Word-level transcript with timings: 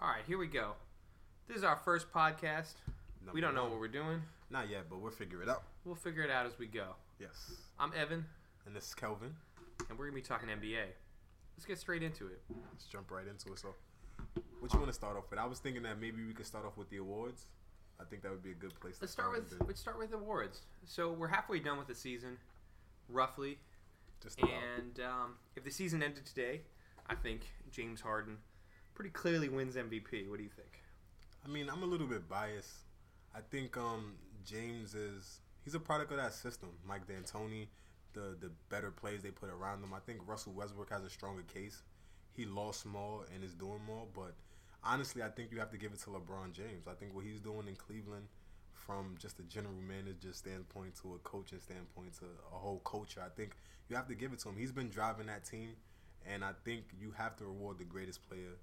All 0.00 0.08
right, 0.08 0.22
here 0.26 0.38
we 0.38 0.46
go. 0.46 0.72
This 1.48 1.56
is 1.58 1.64
our 1.64 1.76
first 1.76 2.12
podcast. 2.12 2.74
Number 3.20 3.32
we 3.34 3.40
don't 3.40 3.54
know 3.54 3.62
one. 3.64 3.72
what 3.72 3.80
we're 3.80 3.88
doing. 3.88 4.22
Not 4.50 4.70
yet, 4.70 4.84
but 4.88 5.00
we'll 5.00 5.10
figure 5.12 5.42
it 5.42 5.48
out. 5.48 5.62
We'll 5.84 5.94
figure 5.94 6.22
it 6.22 6.30
out 6.30 6.46
as 6.46 6.58
we 6.58 6.66
go. 6.66 6.94
Yes. 7.18 7.52
I'm 7.78 7.92
Evan, 7.96 8.24
And 8.66 8.74
this 8.74 8.88
is 8.88 8.94
Kelvin. 8.94 9.34
and 9.88 9.98
we're 9.98 10.06
gonna 10.06 10.14
be 10.16 10.22
talking 10.22 10.48
NBA. 10.48 10.84
Let's 11.56 11.66
get 11.66 11.78
straight 11.78 12.02
into 12.02 12.26
it. 12.28 12.40
Let's 12.72 12.86
jump 12.86 13.10
right 13.10 13.26
into 13.26 13.52
it. 13.52 13.58
So, 13.58 13.74
what 14.60 14.72
you 14.72 14.78
want 14.78 14.90
to 14.90 14.94
start 14.94 15.16
off 15.16 15.24
with? 15.30 15.38
I 15.38 15.44
was 15.46 15.58
thinking 15.58 15.82
that 15.82 16.00
maybe 16.00 16.24
we 16.24 16.32
could 16.32 16.46
start 16.46 16.64
off 16.64 16.76
with 16.76 16.88
the 16.90 16.96
awards. 16.98 17.46
I 18.00 18.04
think 18.04 18.22
that 18.22 18.30
would 18.30 18.42
be 18.42 18.52
a 18.52 18.54
good 18.54 18.78
place 18.80 18.96
to 18.96 19.02
Let's 19.02 19.12
start 19.12 19.32
with 19.32 19.50
the- 19.58 19.62
let's 19.64 19.80
start 19.80 19.98
with 19.98 20.12
awards. 20.14 20.62
So 20.86 21.12
we're 21.12 21.28
halfway 21.28 21.58
done 21.60 21.76
with 21.76 21.86
the 21.88 21.94
season, 21.94 22.38
roughly. 23.08 23.58
just 24.22 24.38
about. 24.38 24.50
And 24.78 25.00
um, 25.00 25.34
if 25.56 25.64
the 25.64 25.70
season 25.70 26.02
ended 26.02 26.24
today, 26.26 26.62
I 27.06 27.14
think 27.14 27.42
James 27.70 28.00
Harden 28.02 28.38
pretty 29.00 29.14
clearly 29.14 29.48
wins 29.48 29.76
MVP. 29.76 30.28
What 30.28 30.36
do 30.36 30.42
you 30.42 30.50
think? 30.50 30.82
I 31.42 31.48
mean, 31.48 31.70
I'm 31.70 31.82
a 31.82 31.86
little 31.86 32.06
bit 32.06 32.28
biased. 32.28 32.80
I 33.34 33.38
think 33.50 33.78
um, 33.78 34.12
James 34.44 34.94
is 34.94 35.40
he's 35.64 35.74
a 35.74 35.80
product 35.80 36.10
of 36.10 36.18
that 36.18 36.34
system. 36.34 36.68
Mike 36.86 37.06
D'Antoni, 37.08 37.68
the 38.12 38.36
the 38.38 38.50
better 38.68 38.90
plays 38.90 39.22
they 39.22 39.30
put 39.30 39.48
around 39.48 39.82
him. 39.82 39.94
I 39.94 40.00
think 40.00 40.18
Russell 40.26 40.52
Westbrook 40.52 40.90
has 40.90 41.02
a 41.02 41.08
stronger 41.08 41.44
case. 41.44 41.82
He 42.32 42.44
lost 42.44 42.84
more 42.84 43.24
and 43.34 43.42
is 43.42 43.54
doing 43.54 43.80
more, 43.86 44.06
but 44.14 44.34
honestly, 44.84 45.22
I 45.22 45.28
think 45.28 45.50
you 45.50 45.58
have 45.60 45.70
to 45.70 45.78
give 45.78 45.94
it 45.94 46.00
to 46.00 46.10
LeBron 46.10 46.52
James. 46.52 46.86
I 46.86 46.92
think 46.92 47.14
what 47.14 47.24
he's 47.24 47.40
doing 47.40 47.68
in 47.68 47.76
Cleveland, 47.76 48.26
from 48.74 49.14
just 49.18 49.38
a 49.38 49.44
general 49.44 49.80
manager 49.80 50.34
standpoint 50.34 50.96
to 51.00 51.14
a 51.14 51.18
coaching 51.20 51.60
standpoint 51.60 52.18
to 52.18 52.26
a 52.54 52.58
whole 52.58 52.80
culture, 52.80 53.22
I 53.24 53.30
think 53.34 53.56
you 53.88 53.96
have 53.96 54.08
to 54.08 54.14
give 54.14 54.34
it 54.34 54.40
to 54.40 54.50
him. 54.50 54.56
He's 54.58 54.72
been 54.72 54.90
driving 54.90 55.28
that 55.28 55.46
team, 55.46 55.70
and 56.30 56.44
I 56.44 56.50
think 56.66 56.84
you 57.00 57.12
have 57.16 57.34
to 57.36 57.46
reward 57.46 57.78
the 57.78 57.84
greatest 57.84 58.28
player 58.28 58.58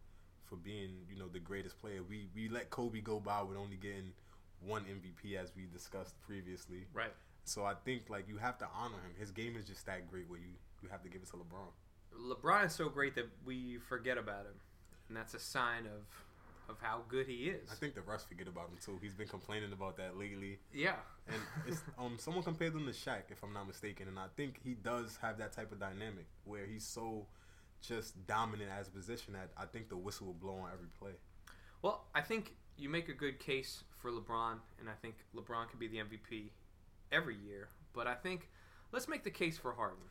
for 0.47 0.55
being, 0.55 0.89
you 1.09 1.17
know, 1.17 1.27
the 1.27 1.39
greatest 1.39 1.79
player. 1.79 2.01
We 2.07 2.27
we 2.35 2.49
let 2.49 2.69
Kobe 2.69 3.01
go 3.01 3.19
by 3.19 3.41
with 3.41 3.57
only 3.57 3.75
getting 3.75 4.11
one 4.65 4.83
MVP 4.83 5.35
as 5.35 5.51
we 5.55 5.65
discussed 5.71 6.19
previously. 6.21 6.85
Right. 6.93 7.13
So 7.43 7.63
I 7.63 7.73
think 7.85 8.09
like 8.09 8.27
you 8.27 8.37
have 8.37 8.57
to 8.59 8.67
honor 8.75 8.95
him. 8.95 9.13
His 9.19 9.31
game 9.31 9.55
is 9.55 9.65
just 9.65 9.85
that 9.85 10.09
great 10.09 10.29
where 10.29 10.39
you 10.39 10.53
you 10.81 10.89
have 10.89 11.03
to 11.03 11.09
give 11.09 11.21
it 11.21 11.29
to 11.29 11.37
LeBron. 11.37 11.71
LeBron 12.35 12.65
is 12.65 12.73
so 12.73 12.89
great 12.89 13.15
that 13.15 13.27
we 13.45 13.77
forget 13.77 14.17
about 14.17 14.45
him, 14.45 14.59
and 15.07 15.17
that's 15.17 15.33
a 15.33 15.39
sign 15.39 15.85
of 15.85 16.05
of 16.69 16.77
how 16.81 17.01
good 17.07 17.27
he 17.27 17.49
is. 17.49 17.69
I 17.71 17.75
think 17.75 17.95
the 17.95 18.01
rest 18.01 18.27
forget 18.27 18.47
about 18.47 18.69
him 18.69 18.77
too. 18.83 18.99
He's 19.01 19.13
been 19.13 19.27
complaining 19.27 19.71
about 19.71 19.97
that 19.97 20.17
lately. 20.17 20.59
yeah. 20.73 20.95
And 21.27 21.41
it's, 21.65 21.81
um, 21.99 22.17
someone 22.19 22.43
compared 22.43 22.73
him 22.73 22.85
to 22.85 22.91
Shaq, 22.91 23.31
if 23.31 23.43
I'm 23.43 23.53
not 23.53 23.67
mistaken, 23.67 24.07
and 24.07 24.19
I 24.19 24.25
think 24.35 24.59
he 24.63 24.73
does 24.73 25.17
have 25.21 25.37
that 25.37 25.53
type 25.53 25.71
of 25.71 25.79
dynamic 25.79 26.25
where 26.45 26.65
he's 26.65 26.85
so 26.85 27.25
just 27.81 28.25
dominant 28.27 28.69
as 28.77 28.87
a 28.87 28.91
position 28.91 29.33
that 29.33 29.49
I 29.57 29.65
think 29.65 29.89
the 29.89 29.97
whistle 29.97 30.27
will 30.27 30.33
blow 30.33 30.55
on 30.55 30.69
every 30.73 30.87
play. 30.99 31.11
Well, 31.81 32.05
I 32.15 32.21
think 32.21 32.55
you 32.77 32.89
make 32.89 33.09
a 33.09 33.13
good 33.13 33.39
case 33.39 33.83
for 33.97 34.11
LeBron, 34.11 34.57
and 34.79 34.89
I 34.89 34.93
think 35.01 35.15
LeBron 35.35 35.69
could 35.69 35.79
be 35.79 35.87
the 35.87 35.97
MVP 35.97 36.49
every 37.11 37.35
year. 37.35 37.69
But 37.93 38.07
I 38.07 38.13
think 38.13 38.49
let's 38.91 39.07
make 39.07 39.23
the 39.23 39.31
case 39.31 39.57
for 39.57 39.73
Harden. 39.73 40.03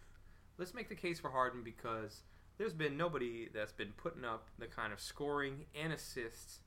Let's 0.59 0.75
make 0.75 0.89
the 0.89 0.95
case 0.95 1.21
for 1.21 1.31
Harden 1.31 1.63
because 1.63 2.23
there's 2.59 2.73
been 2.73 2.97
nobody 2.97 3.49
that's 3.53 3.73
been 3.73 3.93
putting 3.97 4.25
up 4.25 4.49
the 4.59 4.67
kind 4.67 4.93
of 4.93 5.01
scoring 5.01 5.67
and 5.81 5.93
assists, 5.93 6.61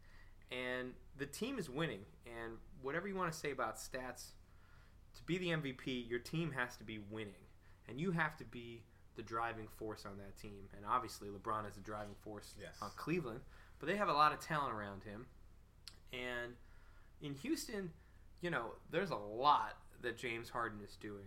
and 0.51 0.93
the 1.17 1.25
team 1.25 1.57
is 1.57 1.69
winning. 1.69 2.05
And 2.25 2.57
whatever 2.81 3.07
you 3.07 3.15
want 3.15 3.31
to 3.31 3.37
say 3.37 3.51
about 3.51 3.77
stats, 3.77 4.31
to 5.15 5.23
be 5.23 5.37
the 5.37 5.49
MVP, 5.49 6.07
your 6.09 6.19
team 6.19 6.51
has 6.51 6.77
to 6.77 6.83
be 6.83 6.99
winning, 7.09 7.47
and 7.87 7.99
you 7.99 8.11
have 8.11 8.37
to 8.37 8.45
be 8.45 8.83
the 9.19 9.23
driving 9.23 9.67
force 9.77 10.05
on 10.05 10.17
that 10.17 10.37
team. 10.37 10.69
And 10.77 10.85
obviously, 10.87 11.27
LeBron 11.27 11.67
is 11.67 11.75
the 11.75 11.81
driving 11.81 12.15
force 12.21 12.53
Yes. 12.59 12.77
on 12.81 12.89
Cleveland, 12.95 13.41
but 13.79 13.87
they 13.89 13.97
have 13.97 14.07
a 14.07 14.13
lot 14.13 14.31
of 14.31 14.39
talent 14.39 14.73
around 14.73 15.03
him. 15.03 15.25
And 16.13 16.53
in 17.21 17.33
Houston, 17.35 17.91
you 18.41 18.49
know, 18.49 18.71
there's 18.89 19.09
a 19.11 19.15
lot 19.17 19.75
that 20.01 20.17
James 20.17 20.49
Harden 20.49 20.79
is 20.81 20.95
doing. 21.01 21.25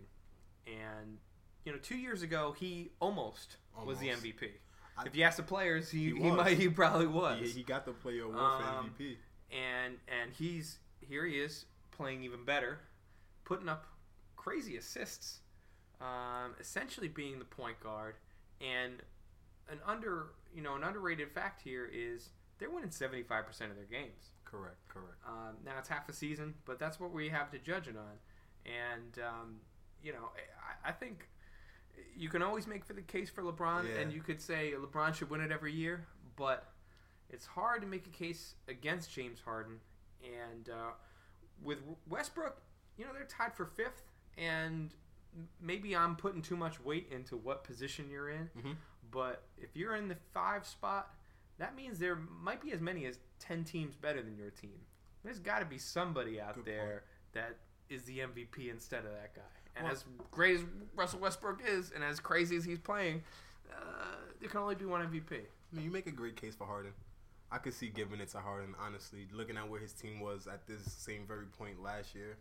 And, 0.65 1.19
you 1.65 1.71
know, 1.71 1.77
two 1.77 1.97
years 1.97 2.23
ago, 2.23 2.55
he 2.57 2.89
almost, 2.99 3.57
was 3.85 3.99
the 3.99 4.09
MVP. 4.09 4.49
I- 4.97 5.05
if 5.05 5.15
you 5.15 5.23
ask 5.23 5.37
the 5.37 5.43
players, 5.43 5.91
he, 5.91 6.05
He 6.09 6.15
he, 6.21 6.31
might 6.31 6.57
he 6.57 6.69
probably 6.69 7.07
was. 7.07 7.39
He, 7.41 7.59
he 7.59 7.63
got 7.63 7.85
the 7.85 7.91
player 7.93 8.23
award 8.23 8.39
Um, 8.39 8.89
for 8.97 9.03
MVP. 9.03 9.17
and 9.51 9.97
and 10.07 10.31
he's 10.33 10.77
here 11.01 11.25
he 11.25 11.39
is 11.39 11.65
playing 11.91 12.23
even 12.23 12.43
better, 12.45 12.79
putting 13.43 13.67
up 13.69 13.85
crazy 14.35 14.77
assists, 14.77 15.39
um, 16.03 16.55
essentially 16.59 17.07
being 17.07 17.39
the 17.39 17.45
point 17.45 17.79
guard. 17.79 18.15
And 18.61 19.01
an 19.71 19.79
under 19.87 20.27
you 20.53 20.61
know 20.61 20.75
an 20.75 20.83
underrated 20.83 21.31
fact 21.31 21.61
here 21.61 21.89
is 21.91 22.29
they're 22.59 22.69
winning 22.69 22.91
seventy 22.91 23.23
five 23.23 23.45
percent 23.47 23.71
of 23.71 23.77
their 23.77 23.85
games. 23.85 24.31
Correct, 24.45 24.77
correct. 24.87 25.17
Um, 25.27 25.55
now 25.65 25.71
it's 25.79 25.89
half 25.89 26.07
a 26.09 26.13
season, 26.13 26.53
but 26.65 26.77
that's 26.79 26.99
what 26.99 27.11
we 27.11 27.29
have 27.29 27.49
to 27.51 27.57
judge 27.57 27.87
it 27.87 27.95
on. 27.97 28.17
And 28.65 29.19
um, 29.25 29.55
you 30.03 30.11
know, 30.13 30.29
I, 30.85 30.89
I 30.89 30.91
think 30.91 31.27
you 32.15 32.29
can 32.29 32.41
always 32.41 32.67
make 32.67 32.85
for 32.85 32.93
the 32.93 33.01
case 33.01 33.29
for 33.29 33.41
LeBron, 33.43 33.85
Yeah. 33.87 34.01
and 34.01 34.13
you 34.13 34.21
could 34.21 34.41
say 34.41 34.73
LeBron 34.77 35.13
should 35.15 35.29
win 35.29 35.41
it 35.41 35.51
every 35.51 35.73
year, 35.73 36.05
but 36.35 36.69
it's 37.29 37.45
hard 37.45 37.81
to 37.81 37.87
make 37.87 38.05
a 38.05 38.09
case 38.11 38.55
against 38.67 39.11
James 39.11 39.39
Harden. 39.43 39.79
And 40.23 40.69
uh, 40.69 40.91
with 41.63 41.79
Westbrook, 42.07 42.61
you 42.97 43.05
know, 43.05 43.11
they're 43.13 43.25
tied 43.25 43.53
for 43.53 43.65
fifth, 43.65 44.03
and 44.37 44.93
maybe 45.59 45.95
I'm 45.95 46.15
putting 46.15 46.41
too 46.41 46.55
much 46.57 46.79
weight 46.79 47.07
into 47.11 47.35
what 47.37 47.63
position 47.63 48.09
you're 48.09 48.29
in. 48.29 48.49
Mhm. 48.57 48.75
But 49.11 49.43
if 49.57 49.75
you're 49.75 49.95
in 49.95 50.07
the 50.07 50.15
five 50.33 50.65
spot, 50.65 51.15
that 51.57 51.75
means 51.75 51.99
there 51.99 52.15
might 52.15 52.61
be 52.61 52.71
as 52.71 52.81
many 52.81 53.05
as 53.05 53.19
10 53.39 53.63
teams 53.63 53.95
better 53.95 54.21
than 54.21 54.37
your 54.37 54.49
team. 54.51 54.85
There's 55.23 55.39
got 55.39 55.59
to 55.59 55.65
be 55.65 55.77
somebody 55.77 56.41
out 56.41 56.55
Good 56.55 56.65
there 56.65 57.03
that 57.33 57.57
is 57.89 58.05
the 58.05 58.19
MVP 58.21 58.69
instead 58.69 59.05
of 59.05 59.11
that 59.11 59.35
guy. 59.35 59.41
And 59.75 59.85
Well- 59.85 59.93
as 59.93 60.05
great 60.31 60.55
as 60.59 60.65
Russell 60.95 61.19
Westbrook 61.19 61.61
is, 61.63 61.91
and 61.91 62.03
as 62.03 62.19
crazy 62.19 62.55
as 62.55 62.65
he's 62.65 62.79
playing, 62.79 63.23
uh, 63.71 64.17
there 64.39 64.49
can 64.49 64.59
only 64.59 64.75
be 64.75 64.85
one 64.85 65.01
MVP. 65.01 65.47
I 65.71 65.75
mean, 65.75 65.85
you 65.85 65.91
make 65.91 66.07
a 66.07 66.11
great 66.11 66.35
case 66.35 66.55
for 66.55 66.65
Harden. 66.67 66.93
I 67.51 67.59
could 67.59 67.73
see 67.73 67.89
giving 67.89 68.19
it 68.19 68.29
to 68.29 68.39
Harden, 68.39 68.75
honestly. 68.79 69.27
Looking 69.31 69.57
at 69.57 69.69
where 69.69 69.79
his 69.79 69.93
team 69.93 70.19
was 70.19 70.47
at 70.47 70.65
this 70.67 70.91
same 70.91 71.25
very 71.27 71.45
point 71.45 71.81
last 71.81 72.15
year 72.15 72.37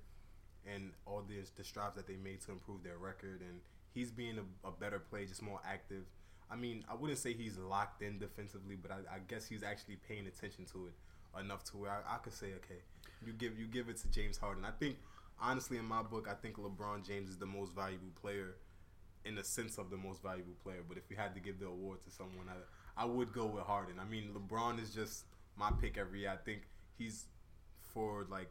and 0.67 0.93
all 1.07 1.23
the, 1.27 1.35
the 1.57 1.65
strides 1.65 1.97
that 1.97 2.07
they 2.07 2.17
made 2.17 2.41
to 2.43 2.53
improve 2.53 2.83
their 2.83 2.99
record, 2.99 3.41
and 3.41 3.61
he's 3.93 4.11
being 4.11 4.39
a, 4.39 4.69
a 4.69 4.71
better 4.73 4.99
player, 4.99 5.27
just 5.27 5.43
more 5.43 5.61
active. 5.67 6.05
I 6.51 6.57
mean, 6.57 6.85
I 6.91 6.95
wouldn't 6.95 7.19
say 7.19 7.33
he's 7.33 7.59
locked 7.59 8.03
in 8.03 8.19
defensively, 8.19 8.77
but 8.77 8.91
I, 8.91 9.17
I 9.17 9.19
guess 9.27 9.47
he's 9.47 9.63
actually 9.63 9.97
paying 10.09 10.27
attention 10.27 10.67
to 10.73 10.89
it 10.89 11.41
enough 11.41 11.65
to 11.65 11.77
where 11.79 11.91
I, 11.91 12.15
I 12.15 12.19
could 12.19 12.35
say, 12.35 12.49
okay, 12.57 12.81
you 13.25 13.33
give 13.33 13.59
you 13.59 13.67
give 13.67 13.89
it 13.89 13.97
to 13.99 14.09
James 14.11 14.37
Harden. 14.37 14.65
I 14.65 14.71
think, 14.71 14.97
honestly, 15.41 15.79
in 15.79 15.85
my 15.85 16.03
book, 16.03 16.29
I 16.31 16.35
think 16.35 16.57
LeBron 16.57 17.07
James 17.07 17.31
is 17.31 17.39
the 17.39 17.47
most 17.47 17.75
valuable 17.75 18.13
player 18.21 18.57
in 19.25 19.35
the 19.35 19.45
sense 19.45 19.79
of 19.79 19.91
the 19.91 19.97
most 19.97 20.23
valuable 20.23 20.55
player. 20.63 20.81
But 20.87 20.99
if 20.99 21.05
you 21.09 21.17
had 21.17 21.35
to 21.35 21.41
give 21.41 21.59
the 21.59 21.67
award 21.67 22.03
to 22.03 22.11
someone, 22.11 22.47
I, 22.49 23.03
I 23.03 23.05
would 23.07 23.33
go 23.33 23.47
with 23.47 23.65
Harden. 23.65 23.95
I 24.01 24.05
mean, 24.05 24.35
LeBron 24.35 24.83
is 24.83 24.95
just 24.95 25.25
my 25.57 25.71
pick 25.81 25.97
every 25.97 26.21
year. 26.21 26.31
I 26.31 26.37
think 26.37 26.63
he's 26.99 27.27
for 27.95 28.27
like 28.31 28.51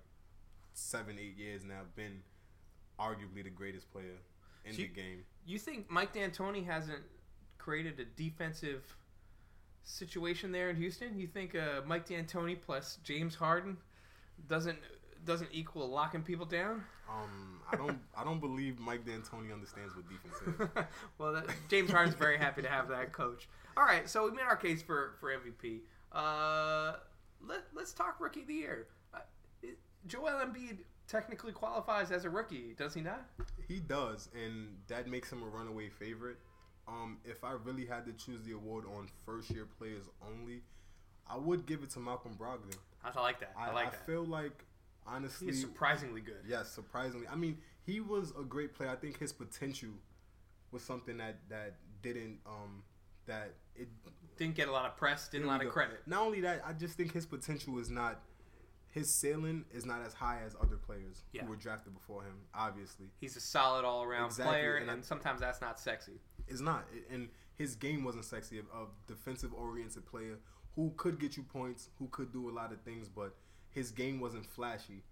seven, 0.73 1.17
eight 1.19 1.37
years 1.37 1.63
now 1.63 1.81
been 1.95 2.21
arguably 2.99 3.43
the 3.43 3.49
greatest 3.49 3.91
player 3.91 4.19
in 4.65 4.73
So 4.73 4.81
the 4.81 4.87
game. 4.87 5.23
You 5.45 5.59
think 5.59 5.89
Mike 5.89 6.13
D'Antoni 6.13 6.65
hasn't 6.65 7.03
created 7.57 7.99
a 7.99 8.05
defensive 8.05 8.83
situation 9.83 10.51
there 10.51 10.69
in 10.69 10.75
Houston? 10.75 11.17
You 11.17 11.27
think 11.27 11.55
uh, 11.55 11.81
Mike 11.85 12.07
D'Antoni 12.07 12.59
plus 12.59 12.99
James 13.03 13.35
Harden 13.35 13.77
doesn't 14.47 14.77
doesn't 15.25 15.49
equal 15.51 15.87
locking 15.87 16.23
people 16.23 16.45
down? 16.45 16.83
Um, 17.09 17.59
I 17.71 17.75
don't, 17.75 17.99
I 18.17 18.23
don't 18.23 18.39
believe 18.39 18.79
Mike 18.79 19.05
D'Antoni 19.05 19.53
understands 19.53 19.93
what 19.95 20.05
defense 20.09 20.35
is. 20.47 20.85
well, 21.17 21.33
that, 21.33 21.45
James 21.69 21.91
Harden's 21.91 22.15
very 22.15 22.37
happy 22.37 22.61
to 22.61 22.69
have 22.69 22.87
that 22.89 23.13
coach. 23.13 23.47
All 23.77 23.83
right, 23.83 24.09
so 24.09 24.25
we 24.25 24.31
made 24.31 24.43
our 24.43 24.55
case 24.55 24.81
for 24.81 25.13
for 25.19 25.31
MVP. 25.31 25.81
Uh, 26.11 26.97
let 27.45 27.63
let's 27.73 27.93
talk 27.93 28.19
rookie 28.19 28.41
of 28.41 28.47
the 28.47 28.53
year. 28.53 28.87
Joel 30.07 30.45
Embiid 30.45 30.79
technically 31.07 31.51
qualifies 31.51 32.11
as 32.11 32.25
a 32.25 32.29
rookie, 32.29 32.73
does 32.77 32.93
he 32.93 33.01
not? 33.01 33.25
He 33.67 33.79
does, 33.79 34.29
and 34.33 34.77
that 34.87 35.07
makes 35.07 35.31
him 35.31 35.43
a 35.43 35.45
runaway 35.47 35.89
favorite. 35.89 36.37
Um, 36.87 37.19
if 37.23 37.43
I 37.43 37.51
really 37.63 37.85
had 37.85 38.05
to 38.05 38.13
choose 38.13 38.43
the 38.43 38.53
award 38.53 38.85
on 38.85 39.07
first 39.25 39.49
year 39.51 39.67
players 39.77 40.05
only, 40.27 40.61
I 41.29 41.37
would 41.37 41.65
give 41.65 41.83
it 41.83 41.89
to 41.91 41.99
Malcolm 41.99 42.35
Brogdon. 42.39 42.75
I 43.03 43.17
like 43.19 43.39
that. 43.39 43.53
I, 43.57 43.69
I, 43.69 43.73
like 43.73 43.87
I 43.87 43.89
that. 43.91 43.99
I 44.03 44.05
feel 44.05 44.25
like 44.25 44.65
honestly, 45.05 45.47
He's 45.47 45.61
surprisingly 45.61 46.21
good. 46.21 46.43
yes, 46.47 46.69
surprisingly. 46.69 47.27
I 47.27 47.35
mean, 47.35 47.57
he 47.85 47.99
was 47.99 48.33
a 48.39 48.43
great 48.43 48.73
player. 48.73 48.89
I 48.89 48.95
think 48.95 49.19
his 49.19 49.31
potential 49.31 49.89
was 50.71 50.83
something 50.83 51.17
that 51.17 51.37
that 51.49 51.75
didn't 52.01 52.39
um 52.45 52.83
that 53.27 53.53
it 53.75 53.87
Didn't 54.37 54.55
get 54.55 54.67
a 54.67 54.71
lot 54.71 54.85
of 54.85 54.97
press, 54.97 55.27
didn't 55.27 55.45
a 55.45 55.49
lot 55.49 55.61
of 55.61 55.67
go. 55.67 55.71
credit. 55.71 56.01
Not 56.07 56.21
only 56.21 56.41
that, 56.41 56.61
I 56.65 56.73
just 56.73 56.95
think 56.97 57.13
his 57.13 57.25
potential 57.25 57.77
is 57.79 57.89
not 57.89 58.21
his 58.91 59.13
ceiling 59.13 59.65
is 59.73 59.85
not 59.85 60.01
as 60.05 60.13
high 60.13 60.41
as 60.45 60.55
other 60.61 60.77
players 60.77 61.23
Yeah. 61.31 61.43
who 61.43 61.49
were 61.49 61.55
drafted 61.55 61.93
before 61.93 62.23
him. 62.23 62.35
Obviously, 62.53 63.07
He's 63.19 63.35
a 63.35 63.41
solid 63.41 63.83
all 63.85 64.03
around 64.03 64.27
Exactly, 64.27 64.51
player, 64.53 64.75
and 64.75 64.89
and, 64.89 64.99
I- 65.01 65.05
sometimes 65.05 65.39
that's 65.41 65.61
not 65.61 65.79
sexy. 65.79 66.19
it's 66.47 66.61
not. 66.61 66.85
And 67.09 67.29
his 67.55 67.75
game 67.75 68.03
wasn't 68.03 68.25
sexy. 68.25 68.59
A, 68.59 68.61
a 68.77 68.87
defensive 69.07 69.53
oriented 69.53 70.05
player 70.05 70.37
who 70.75 70.93
could 70.97 71.19
get 71.19 71.35
you 71.37 71.43
points, 71.43 71.89
who 71.99 72.07
could 72.09 72.31
do 72.31 72.49
a 72.49 72.53
lot 72.53 72.71
of 72.71 72.81
things, 72.81 73.07
but 73.09 73.35
his 73.69 73.91
game 73.91 74.19
wasn't 74.19 74.45
flashy. 74.45 75.03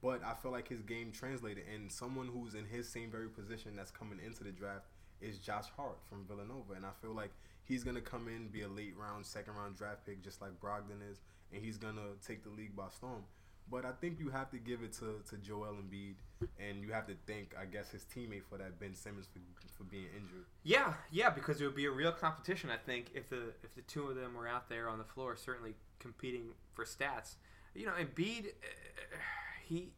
But 0.00 0.22
I 0.24 0.34
feel 0.34 0.52
like 0.52 0.68
his 0.68 0.82
game 0.82 1.10
translated, 1.10 1.64
and 1.72 1.90
someone 1.90 2.28
who's 2.28 2.54
in 2.54 2.64
his 2.66 2.88
same 2.88 3.10
very 3.10 3.28
position 3.28 3.74
that's 3.74 3.90
coming 3.90 4.20
into 4.24 4.44
the 4.44 4.52
draft 4.52 4.86
is 5.20 5.38
Josh 5.38 5.66
Hart 5.76 5.98
from 6.08 6.24
Villanova, 6.26 6.74
and 6.74 6.86
I 6.86 6.92
feel 7.02 7.12
like 7.12 7.32
he's 7.64 7.82
gonna 7.82 8.00
come 8.00 8.28
in, 8.28 8.46
be 8.48 8.62
a 8.62 8.68
late 8.68 8.96
round, 8.96 9.26
second 9.26 9.54
round 9.54 9.76
draft 9.76 10.06
pick, 10.06 10.22
just 10.22 10.40
like 10.40 10.52
Brogdon 10.60 11.02
is, 11.10 11.18
and 11.52 11.64
he's 11.64 11.76
gonna 11.78 12.14
take 12.26 12.42
the 12.44 12.50
league 12.50 12.74
by 12.76 12.88
storm. 12.90 13.24
But 13.70 13.84
I 13.84 13.92
think 14.00 14.18
you 14.18 14.30
have 14.30 14.50
to 14.52 14.56
give 14.58 14.82
it 14.82 14.94
to, 14.94 15.20
to 15.28 15.36
Joel 15.36 15.74
Embiid, 15.74 16.14
and 16.58 16.80
you 16.80 16.90
have 16.92 17.06
to 17.08 17.14
thank, 17.26 17.54
I 17.60 17.66
guess, 17.66 17.90
his 17.90 18.02
teammate 18.04 18.44
for 18.48 18.56
that, 18.56 18.80
Ben 18.80 18.94
Simmons, 18.94 19.26
for, 19.30 19.40
for 19.76 19.84
being 19.84 20.06
injured. 20.16 20.46
Yeah, 20.62 20.94
yeah, 21.10 21.28
because 21.28 21.60
it 21.60 21.66
would 21.66 21.74
be 21.76 21.84
a 21.84 21.90
real 21.90 22.12
competition. 22.12 22.70
I 22.70 22.78
think 22.78 23.10
if 23.14 23.28
the 23.28 23.52
if 23.62 23.74
the 23.74 23.82
two 23.82 24.06
of 24.08 24.16
them 24.16 24.34
were 24.34 24.48
out 24.48 24.70
there 24.70 24.88
on 24.88 24.96
the 24.96 25.04
floor, 25.04 25.36
certainly 25.36 25.74
competing 25.98 26.54
for 26.72 26.86
stats. 26.86 27.34
You 27.74 27.84
know, 27.86 27.92
Embiid, 27.92 28.46
uh, 28.46 28.50
he 29.66 29.90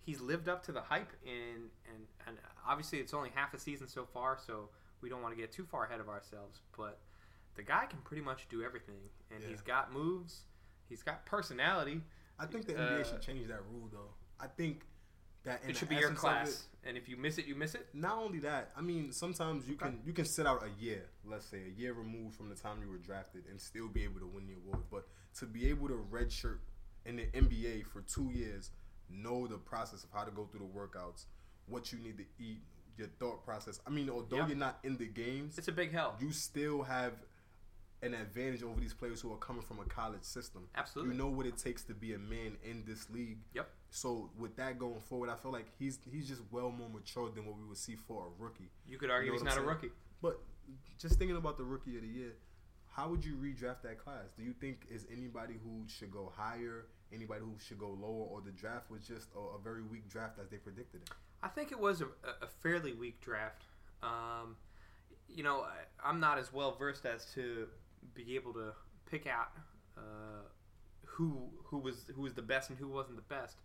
he's 0.00 0.20
lived 0.22 0.48
up 0.48 0.64
to 0.64 0.72
the 0.72 0.80
hype, 0.80 1.12
and 1.26 1.68
and 1.92 2.06
and 2.26 2.38
obviously 2.66 3.00
it's 3.00 3.12
only 3.12 3.30
half 3.34 3.52
a 3.52 3.58
season 3.58 3.86
so 3.86 4.06
far, 4.06 4.38
so 4.44 4.70
we 5.02 5.10
don't 5.10 5.20
want 5.20 5.34
to 5.34 5.40
get 5.40 5.52
too 5.52 5.66
far 5.70 5.84
ahead 5.84 6.00
of 6.00 6.08
ourselves. 6.08 6.60
But 6.74 6.98
the 7.54 7.62
guy 7.62 7.84
can 7.84 7.98
pretty 8.00 8.22
much 8.22 8.48
do 8.48 8.62
everything, 8.62 9.10
and 9.30 9.42
Yeah. 9.42 9.48
he's 9.50 9.60
got 9.60 9.92
moves, 9.92 10.44
he's 10.90 11.02
got 11.02 11.24
personality. 11.24 12.02
I 12.38 12.44
think 12.46 12.66
the 12.66 12.74
NBA 12.74 13.00
Uh, 13.00 13.04
should 13.04 13.22
change 13.22 13.48
that 13.48 13.64
rule, 13.70 13.88
though. 13.90 14.12
I 14.38 14.46
think 14.48 14.86
that 15.44 15.62
it 15.66 15.76
should 15.76 15.88
be 15.88 15.94
your 15.96 16.08
of 16.08 16.14
it- 16.14 16.18
class, 16.18 16.68
and 16.84 16.96
if 16.98 17.08
you 17.08 17.16
miss 17.16 17.38
it, 17.38 17.46
you 17.46 17.54
miss 17.54 17.74
it. 17.74 17.88
Not 17.94 18.16
only 18.18 18.40
that, 18.40 18.72
I 18.76 18.82
mean, 18.82 19.12
sometimes 19.12 19.66
you 19.68 19.76
can 19.76 20.02
you 20.04 20.12
can 20.12 20.24
sit 20.26 20.46
out 20.46 20.62
a 20.62 20.70
year, 20.82 21.08
let's 21.24 21.46
say 21.46 21.62
a 21.64 21.68
year 21.80 21.94
removed 21.94 22.36
from 22.36 22.48
the 22.50 22.54
time 22.54 22.82
you 22.82 22.88
were 22.90 22.98
drafted, 22.98 23.44
and 23.48 23.58
still 23.60 23.88
be 23.88 24.04
able 24.04 24.20
to 24.20 24.26
win 24.26 24.46
the 24.46 24.54
award. 24.54 24.84
But 24.90 25.08
to 25.38 25.46
be 25.46 25.68
able 25.68 25.88
to 25.88 26.06
redshirt 26.10 26.58
in 27.06 27.16
the 27.16 27.26
NBA 27.32 27.82
for 27.86 28.02
two 28.02 28.30
years, 28.32 28.70
know 29.08 29.46
the 29.46 29.56
process 29.58 30.04
of 30.04 30.10
how 30.12 30.24
to 30.24 30.30
go 30.30 30.44
through 30.46 30.60
the 30.60 30.66
workouts, 30.78 31.24
what 31.66 31.92
you 31.92 31.98
need 31.98 32.18
to 32.18 32.24
eat, 32.38 32.62
your 32.96 33.08
thought 33.18 33.44
process. 33.44 33.80
I 33.86 33.90
mean, 33.90 34.10
although 34.10 34.36
Yeah. 34.36 34.46
you're 34.48 34.56
not 34.56 34.78
in 34.82 34.96
the 34.98 35.06
games, 35.06 35.56
It's 35.58 35.68
a 35.68 35.72
big 35.72 35.90
help. 35.92 36.20
you 36.20 36.32
still 36.32 36.82
have 36.82 37.14
an 38.02 38.14
advantage 38.14 38.62
over 38.62 38.80
these 38.80 38.94
players 38.94 39.20
who 39.20 39.32
are 39.32 39.36
coming 39.36 39.62
from 39.62 39.78
a 39.78 39.84
college 39.84 40.22
system. 40.22 40.66
Absolutely. 40.74 41.14
You 41.14 41.22
know 41.22 41.28
what 41.28 41.46
it 41.46 41.56
takes 41.56 41.82
to 41.84 41.94
be 41.94 42.14
a 42.14 42.18
man 42.18 42.56
in 42.64 42.82
this 42.86 43.10
league. 43.10 43.38
Yep. 43.54 43.68
So 43.90 44.30
with 44.38 44.56
that 44.56 44.78
going 44.78 45.00
forward, 45.08 45.30
I 45.30 45.36
feel 45.36 45.52
like 45.52 45.66
he's 45.78 45.98
he's 46.10 46.28
just 46.28 46.42
well 46.50 46.70
more 46.70 46.88
mature 46.88 47.30
than 47.34 47.46
what 47.46 47.58
we 47.58 47.64
would 47.64 47.76
see 47.76 47.96
for 47.96 48.26
a 48.26 48.42
rookie. 48.42 48.70
You 48.88 48.98
could 48.98 49.10
argue 49.10 49.30
know 49.30 49.34
he's 49.34 49.44
not 49.44 49.58
a 49.58 49.62
rookie. 49.62 49.90
But 50.22 50.40
just 50.98 51.18
thinking 51.18 51.36
about 51.36 51.58
the 51.58 51.64
rookie 51.64 51.96
of 51.96 52.02
the 52.02 52.08
year, 52.08 52.32
how 52.90 53.08
would 53.08 53.24
you 53.24 53.34
redraft 53.34 53.82
that 53.82 53.98
class? 53.98 54.30
Do 54.36 54.44
you 54.44 54.54
think 54.60 54.86
is 54.90 55.06
anybody 55.10 55.54
who 55.62 55.82
should 55.88 56.10
go 56.10 56.32
higher, 56.34 56.86
anybody 57.12 57.40
who 57.40 57.52
should 57.58 57.78
go 57.78 57.96
lower, 58.00 58.26
or 58.30 58.40
the 58.40 58.52
draft 58.52 58.90
was 58.90 59.02
just 59.06 59.28
a, 59.36 59.56
a 59.56 59.58
very 59.58 59.82
weak 59.82 60.08
draft 60.08 60.38
as 60.40 60.48
they 60.48 60.56
predicted 60.56 61.02
it? 61.02 61.10
I 61.42 61.48
think 61.48 61.72
it 61.72 61.80
was 61.80 62.00
a, 62.00 62.06
a 62.42 62.46
fairly 62.62 62.92
weak 62.92 63.20
draft. 63.20 63.64
Um, 64.02 64.56
you 65.28 65.42
know, 65.42 65.60
I, 65.60 66.08
I'm 66.08 66.20
not 66.20 66.38
as 66.38 66.52
well 66.52 66.72
versed 66.72 67.06
as 67.06 67.26
to 67.34 67.68
be 68.14 68.34
able 68.36 68.52
to 68.54 68.72
pick 69.10 69.26
out 69.26 69.48
uh, 69.96 70.42
who 71.04 71.50
who 71.64 71.78
was 71.78 72.06
who 72.14 72.22
was 72.22 72.34
the 72.34 72.42
best 72.42 72.70
and 72.70 72.78
who 72.78 72.88
wasn't 72.88 73.16
the 73.16 73.34
best. 73.34 73.56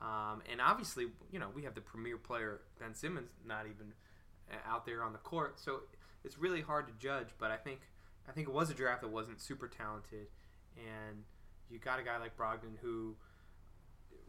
Um, 0.00 0.42
and 0.50 0.60
obviously, 0.60 1.06
you 1.32 1.38
know, 1.38 1.48
we 1.54 1.62
have 1.62 1.74
the 1.74 1.80
premier 1.80 2.18
player 2.18 2.60
Ben 2.78 2.94
Simmons 2.94 3.30
not 3.46 3.64
even 3.64 3.92
uh, 4.50 4.56
out 4.68 4.84
there 4.84 5.02
on 5.02 5.12
the 5.12 5.18
court, 5.18 5.58
so 5.58 5.80
it's 6.24 6.38
really 6.38 6.60
hard 6.60 6.86
to 6.88 6.92
judge. 6.98 7.28
But 7.38 7.50
I 7.50 7.56
think 7.56 7.80
I 8.28 8.32
think 8.32 8.48
it 8.48 8.52
was 8.52 8.70
a 8.70 8.74
draft 8.74 9.02
that 9.02 9.08
wasn't 9.08 9.40
super 9.40 9.68
talented, 9.68 10.26
and 10.76 11.24
you 11.70 11.78
got 11.78 11.98
a 11.98 12.02
guy 12.02 12.18
like 12.18 12.36
Brogdon 12.36 12.76
who 12.82 13.16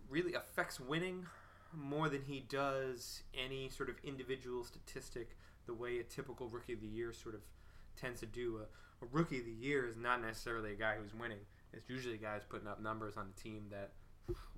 really 0.09 0.33
affects 0.33 0.79
winning 0.79 1.25
more 1.73 2.07
than 2.09 2.21
he 2.21 2.39
does 2.39 3.23
any 3.33 3.69
sort 3.69 3.89
of 3.89 3.95
individual 4.03 4.63
statistic 4.63 5.35
the 5.65 5.73
way 5.73 5.99
a 5.99 6.03
typical 6.03 6.47
rookie 6.47 6.73
of 6.73 6.81
the 6.81 6.87
year 6.87 7.11
sort 7.11 7.35
of 7.35 7.41
tends 7.99 8.21
to 8.21 8.25
do. 8.25 8.57
A, 8.57 8.61
a 8.61 8.86
rookie 9.05 9.39
of 9.39 9.45
the 9.45 9.51
year 9.51 9.87
is 9.87 9.95
not 9.95 10.21
necessarily 10.21 10.73
a 10.73 10.75
guy 10.75 10.95
who's 11.01 11.13
winning. 11.13 11.39
It's 11.73 11.89
usually 11.89 12.15
a 12.15 12.19
guy 12.19 12.35
who's 12.35 12.45
putting 12.45 12.67
up 12.67 12.81
numbers 12.81 13.17
on 13.17 13.27
a 13.35 13.41
team 13.41 13.67
that 13.71 13.91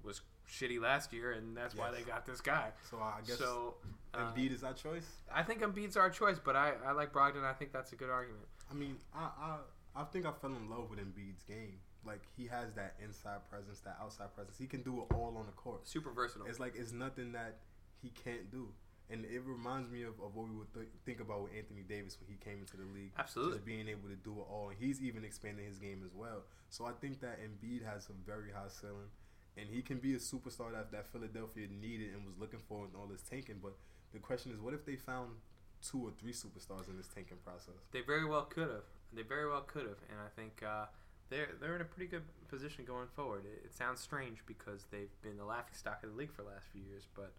was 0.04 0.22
shitty 0.50 0.82
last 0.82 1.14
year, 1.14 1.32
and 1.32 1.56
that's 1.56 1.76
why 1.76 1.92
they 1.92 2.02
got 2.02 2.26
this 2.26 2.42
guy. 2.42 2.70
So 2.90 2.98
I 2.98 3.20
guess 3.26 3.38
so 3.38 3.76
uh, 4.14 4.18
Embiid 4.18 4.54
is 4.54 4.64
our 4.64 4.74
choice. 4.74 5.06
I 5.34 5.44
think 5.44 5.62
Embiid's 5.62 5.98
our 5.98 6.10
choice, 6.10 6.40
but 6.44 6.56
I, 6.56 6.74
I 6.86 6.92
like 6.92 7.14
Brogdon. 7.14 7.44
I 7.44 7.54
think 7.54 7.72
that's 7.72 7.92
a 7.92 7.96
good 7.96 8.10
argument. 8.10 8.46
I 8.72 8.74
mean, 8.74 8.98
I, 9.14 9.30
I 9.42 9.58
I 9.96 10.04
think 10.06 10.26
I 10.26 10.32
fell 10.32 10.52
in 10.52 10.70
love 10.70 10.90
with 10.90 11.00
Embiid's 11.00 11.44
game. 11.44 11.80
Like 12.06 12.22
he 12.38 12.48
has 12.48 12.74
that 12.76 12.96
inside 13.04 13.40
presence, 13.50 13.80
that 13.82 13.98
outside 14.02 14.34
presence. 14.34 14.58
He 14.58 14.68
can 14.68 14.82
do 14.82 15.02
it 15.02 15.14
all 15.14 15.36
on 15.38 15.46
the 15.46 15.52
court. 15.54 15.88
Super 15.88 16.12
versatile. 16.12 16.48
It's 16.48 16.60
like 16.60 16.74
it's 16.76 16.94
nothing 16.94 17.34
that 17.34 17.58
he 18.02 18.10
can't 18.10 18.50
do. 18.52 18.70
And 19.10 19.26
it 19.26 19.42
reminds 19.44 19.90
me 19.90 20.04
of, 20.04 20.14
of 20.22 20.36
what 20.36 20.48
we 20.48 20.56
would 20.56 20.74
th- 20.74 20.88
think 21.06 21.20
about 21.20 21.44
with 21.44 21.54
Anthony 21.58 21.82
Davis 21.82 22.18
when 22.22 22.30
he 22.30 22.38
came 22.38 22.60
into 22.60 22.78
the 22.78 22.86
league. 22.94 23.12
Absolutely. 23.18 23.54
Just 23.54 23.66
being 23.66 23.88
able 23.88 24.08
to 24.08 24.16
do 24.16 24.38
it 24.38 24.46
all. 24.50 24.70
And 24.70 24.78
he's 24.78 25.02
even 25.02 25.26
expanding 25.26 25.66
his 25.66 25.80
game 25.80 26.04
as 26.06 26.14
well. 26.14 26.44
So 26.70 26.86
I 26.86 26.92
think 26.92 27.20
that 27.22 27.40
Embiid 27.42 27.84
has 27.84 28.08
a 28.10 28.14
very 28.26 28.52
high 28.52 28.70
ceiling. 28.70 29.10
And 29.58 29.68
he 29.68 29.82
can 29.82 29.98
be 29.98 30.14
a 30.14 30.20
superstar 30.20 30.72
that, 30.72 30.92
that 30.92 31.08
Philadelphia 31.08 31.68
needed 31.68 32.14
and 32.14 32.24
was 32.24 32.38
looking 32.40 32.62
for 32.70 32.86
in 32.86 32.92
all 32.96 33.08
this 33.08 33.24
tanking. 33.24 33.58
But 33.62 33.74
the 34.14 34.20
question 34.20 34.52
is, 34.52 34.60
what 34.62 34.74
if 34.74 34.86
they 34.86 34.96
found 34.96 35.42
two 35.82 36.06
or 36.06 36.12
three 36.20 36.34
superstars 36.34 36.88
in 36.88 36.98
this 36.98 37.08
tanking 37.08 37.38
process? 37.44 37.76
They 37.92 38.02
very 38.02 38.26
well 38.26 38.44
could 38.44 38.70
have. 38.70 38.86
They 39.12 39.24
very 39.24 39.50
well 39.50 39.62
could 39.62 39.84
have, 39.84 39.98
and 40.12 40.20
I 40.22 40.30
think 40.36 40.62
uh, 40.62 40.86
they're 41.30 41.50
they're 41.60 41.76
in 41.76 41.82
a 41.82 41.86
pretty 41.86 42.06
good 42.06 42.24
position 42.48 42.86
going 42.86 43.08
forward. 43.16 43.44
It, 43.46 43.66
it 43.66 43.74
sounds 43.74 44.00
strange 44.00 44.40
because 44.46 44.86
they've 44.92 45.10
been 45.22 45.38
the 45.38 45.46
laughing 45.46 45.74
stock 45.74 46.04
of 46.04 46.12
the 46.12 46.16
league 46.16 46.32
for 46.32 46.44
the 46.44 46.50
last 46.50 46.68
few 46.72 46.84
years, 46.84 47.08
but 47.16 47.34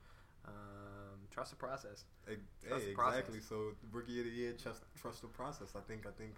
um, 0.47 1.19
trust 1.31 1.51
the 1.51 1.57
process. 1.57 2.05
Hey, 2.27 2.37
Trust 2.67 2.85
hey, 2.85 2.91
the 2.91 2.95
process. 2.97 3.19
exactly. 3.21 3.41
So 3.41 3.73
rookie 3.93 4.19
of 4.21 4.27
the 4.27 4.31
year, 4.33 4.53
trust 4.53 4.83
trust 5.01 5.23
the 5.23 5.29
process. 5.29 5.75
I 5.77 5.81
think 5.81 6.07
I 6.07 6.11
think 6.11 6.35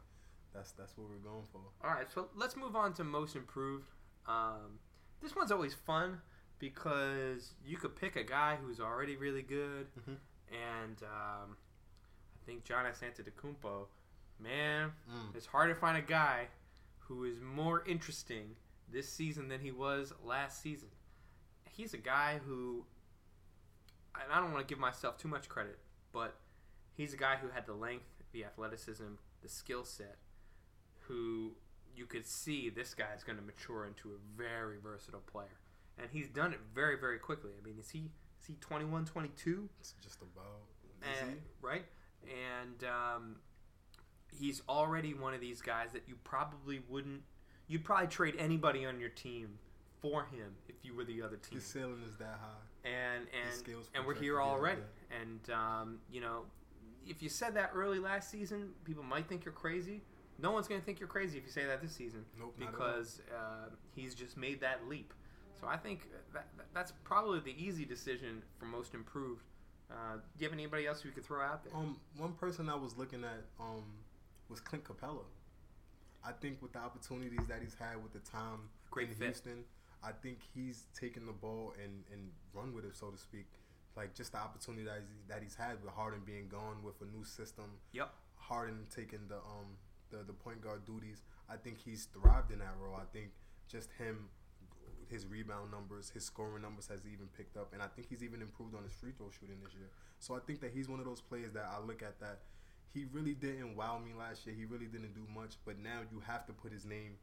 that's 0.55 0.73
that's 0.73 0.97
what 0.97 1.09
we're 1.09 1.17
going 1.31 1.45
for. 1.53 1.61
All 1.87 1.95
right, 1.95 2.11
so 2.13 2.29
let's 2.37 2.57
move 2.57 2.77
on 2.77 2.93
to 2.95 3.05
most 3.05 3.37
improved. 3.37 3.89
Um, 4.27 4.79
this 5.23 5.35
one's 5.37 5.51
always 5.53 5.75
fun 5.75 6.21
because 6.59 7.55
you 7.67 7.77
could 7.77 7.97
pick 7.97 8.17
a 8.17 8.23
guy 8.25 8.57
who's 8.63 8.81
already 8.81 9.17
really 9.17 9.43
good, 9.43 9.87
Mhm. 10.01 10.17
and 10.53 11.03
um, 11.03 11.57
I 12.37 12.47
think 12.47 12.65
Giannis 12.65 13.01
Antetokounmpo, 13.01 13.87
man, 14.39 14.93
Mm. 15.11 15.35
It's 15.37 15.47
hard 15.47 15.69
to 15.71 15.75
find 15.75 15.97
a 15.97 16.03
guy 16.03 16.49
who 17.01 17.25
is 17.25 17.41
more 17.41 17.83
interesting 17.87 18.57
this 18.89 19.09
season 19.09 19.49
than 19.49 19.61
he 19.61 19.73
was 19.73 20.13
last 20.23 20.61
season. 20.63 20.89
He's 21.71 21.95
a 21.95 21.99
guy 21.99 22.39
who, 22.47 22.85
and 24.21 24.33
I 24.33 24.41
don't 24.41 24.53
want 24.53 24.67
to 24.67 24.73
give 24.73 24.79
myself 24.81 25.19
too 25.19 25.29
much 25.29 25.49
credit, 25.49 25.79
but 26.13 26.37
he's 26.95 27.15
a 27.15 27.17
guy 27.17 27.37
who 27.41 27.49
had 27.49 27.67
the 27.67 27.75
length, 27.75 28.23
the 28.33 28.45
athleticism, 28.45 29.05
the 29.43 29.49
skill 29.49 29.85
set, 29.85 30.17
who 31.01 31.53
you 31.95 32.07
could 32.07 32.27
see 32.27 32.71
this 32.71 32.95
guy 32.95 33.09
is 33.17 33.25
going 33.25 33.39
to 33.39 33.45
mature 33.45 33.87
into 33.87 34.11
a 34.11 34.19
very 34.37 34.77
versatile 34.83 35.21
player. 35.21 35.59
And 35.99 36.09
he's 36.11 36.29
done 36.29 36.53
it 36.53 36.61
very, 36.75 36.99
very 36.99 37.19
quickly. 37.19 37.51
I 37.61 37.65
mean, 37.65 37.77
is 37.79 37.91
he 37.91 38.11
is 38.41 38.49
he 38.49 38.55
21, 38.61 39.05
22? 39.05 39.69
It's 39.81 39.95
just 40.03 40.21
about. 40.21 40.63
Is 41.03 41.21
and, 41.21 41.31
he? 41.31 41.37
right? 41.61 41.85
And 42.23 42.85
um, 42.85 43.37
he's 44.37 44.63
already 44.69 45.15
one 45.15 45.35
of 45.35 45.41
these 45.41 45.61
guys 45.61 45.93
that 45.93 46.03
you 46.07 46.17
probably 46.25 46.81
wouldn't. 46.89 47.23
You'd 47.69 47.85
probably 47.85 48.09
trade 48.09 48.35
anybody 48.39 48.85
on 48.85 48.99
your 48.99 49.11
team 49.11 49.59
for 50.01 50.25
him 50.25 50.55
if 50.69 50.77
you 50.83 50.95
were 50.95 51.05
the 51.05 51.23
other 51.23 51.37
team. 51.37 51.59
His 51.59 51.65
ceiling 51.65 52.03
is 52.09 52.17
that 52.19 52.39
high. 52.41 52.67
And 52.85 53.27
and 53.33 53.77
and 53.95 54.07
we're 54.07 54.15
here 54.15 54.35
to 54.39 54.39
get 54.39 54.47
him 54.47 54.53
already. 54.53 54.81
there. 54.81 55.21
And 55.21 55.51
um, 55.51 55.99
you 56.11 56.21
know, 56.21 56.43
if 57.07 57.23
you 57.23 57.29
said 57.29 57.55
that 57.55 57.71
early 57.75 57.99
last 57.99 58.31
season, 58.31 58.71
people 58.85 59.03
might 59.03 59.29
think 59.29 59.45
you're 59.45 59.53
crazy. 59.55 60.03
No 60.39 60.51
one's 60.51 60.67
going 60.67 60.81
to 60.81 60.85
think 60.85 60.99
you're 60.99 61.09
crazy 61.09 61.39
if 61.39 61.45
you 61.45 61.51
say 61.51 61.65
that 61.67 61.81
this 61.81 61.93
season 61.93 62.25
Nope, 62.39 62.55
not 62.59 62.69
at 62.71 62.75
all. 62.75 62.81
because 62.81 63.21
uh, 63.31 63.69
he's 63.95 64.15
just 64.15 64.37
made 64.37 64.61
that 64.63 64.89
leap. 64.89 65.13
So 65.61 65.69
I 65.69 65.77
think 65.77 66.09
that, 66.35 66.47
that 66.57 66.67
that's 66.75 66.93
probably 67.05 67.39
the 67.41 67.55
easy 67.63 67.85
decision 67.85 68.43
for 68.59 68.65
most 68.65 68.95
improved. 68.95 69.45
Uh, 69.91 70.15
do 70.17 70.21
you 70.39 70.47
have 70.47 70.53
anybody 70.53 70.87
else 70.87 71.05
you 71.05 71.11
could 71.13 71.25
throw 71.25 71.43
out 71.43 71.63
there? 71.65 71.75
Um, 71.77 71.99
one 72.17 72.33
person 72.33 72.69
I 72.69 72.75
was 72.75 72.97
looking 72.97 73.23
at 73.23 73.45
um 73.61 73.85
was 74.49 74.59
Clint 74.61 74.85
Capela. 74.85 75.25
I 76.25 76.33
think 76.33 76.61
with 76.63 76.73
the 76.73 76.79
opportunities 76.79 77.47
that 77.49 77.61
he's 77.63 77.75
had 77.79 78.03
with 78.03 78.13
the 78.13 78.21
time 78.21 78.69
Great 78.91 79.09
in 79.11 79.15
fit. 79.15 79.25
Houston, 79.27 79.65
I 80.05 80.11
think 80.13 80.39
he's 80.55 80.85
taken 80.99 81.27
the 81.27 81.33
ball 81.33 81.75
and, 81.83 82.03
and 82.13 82.31
run 82.53 82.75
with 82.75 82.85
it, 82.85 82.97
so 82.97 83.11
to 83.11 83.19
speak. 83.19 83.47
Like 83.97 84.15
just 84.15 84.33
the 84.33 84.39
opportunity 84.39 84.85
that 84.85 85.03
he's, 85.07 85.23
that 85.29 85.43
he's 85.43 85.55
had 85.55 85.83
with 85.83 85.93
Harden 85.93 86.21
being 86.25 86.49
gone 86.49 86.83
with 86.83 86.95
a 87.03 87.17
new 87.17 87.25
system. 87.25 87.67
Yep. 87.93 88.11
Harden 88.37 88.87
taking 88.95 89.29
the 89.29 89.37
um 89.37 89.79
the, 90.11 90.19
the 90.27 90.33
point 90.33 90.61
guard 90.61 90.85
duties. 90.85 91.23
I 91.49 91.57
think 91.57 91.79
he's 91.79 92.09
thrived 92.13 92.53
in 92.53 92.59
that 92.61 92.75
role. 92.81 92.97
I 92.97 93.05
think 93.13 93.31
just 93.69 93.89
him, 93.99 94.29
his 95.09 95.27
rebound 95.27 95.71
numbers, 95.71 96.11
his 96.11 96.25
scoring 96.25 96.63
numbers 96.63 96.87
has 96.89 97.01
even 97.07 97.29
picked 97.37 97.57
up, 97.57 97.73
and 97.73 97.83
I 97.83 97.87
think 97.87 98.09
he's 98.09 98.23
even 98.23 98.43
improved 98.43 98.75
on 98.75 98.85
his 98.85 98.93
free 98.93 99.13
throw 99.17 99.31
shooting 99.31 99.57
this 99.65 99.73
year. 99.75 99.89
So 100.19 100.35
I 100.35 100.41
think 100.41 100.61
that 100.61 100.73
he's 100.73 100.89
one 100.89 101.01
of 101.01 101.07
those 101.07 101.21
players 101.21 101.53
that 101.53 101.69
I 101.71 101.85
look 101.85 102.03
at 102.03 102.21
that 102.21 102.41
he 102.93 103.07
really 103.13 103.35
didn't 103.35 103.75
wow 103.75 103.99
me 103.99 104.13
last 104.17 104.47
year. 104.47 104.55
He 104.55 104.65
really 104.65 104.87
didn't 104.87 105.15
do 105.15 105.27
much, 105.35 105.57
but 105.65 105.79
now 105.79 106.01
you 106.13 106.21
have 106.27 106.47
to 106.47 106.53
put 106.53 106.73
his 106.73 106.85
name 106.85 107.17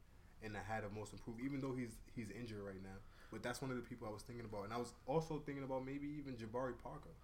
and 0.44 0.54
that 0.54 0.64
had 0.68 0.84
the 0.84 0.90
most 0.90 1.12
improved. 1.12 1.40
Even 1.44 1.60
though 1.60 1.74
he's 1.74 1.96
he's 2.14 2.30
injured 2.30 2.62
right 2.62 2.82
now, 2.82 2.98
but 3.30 3.42
that's 3.42 3.60
one 3.62 3.70
of 3.70 3.76
the 3.76 3.82
people 3.82 4.08
I 4.08 4.12
was 4.12 4.22
thinking 4.22 4.44
about, 4.44 4.64
and 4.64 4.72
I 4.72 4.78
was 4.78 4.92
also 5.06 5.42
thinking 5.44 5.64
about 5.64 5.84
maybe 5.84 6.08
even 6.18 6.34
Jabari 6.34 6.74
Parker 6.82 7.14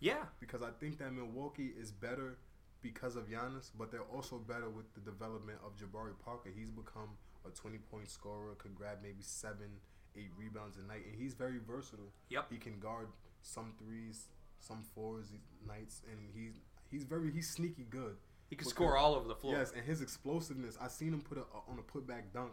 Yeah, 0.00 0.24
because 0.40 0.62
I 0.62 0.70
think 0.80 0.98
that 0.98 1.12
Milwaukee 1.12 1.72
is 1.78 1.90
better 1.90 2.38
because 2.82 3.16
of 3.16 3.28
Giannis, 3.28 3.70
but 3.76 3.90
they're 3.90 4.10
also 4.14 4.36
better 4.38 4.68
with 4.68 4.92
the 4.94 5.00
development 5.00 5.58
of 5.64 5.76
Jabari 5.76 6.12
Parker. 6.24 6.50
He's 6.54 6.70
become 6.70 7.16
a 7.46 7.50
20 7.50 7.78
point 7.90 8.08
scorer, 8.10 8.54
could 8.58 8.74
grab 8.74 8.98
maybe 9.02 9.22
seven, 9.22 9.80
eight 10.16 10.30
rebounds 10.36 10.76
a 10.76 10.86
night, 10.86 11.04
and 11.06 11.14
he's 11.20 11.34
very 11.34 11.58
versatile. 11.58 12.12
Yep. 12.30 12.46
He 12.50 12.58
can 12.58 12.78
guard 12.78 13.08
some 13.42 13.72
threes, 13.78 14.28
some 14.60 14.84
fours 14.94 15.26
nights, 15.66 16.02
and 16.10 16.18
he's 16.34 16.60
he's 16.90 17.04
very 17.04 17.30
he's 17.32 17.48
sneaky 17.48 17.86
good. 17.88 18.16
He 18.48 18.56
could 18.56 18.68
score 18.68 18.96
all 18.96 19.14
over 19.14 19.28
the 19.28 19.34
floor. 19.34 19.56
Yes, 19.56 19.72
and 19.76 19.84
his 19.84 20.00
explosiveness. 20.02 20.76
I 20.80 20.88
seen 20.88 21.12
him 21.12 21.20
put 21.20 21.38
a, 21.38 21.42
on 21.70 21.78
a 21.78 21.82
putback 21.98 22.32
dunk. 22.32 22.52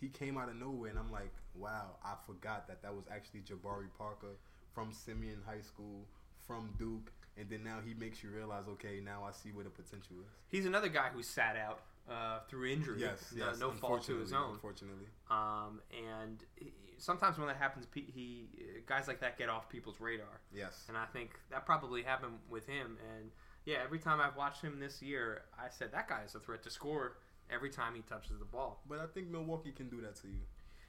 He 0.00 0.08
came 0.08 0.38
out 0.38 0.48
of 0.48 0.56
nowhere, 0.56 0.90
and 0.90 0.98
I'm 0.98 1.10
like, 1.10 1.32
wow, 1.54 1.96
I 2.04 2.14
forgot 2.26 2.68
that 2.68 2.82
that 2.82 2.94
was 2.94 3.04
actually 3.12 3.40
Jabari 3.40 3.88
Parker 3.96 4.36
from 4.72 4.92
Simeon 4.92 5.40
High 5.46 5.60
School, 5.60 6.04
from 6.46 6.70
Duke, 6.78 7.10
and 7.36 7.48
then 7.50 7.64
now 7.64 7.78
he 7.84 7.94
makes 7.94 8.22
you 8.22 8.30
realize, 8.30 8.64
okay, 8.68 9.00
now 9.04 9.24
I 9.28 9.32
see 9.32 9.50
where 9.50 9.64
the 9.64 9.70
potential 9.70 10.16
is. 10.20 10.30
He's 10.50 10.66
another 10.66 10.88
guy 10.88 11.08
who 11.12 11.22
sat 11.22 11.56
out 11.56 11.80
uh, 12.08 12.40
through 12.48 12.66
injury. 12.68 13.00
Yes, 13.00 13.32
no, 13.36 13.46
yes. 13.46 13.58
no 13.58 13.70
fault 13.72 14.04
to 14.04 14.18
his 14.18 14.32
own. 14.32 14.52
Unfortunately, 14.52 15.06
Um, 15.30 15.80
and 15.92 16.42
he, 16.56 16.72
sometimes 16.98 17.38
when 17.38 17.48
that 17.48 17.56
happens, 17.56 17.86
he 17.94 18.46
guys 18.86 19.08
like 19.08 19.20
that 19.20 19.36
get 19.36 19.48
off 19.48 19.68
people's 19.68 20.00
radar. 20.00 20.40
yes. 20.54 20.84
And 20.88 20.96
I 20.96 21.06
think 21.06 21.30
that 21.50 21.66
probably 21.66 22.02
happened 22.02 22.38
with 22.48 22.66
him. 22.66 22.96
And 23.16 23.30
yeah, 23.68 23.76
every 23.84 23.98
time 23.98 24.18
I've 24.18 24.34
watched 24.34 24.62
him 24.62 24.80
this 24.80 25.02
year, 25.02 25.42
I 25.58 25.68
said 25.68 25.92
that 25.92 26.08
guy 26.08 26.22
is 26.24 26.34
a 26.34 26.40
threat 26.40 26.62
to 26.62 26.70
score 26.70 27.18
every 27.50 27.68
time 27.68 27.94
he 27.94 28.00
touches 28.00 28.38
the 28.38 28.46
ball. 28.46 28.80
But 28.88 28.98
I 28.98 29.06
think 29.06 29.28
Milwaukee 29.28 29.72
can 29.72 29.90
do 29.90 30.00
that 30.00 30.16
to 30.22 30.28
you. 30.28 30.40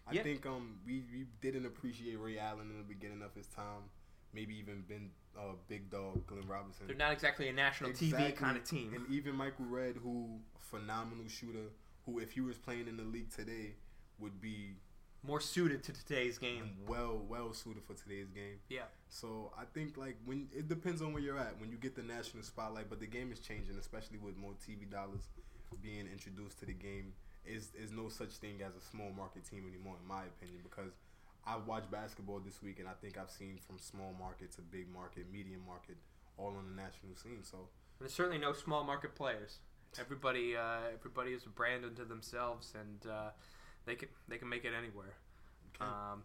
I 0.07 0.13
Yeah. 0.13 0.23
think 0.23 0.45
um 0.45 0.79
we, 0.85 1.03
we 1.11 1.25
didn't 1.41 1.65
appreciate 1.65 2.15
Ray 2.15 2.39
Allen 2.39 2.71
in 2.71 2.77
the 2.77 2.83
beginning 2.87 3.21
of 3.21 3.33
his 3.35 3.47
time. 3.47 3.83
Maybe 4.33 4.55
even 4.57 4.83
been 4.87 5.11
uh, 5.37 5.55
big 5.67 5.89
dog 5.89 6.25
Glenn 6.25 6.47
Robinson. 6.47 6.87
They're 6.87 6.95
not 6.95 7.11
exactly 7.11 7.49
a 7.49 7.53
national 7.53 7.91
TV 7.91 8.33
kind 8.33 8.55
of 8.55 8.63
team. 8.63 8.93
And 8.95 9.05
even 9.09 9.35
Michael 9.35 9.65
Redd, 9.65 9.97
who 10.01 10.39
phenomenal 10.57 11.27
shooter, 11.27 11.67
who 12.05 12.19
if 12.19 12.31
he 12.31 12.39
was 12.39 12.57
playing 12.57 12.87
in 12.87 12.95
the 12.95 13.03
league 13.03 13.29
today 13.29 13.75
would 14.19 14.39
be 14.39 14.75
More 15.21 15.41
suited 15.41 15.83
to 15.83 15.91
today's 15.91 16.37
game. 16.37 16.71
well 16.87 17.21
well 17.27 17.53
suited 17.53 17.83
for 17.83 17.93
today's 17.93 18.29
game. 18.29 18.59
Yeah. 18.69 18.87
So 19.09 19.51
I 19.57 19.65
think 19.73 19.97
like 19.97 20.17
when 20.25 20.47
it 20.55 20.69
depends 20.69 21.01
on 21.01 21.13
where 21.13 21.21
you're 21.21 21.37
at 21.37 21.59
when 21.59 21.71
you 21.71 21.77
get 21.77 21.95
the 21.95 22.03
national 22.03 22.43
spotlight, 22.43 22.89
but 22.89 22.99
the 22.99 23.07
game 23.07 23.31
is 23.31 23.39
changing, 23.39 23.77
especially 23.77 24.17
with 24.17 24.37
more 24.37 24.53
TV 24.65 24.89
dollars 24.89 25.27
being 25.81 26.07
introduced 26.11 26.59
to 26.59 26.65
the 26.65 26.73
game. 26.73 27.13
Is 27.45 27.71
is 27.75 27.91
no 27.91 28.09
such 28.09 28.31
thing 28.37 28.61
as 28.65 28.75
a 28.75 28.81
small 28.91 29.11
market 29.15 29.43
team 29.49 29.65
anymore, 29.67 29.95
in 30.01 30.07
my 30.07 30.23
opinion, 30.23 30.59
because 30.63 30.93
I 31.45 31.57
watched 31.57 31.89
basketball 31.89 32.39
this 32.39 32.61
week 32.61 32.79
and 32.79 32.87
I 32.87 32.93
think 33.01 33.17
I've 33.17 33.31
seen 33.31 33.57
from 33.65 33.79
small 33.79 34.13
market 34.19 34.51
to 34.53 34.61
big 34.61 34.87
market, 34.93 35.25
medium 35.31 35.61
market, 35.65 35.97
all 36.37 36.55
on 36.55 36.65
the 36.69 36.75
national 36.81 37.15
scene. 37.15 37.43
So 37.43 37.57
And 37.57 38.01
there's 38.01 38.13
certainly 38.13 38.37
no 38.37 38.53
small 38.53 38.83
market 38.83 39.15
players. 39.15 39.59
Everybody, 39.99 40.55
uh, 40.55 40.93
everybody 40.93 41.31
is 41.31 41.45
a 41.45 41.49
brand 41.49 41.83
unto 41.83 42.07
themselves, 42.07 42.73
and 42.79 43.11
uh, 43.11 43.29
they 43.85 43.95
can 43.95 44.09
they 44.27 44.37
can 44.37 44.49
make 44.49 44.65
it 44.65 44.73
anywhere. 44.77 45.15
okay. 45.75 45.89
Um, 45.89 46.23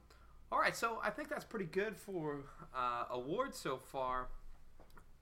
all 0.52 0.58
right, 0.60 0.76
so 0.76 0.98
I 1.02 1.10
think 1.10 1.28
that's 1.28 1.44
pretty 1.44 1.64
good 1.64 1.96
for 1.96 2.44
uh, 2.74 3.04
awards 3.10 3.58
so 3.58 3.78
far. 3.78 4.28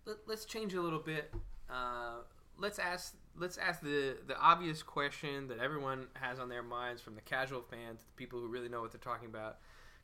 Let, 0.05 0.17
let's 0.27 0.45
change 0.45 0.75
a 0.75 0.83
little 0.83 0.99
bit. 0.99 1.33
Uh, 1.71 2.17
let's 2.59 2.79
ask 2.79 3.15
let's 3.39 3.57
ask 3.57 3.81
the 3.81 4.17
the 4.27 4.39
obvious 4.39 4.83
question 4.83 5.49
that 5.49 5.59
everyone 5.59 6.07
has 6.15 6.39
on 6.39 6.49
their 6.49 6.63
minds, 6.63 7.01
from 7.01 7.15
the 7.15 7.21
casual 7.21 7.63
fan 7.63 7.97
to 7.97 8.05
the 8.05 8.13
people 8.17 8.41
who 8.41 8.49
really 8.49 8.69
know 8.69 8.81
what 8.81 8.93
they're 8.93 9.01
talking 9.01 9.29
about. 9.29 9.59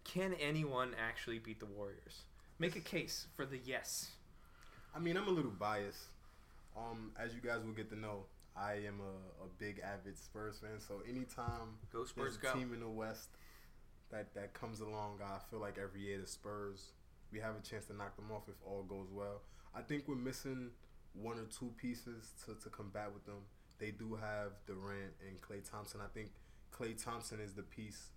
Can 0.04 0.34
anyone 0.34 0.94
actually 0.98 1.38
beat 1.38 1.60
the 1.60 1.66
Warriors? 1.66 2.22
Make 2.58 2.76
a 2.76 2.80
case 2.80 3.26
for 3.36 3.44
the 3.44 3.60
yes. 3.62 4.12
I 4.94 4.98
mean, 4.98 5.16
I'm 5.16 5.28
a 5.28 5.30
little 5.30 5.50
biased. 5.50 6.04
Um, 6.76 7.12
as 7.18 7.34
you 7.34 7.40
guys 7.40 7.62
will 7.64 7.72
get 7.72 7.90
to 7.90 7.98
know, 7.98 8.24
I 8.58 8.74
am 8.86 9.00
a, 9.00 9.44
a 9.44 9.48
big 9.58 9.80
avid 9.80 10.18
Spurs 10.18 10.58
fan. 10.58 10.80
So 10.80 11.02
anytime 11.08 11.78
Go 11.92 12.04
there's 12.16 12.36
a 12.36 12.40
go! 12.40 12.52
team 12.52 12.72
in 12.74 12.80
the 12.80 12.88
West 12.88 13.28
that 14.10 14.34
that 14.34 14.54
comes 14.54 14.80
along, 14.80 15.20
I 15.22 15.38
feel 15.50 15.60
like 15.60 15.78
every 15.78 16.00
year 16.00 16.18
the 16.20 16.26
Spurs 16.26 16.92
we 17.32 17.38
have 17.40 17.54
a 17.56 17.60
chance 17.60 17.86
to 17.86 17.94
knock 17.94 18.16
them 18.16 18.30
off 18.32 18.48
if 18.48 18.54
all 18.64 18.82
goes 18.82 19.08
well. 19.12 19.42
I 19.74 19.82
think 19.82 20.04
we're 20.06 20.16
missing 20.16 20.70
one 21.12 21.38
or 21.38 21.44
two 21.44 21.72
pieces 21.76 22.32
to, 22.46 22.54
to 22.62 22.70
combat 22.70 23.12
with 23.12 23.24
them. 23.26 23.42
They 23.78 23.90
do 23.90 24.14
have 24.16 24.52
Durant 24.66 25.12
and 25.26 25.40
Klay 25.40 25.68
Thompson. 25.68 26.00
I 26.00 26.08
think 26.12 26.30
Klay 26.72 27.02
Thompson 27.02 27.38
is 27.40 27.52
the 27.54 27.62
piece 27.62 28.08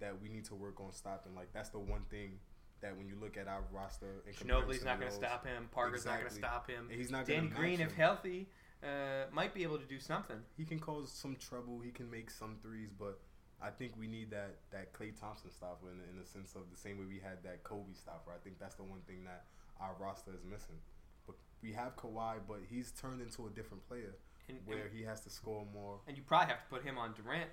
that 0.00 0.20
we 0.20 0.28
need 0.28 0.44
to 0.46 0.54
work 0.54 0.80
on 0.80 0.92
stopping. 0.92 1.34
Like 1.34 1.52
that's 1.52 1.70
the 1.70 1.78
one 1.78 2.02
thing 2.10 2.38
that 2.82 2.96
when 2.96 3.08
you 3.08 3.16
look 3.20 3.36
at 3.36 3.48
our 3.48 3.62
roster, 3.72 4.22
in 4.26 4.34
Ginobili's 4.34 4.84
not 4.84 5.00
going 5.00 5.10
to 5.10 5.16
stop 5.16 5.46
him. 5.46 5.68
Parker's 5.72 6.04
not 6.04 6.18
going 6.18 6.28
to 6.28 6.34
stop 6.34 6.68
him. 6.68 6.88
and 6.90 6.98
he's 6.98 7.10
not 7.10 7.26
Danny 7.26 7.48
Green, 7.48 7.80
if 7.80 7.94
healthy, 7.94 8.48
uh, 8.82 9.26
might 9.32 9.54
be 9.54 9.62
able 9.62 9.78
to 9.78 9.86
do 9.86 9.98
something. 9.98 10.36
he 10.56 10.64
can 10.64 10.78
cause 10.78 11.10
some 11.10 11.36
trouble. 11.36 11.80
He 11.80 11.90
can 11.90 12.10
make 12.10 12.30
some 12.30 12.56
threes, 12.62 12.90
but 12.98 13.18
I 13.62 13.70
think 13.70 13.92
we 13.98 14.06
need 14.06 14.30
that 14.30 14.56
that 14.70 14.92
Klay 14.92 15.18
Thompson 15.18 15.50
stopper 15.50 15.88
in, 15.90 15.98
in 16.10 16.18
the 16.20 16.26
sense 16.26 16.54
of 16.54 16.62
the 16.70 16.76
same 16.76 16.98
way 16.98 17.04
we 17.08 17.18
had 17.18 17.42
that 17.44 17.64
Kobe 17.64 17.94
stopper. 17.94 18.30
I 18.34 18.38
think 18.44 18.58
that's 18.58 18.74
the 18.76 18.82
one 18.84 19.00
thing 19.06 19.24
that 19.24 19.44
our 19.80 19.94
roster 19.98 20.30
is 20.32 20.44
missing. 20.44 20.76
But 21.26 21.36
we 21.62 21.72
have 21.72 21.96
Kawhi, 21.96 22.36
but 22.46 22.60
he's 22.68 22.92
turned 22.92 23.20
into 23.22 23.46
a 23.46 23.50
different 23.50 23.86
player 23.88 24.14
And, 24.48 24.58
where 24.66 24.86
and, 24.86 24.94
he 24.96 25.02
has 25.04 25.20
to 25.22 25.30
score 25.30 25.66
more. 25.72 26.00
and 26.06 26.16
you 26.16 26.22
probably 26.22 26.48
have 26.48 26.62
to 26.62 26.68
put 26.70 26.84
him 26.84 26.98
on 26.98 27.14
Durant. 27.14 27.50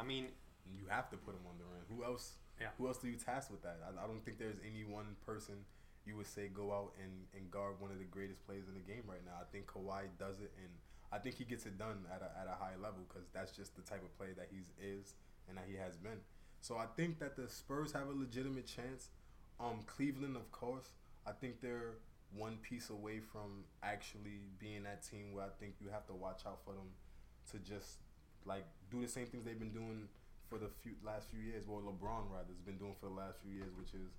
I 0.00 0.04
mean, 0.04 0.28
You 0.66 0.86
have 0.88 1.10
to 1.10 1.16
put 1.16 1.34
him 1.34 1.44
on 1.46 1.58
rim. 1.58 1.84
Who 1.96 2.04
else? 2.04 2.32
Yeah. 2.60 2.68
Who 2.78 2.86
else 2.88 2.98
do 2.98 3.08
you 3.08 3.16
task 3.16 3.50
with 3.50 3.62
that? 3.62 3.78
I, 3.84 4.04
I 4.04 4.06
don't 4.06 4.24
think 4.24 4.38
there's 4.38 4.58
any 4.66 4.84
one 4.84 5.16
person 5.26 5.64
you 6.06 6.16
would 6.16 6.26
say 6.26 6.48
go 6.48 6.72
out 6.72 6.92
and, 7.02 7.12
and 7.34 7.50
guard 7.50 7.80
one 7.80 7.90
of 7.90 7.98
the 7.98 8.04
greatest 8.04 8.44
players 8.46 8.66
in 8.68 8.74
the 8.74 8.80
game 8.86 9.02
right 9.06 9.24
now. 9.24 9.38
I 9.40 9.44
think 9.50 9.66
Kawhi 9.66 10.10
does 10.18 10.40
it, 10.40 10.52
and 10.58 10.70
I 11.12 11.18
think 11.18 11.36
he 11.36 11.44
gets 11.44 11.66
it 11.66 11.78
done 11.78 12.06
at 12.10 12.22
a, 12.22 12.30
at 12.40 12.46
a 12.48 12.56
high 12.56 12.76
level 12.80 13.04
because 13.08 13.28
that's 13.32 13.52
just 13.52 13.76
the 13.76 13.82
type 13.82 14.02
of 14.02 14.16
player 14.18 14.34
that 14.36 14.48
he 14.50 14.58
is 14.82 15.14
and 15.48 15.56
that 15.56 15.64
he 15.68 15.76
has 15.76 15.96
been. 15.96 16.18
So 16.60 16.76
I 16.76 16.86
think 16.96 17.18
that 17.18 17.36
the 17.36 17.48
Spurs 17.48 17.92
have 17.92 18.08
a 18.08 18.14
legitimate 18.14 18.66
chance. 18.66 19.10
Um, 19.60 19.80
Cleveland, 19.86 20.36
of 20.36 20.50
course, 20.52 20.90
I 21.26 21.32
think 21.32 21.60
they're 21.60 21.98
one 22.34 22.56
piece 22.62 22.88
away 22.90 23.20
from 23.20 23.64
actually 23.82 24.48
being 24.58 24.84
that 24.84 25.02
team 25.02 25.34
where 25.34 25.44
I 25.44 25.52
think 25.60 25.74
you 25.80 25.88
have 25.90 26.06
to 26.06 26.14
watch 26.14 26.42
out 26.46 26.60
for 26.64 26.72
them 26.72 26.88
to 27.50 27.58
just 27.58 27.98
like 28.44 28.64
do 28.90 29.00
the 29.02 29.08
same 29.08 29.26
things 29.26 29.44
they've 29.44 29.58
been 29.58 29.72
doing 29.74 30.08
for 30.48 30.58
the 30.58 30.68
few 30.82 30.92
last 31.04 31.28
few 31.30 31.40
years. 31.40 31.64
Well, 31.66 31.80
LeBron 31.80 32.30
rather 32.30 32.48
has 32.48 32.60
been 32.64 32.78
doing 32.78 32.94
for 32.98 33.06
the 33.06 33.14
last 33.14 33.38
few 33.42 33.52
years, 33.52 33.72
which 33.76 33.94
is 33.94 34.12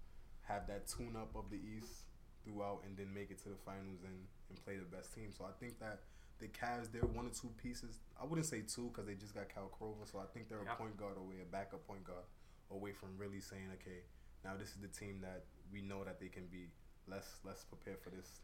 have 0.43 0.67
that 0.67 0.87
tune 0.87 1.15
up 1.15 1.35
of 1.35 1.49
the 1.49 1.59
East 1.59 2.05
throughout 2.43 2.83
and 2.85 2.97
then 2.97 3.13
make 3.13 3.31
it 3.31 3.41
to 3.43 3.49
the 3.49 3.59
finals 3.65 4.03
and, 4.03 4.27
and 4.49 4.65
play 4.65 4.75
the 4.75 4.85
best 4.85 5.13
team. 5.13 5.31
So 5.35 5.45
I 5.45 5.51
think 5.59 5.79
that 5.79 6.01
the 6.39 6.47
Cavs, 6.47 6.91
they're 6.91 7.07
one 7.07 7.27
or 7.27 7.29
two 7.29 7.49
pieces. 7.61 7.99
I 8.21 8.25
wouldn't 8.25 8.45
say 8.45 8.61
two 8.61 8.91
because 8.91 9.05
they 9.05 9.15
just 9.15 9.33
got 9.33 9.47
Kyle 9.53 9.71
Korver. 9.71 10.09
So 10.09 10.19
I 10.19 10.25
think 10.33 10.49
they're 10.49 10.63
Yeah. 10.63 10.73
a 10.73 10.75
point 10.75 10.97
guard 10.97 11.17
away, 11.17 11.41
a 11.41 11.45
backup 11.45 11.87
point 11.87 12.03
guard 12.03 12.25
away 12.69 12.91
from 12.91 13.17
really 13.17 13.39
saying, 13.39 13.71
okay, 13.75 14.03
now 14.43 14.55
this 14.57 14.69
is 14.69 14.81
the 14.81 14.87
team 14.87 15.21
that 15.21 15.45
we 15.71 15.81
know 15.81 16.03
that 16.03 16.19
they 16.19 16.27
can 16.27 16.47
be. 16.47 16.71
Let's 17.07 17.39
let's 17.43 17.63
prepare 17.63 17.97
for 17.97 18.09
this. 18.09 18.41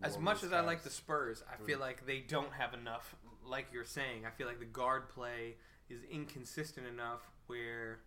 as 0.00 0.16
much 0.16 0.44
as 0.44 0.52
I 0.52 0.60
like 0.60 0.84
the 0.84 0.90
Spurs, 0.90 1.42
I 1.52 1.56
feel 1.64 1.78
mm. 1.78 1.82
like 1.82 2.06
they 2.06 2.20
don't 2.20 2.52
have 2.52 2.72
enough. 2.72 3.16
Like 3.44 3.66
you're 3.72 3.84
saying, 3.84 4.26
I 4.26 4.30
feel 4.30 4.46
like 4.46 4.60
the 4.60 4.64
guard 4.64 5.08
play 5.08 5.56
is 5.88 6.04
inconsistent 6.04 6.86
enough 6.86 7.28
where 7.48 8.00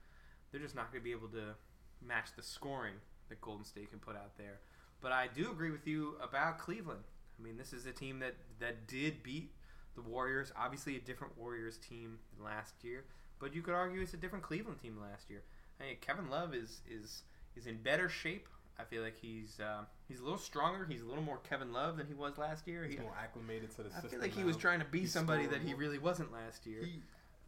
they're 0.51 0.61
just 0.61 0.75
not 0.75 0.91
going 0.91 1.01
to 1.01 1.03
be 1.03 1.11
able 1.11 1.27
to 1.29 1.55
match 2.01 2.29
the 2.35 2.43
scoring 2.43 2.95
that 3.31 3.41
Golden 3.41 3.65
State 3.65 3.89
can 3.89 3.99
put 3.99 4.15
out 4.15 4.37
there. 4.37 4.59
But 5.01 5.11
I 5.11 5.27
do 5.33 5.49
agree 5.49 5.71
with 5.71 5.87
you 5.87 6.15
about 6.21 6.59
Cleveland. 6.59 7.01
I 7.39 7.43
mean, 7.43 7.57
this 7.57 7.73
is 7.73 7.87
a 7.87 7.91
team 7.91 8.19
that 8.19 8.35
that 8.59 8.87
did 8.87 9.23
beat 9.23 9.51
the 9.95 10.01
Warriors. 10.01 10.51
Obviously, 10.55 10.95
a 10.95 10.99
different 10.99 11.35
Warriors 11.37 11.77
team 11.77 12.19
than 12.35 12.45
last 12.45 12.75
year, 12.83 13.05
but 13.39 13.55
you 13.55 13.63
could 13.63 13.73
argue 13.73 14.01
it's 14.01 14.13
a 14.13 14.17
different 14.17 14.43
Cleveland 14.43 14.79
team 14.79 14.97
last 15.01 15.29
year. 15.29 15.41
Hey, 15.79 15.97
Kevin 16.01 16.29
Love 16.29 16.53
is 16.53 16.81
is 16.87 17.23
is 17.55 17.65
in 17.65 17.77
better 17.77 18.07
shape. 18.09 18.47
I 18.79 18.83
feel 18.83 19.01
like 19.01 19.17
he's 19.19 19.59
uh, 19.59 19.85
he's 20.07 20.19
a 20.19 20.23
little 20.23 20.37
stronger. 20.37 20.85
He's 20.87 21.01
a 21.01 21.05
little 21.05 21.23
more 21.23 21.39
Kevin 21.49 21.73
Love 21.73 21.97
than 21.97 22.05
he 22.07 22.13
was 22.13 22.37
last 22.37 22.67
year. 22.67 22.83
He's 22.83 22.95
He, 22.95 23.01
more 23.01 23.15
acclimated 23.19 23.71
to 23.71 23.83
the 23.83 23.89
I 23.89 24.01
system. 24.01 24.07
I 24.07 24.09
feel 24.11 24.19
like 24.21 24.33
he 24.33 24.43
was 24.43 24.57
trying 24.57 24.79
to 24.79 24.85
be 24.85 25.01
He's 25.01 25.13
somebody 25.13 25.47
that 25.47 25.61
he 25.61 25.73
really 25.73 25.97
wasn't 25.97 26.31
last 26.31 26.65
year. 26.67 26.83
He, 26.83 27.01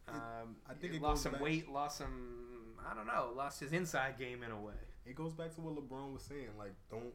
um, 0.08 0.56
I 0.68 0.74
think 0.74 0.92
he 0.92 0.98
lost 0.98 1.22
some 1.22 1.32
back- 1.32 1.40
weight, 1.40 1.70
lost 1.70 1.98
some 1.98 2.74
I 2.90 2.94
don't 2.94 3.06
know, 3.06 3.32
lost 3.34 3.60
his 3.60 3.72
inside 3.72 4.18
game 4.18 4.42
in 4.42 4.50
a 4.50 4.60
way. 4.60 4.74
It 5.06 5.14
goes 5.14 5.32
back 5.32 5.54
to 5.54 5.60
what 5.60 5.74
LeBron 5.74 6.12
was 6.12 6.22
saying. 6.22 6.48
Like, 6.58 6.74
don't 6.90 7.12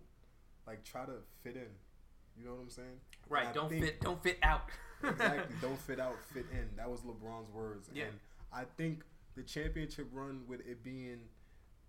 like 0.68 0.84
try 0.84 1.06
to 1.06 1.14
fit 1.44 1.56
in. 1.56 1.70
You 2.38 2.46
know 2.46 2.56
what 2.56 2.62
I'm 2.62 2.70
saying? 2.70 3.00
Right? 3.28 3.54
Don't 3.54 3.70
think- 3.70 3.86
fit, 3.86 4.02
don't 4.02 4.22
fit 4.22 4.40
out. 4.44 4.70
exactly. 5.04 5.56
Don't 5.62 5.80
fit 5.80 6.00
out, 6.00 6.16
fit 6.34 6.46
in. 6.52 6.70
That 6.78 6.90
was 6.90 7.02
LeBron's 7.02 7.52
words. 7.54 7.90
Yeah. 7.94 8.06
And 8.06 8.20
I 8.54 8.64
think 8.78 9.04
the 9.36 9.44
championship 9.44 10.08
run 10.12 10.44
with 10.48 10.62
it 10.62 10.84
being, 10.84 11.20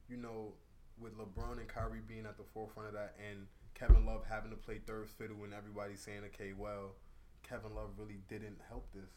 you 0.08 0.16
know, 0.16 0.54
with 0.98 1.16
LeBron 1.16 1.58
and 1.58 1.68
Kyrie 1.68 2.00
being 2.06 2.26
at 2.26 2.36
the 2.36 2.44
forefront 2.52 2.88
of 2.88 2.94
that 2.94 3.16
and 3.30 3.46
Kevin 3.74 4.04
Love 4.04 4.24
having 4.28 4.50
to 4.50 4.56
play 4.56 4.78
third 4.86 5.08
fiddle 5.08 5.44
and 5.44 5.54
everybody 5.54 5.96
saying, 5.96 6.20
okay, 6.26 6.52
well, 6.56 6.96
Kevin 7.42 7.74
Love 7.74 7.90
really 7.96 8.20
didn't 8.28 8.58
help 8.68 8.86
this. 8.92 9.10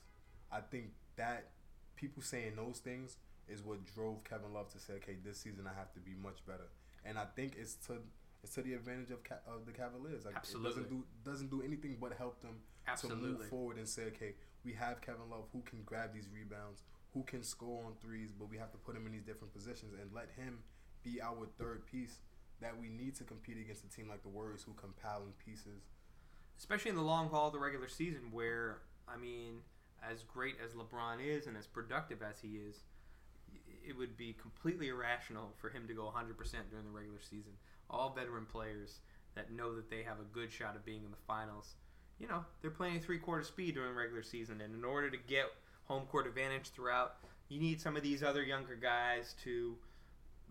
I 0.52 0.62
think 0.62 0.92
that 1.18 1.50
people 1.96 2.24
saying 2.24 2.54
those 2.56 2.80
things 2.80 3.18
is 3.48 3.64
what 3.64 3.86
drove 3.94 4.24
Kevin 4.24 4.54
Love 4.54 4.70
to 4.70 4.80
say, 4.80 4.94
okay, 4.94 5.18
this 5.24 5.38
season 5.40 5.68
I 5.68 5.78
have 5.78 5.92
to 5.94 6.00
be 6.00 6.12
much 6.22 6.46
better. 6.46 6.70
And 7.06 7.18
I 7.18 7.26
think 7.36 7.56
it's 7.60 7.76
to 7.88 7.98
it's 8.44 8.54
to 8.56 8.62
the 8.62 8.74
advantage 8.74 9.12
of 9.12 9.24
Ca- 9.24 9.44
of 9.48 9.66
the 9.66 9.72
Cavaliers. 9.72 10.26
Like 10.26 10.36
Absolutely. 10.38 10.70
it 10.70 10.74
doesn't 10.76 10.90
do 10.90 11.04
doesn't 11.24 11.50
do 11.50 11.62
anything 11.62 11.98
but 12.00 12.14
help 12.14 12.42
them 12.42 12.58
to 13.02 13.08
move 13.16 13.40
forward 13.50 13.78
and 13.78 13.88
say, 13.88 14.04
okay, 14.08 14.36
we 14.64 14.74
have 14.74 15.02
Kevin 15.02 15.30
Love 15.30 15.46
who 15.54 15.62
can 15.62 15.82
grab 15.86 16.14
these 16.14 16.28
rebounds, 16.34 16.84
who 17.14 17.24
can 17.24 17.44
score 17.44 17.86
on 17.86 17.94
threes, 18.02 18.32
but 18.38 18.50
we 18.50 18.58
have 18.58 18.72
to 18.72 18.78
put 18.78 18.96
him 18.96 19.06
in 19.06 19.12
these 19.14 19.24
different 19.24 19.54
positions 19.54 19.94
and 20.00 20.12
let 20.14 20.30
him 20.38 20.60
be 21.04 21.22
our 21.22 21.46
third 21.58 21.86
piece 21.86 22.20
that 22.62 22.78
we 22.80 22.88
need 22.90 23.16
to 23.16 23.24
compete 23.26 23.58
against 23.58 23.84
a 23.84 23.90
team 23.90 24.08
like 24.08 24.24
the 24.24 24.30
Warriors 24.30 24.64
who 24.64 24.74
compile 24.74 25.24
in 25.26 25.34
pieces. 25.44 25.84
especially 26.58 26.90
in 26.90 26.96
the 26.96 27.02
long 27.02 27.30
haul 27.30 27.48
of 27.48 27.54
the 27.54 27.60
regular 27.60 27.88
season, 27.90 28.32
where 28.32 28.80
I 29.08 29.18
mean, 29.18 29.60
as 30.02 30.24
great 30.24 30.56
as 30.64 30.72
LeBron 30.74 31.18
is 31.26 31.48
and 31.48 31.58
as 31.58 31.68
productive 31.68 32.22
as 32.22 32.40
he 32.42 32.58
is, 32.58 32.82
it 33.88 33.98
would 33.98 34.18
be 34.18 34.36
completely 34.42 34.90
irrational 34.90 35.54
for 35.58 35.70
him 35.70 35.88
to 35.88 35.94
go 35.94 36.04
100% 36.04 36.36
during 36.70 36.86
the 36.86 36.92
regular 36.92 37.20
season. 37.22 37.54
All 37.90 38.14
veteran 38.16 38.46
players 38.46 39.00
that 39.36 39.52
know 39.52 39.76
that 39.76 39.90
they 39.90 40.04
have 40.04 40.20
a 40.20 40.34
good 40.34 40.52
shot 40.52 40.76
of 40.76 40.86
being 40.86 41.04
in 41.04 41.12
the 41.12 41.18
finals, 41.28 41.76
you 42.20 42.28
know, 42.28 42.46
they're 42.62 42.72
playing 42.72 43.02
three 43.02 43.18
quarter 43.18 43.44
speed 43.44 43.76
during 43.76 43.94
the 43.94 44.00
regular 44.00 44.24
season, 44.24 44.62
and 44.62 44.74
in 44.74 44.86
order 44.86 45.10
to 45.10 45.18
get 45.18 45.46
home 45.86 46.06
court 46.06 46.28
advantage 46.28 46.70
throughout, 46.70 47.16
you 47.50 47.60
need 47.60 47.82
some 47.82 47.98
of 47.98 48.04
these 48.04 48.24
other 48.24 48.44
younger 48.44 48.76
guys 48.76 49.36
to 49.44 49.76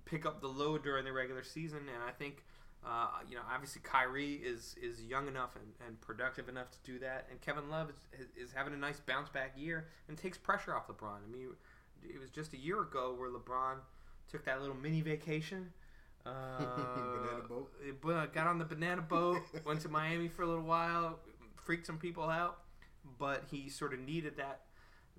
pick 0.05 0.27
up 0.27 0.41
the 0.41 0.49
load 0.49 0.83
during 0.83 1.05
the 1.05 1.12
regular 1.12 1.43
season, 1.43 1.79
and 1.79 2.03
I 2.07 2.11
think 2.11 2.45
uh, 2.85 3.07
you 3.29 3.37
know, 3.37 3.43
obviously 3.53 3.81
Kyrie 3.85 4.35
is 4.35 4.75
is 4.83 5.05
young 5.05 5.29
enough 5.29 5.55
and, 5.55 5.73
and 5.87 6.01
productive 6.01 6.49
enough 6.49 6.71
to 6.73 6.79
do 6.85 6.99
that, 6.99 7.27
and 7.31 7.41
Kevin 7.41 7.71
Love 7.71 7.93
is, 8.19 8.27
is 8.37 8.53
having 8.53 8.75
a 8.75 8.77
nice 8.77 8.99
bounce 8.99 9.29
back 9.29 9.53
year 9.57 9.87
and 10.09 10.19
takes 10.19 10.37
pressure 10.37 10.75
off 10.75 10.89
LeBron. 10.89 11.19
I 11.25 11.31
mean, 11.31 11.51
it 12.04 12.21
was 12.21 12.30
just 12.30 12.52
a 12.52 12.56
year 12.59 12.82
ago 12.82 13.14
where 13.16 13.30
LeBron 13.30 13.76
took 14.30 14.44
that 14.44 14.61
little 14.61 14.76
mini 14.76 15.00
vacation. 15.00 15.73
Uh, 16.25 16.61
Banana 16.61 17.42
boat? 17.49 18.32
got 18.32 18.47
on 18.47 18.56
the 18.56 18.64
banana 18.64 19.02
boat, 19.02 19.40
went 19.66 19.80
to 19.80 19.88
Miami 19.88 20.28
for 20.28 20.42
a 20.42 20.47
little 20.47 20.62
while, 20.62 21.18
freaked 21.64 21.85
some 21.85 21.99
people 21.99 22.30
out, 22.30 22.61
but 23.18 23.42
he 23.50 23.68
sort 23.68 23.92
of 23.92 23.99
needed 23.99 24.37
that 24.37 24.61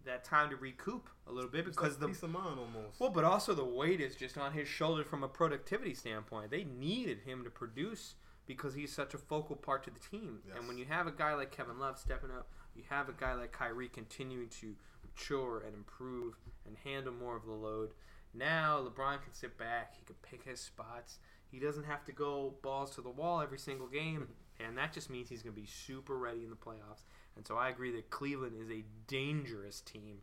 that 0.06 0.24
time 0.24 0.50
to 0.50 0.56
recoup 0.56 1.10
a 1.28 1.32
little 1.32 1.50
bit 1.50 1.66
because 1.66 1.92
like 1.94 2.00
the 2.00 2.08
peace 2.08 2.24
of 2.24 2.30
mind 2.30 2.60
almost. 2.60 3.00
well, 3.00 3.10
but 3.10 3.24
also 3.24 3.54
the 3.54 3.64
weight 3.66 4.00
is 4.00 4.16
just 4.16 4.38
on 4.38 4.54
his 4.54 4.68
shoulders 4.68 5.06
from 5.06 5.24
a 5.24 5.28
productivity 5.28 5.94
standpoint. 5.94 6.52
They 6.52 6.64
needed 6.64 7.20
him 7.26 7.44
to 7.44 7.50
produce 7.50 8.16
because 8.46 8.74
he's 8.74 8.94
such 8.94 9.14
a 9.14 9.18
focal 9.18 9.56
part 9.56 9.84
to 9.84 9.90
the 9.90 10.00
team. 10.00 10.40
Yes. 10.48 10.58
And 10.58 10.68
when 10.68 10.78
you 10.78 10.86
have 10.86 11.08
a 11.08 11.12
guy 11.12 11.34
like 11.36 11.52
Kevin 11.52 11.80
Love 11.80 11.98
stepping 11.98 12.32
up, 12.32 12.48
you 12.76 12.84
have 12.90 13.08
a 13.10 13.14
guy 13.14 13.34
like 13.34 13.52
Kyrie 13.52 13.88
continuing 13.90 14.50
to 14.62 14.76
mature 15.04 15.64
and 15.66 15.74
improve 15.76 16.36
and 16.66 16.76
handle 16.84 17.14
more 17.14 17.36
of 17.36 17.46
the 17.46 17.52
load. 17.52 17.92
Now 18.34 18.80
LeBron 18.84 19.22
can 19.24 19.34
sit 19.34 19.58
back. 19.58 19.94
He 19.98 20.06
can 20.06 20.16
pick 20.22 20.44
his 20.44 20.60
spots. 20.60 21.20
He 21.52 21.60
doesn't 21.60 21.84
have 21.84 22.04
to 22.06 22.12
go 22.12 22.56
balls 22.64 22.96
to 22.96 23.02
the 23.02 23.10
wall 23.10 23.42
every 23.42 23.60
single 23.60 23.88
game, 23.88 24.28
and 24.60 24.78
that 24.78 24.92
just 24.94 25.10
means 25.10 25.30
he's 25.30 25.44
going 25.44 25.56
to 25.56 25.62
be 25.62 25.68
super 25.68 26.18
ready 26.18 26.44
in 26.44 26.50
the 26.50 26.56
playoffs. 26.56 27.04
And 27.36 27.46
so 27.46 27.56
I 27.58 27.70
agree 27.70 27.92
that 27.92 28.10
Cleveland 28.10 28.56
is 28.60 28.70
a 28.70 28.84
dangerous 29.08 29.82
team, 29.82 30.18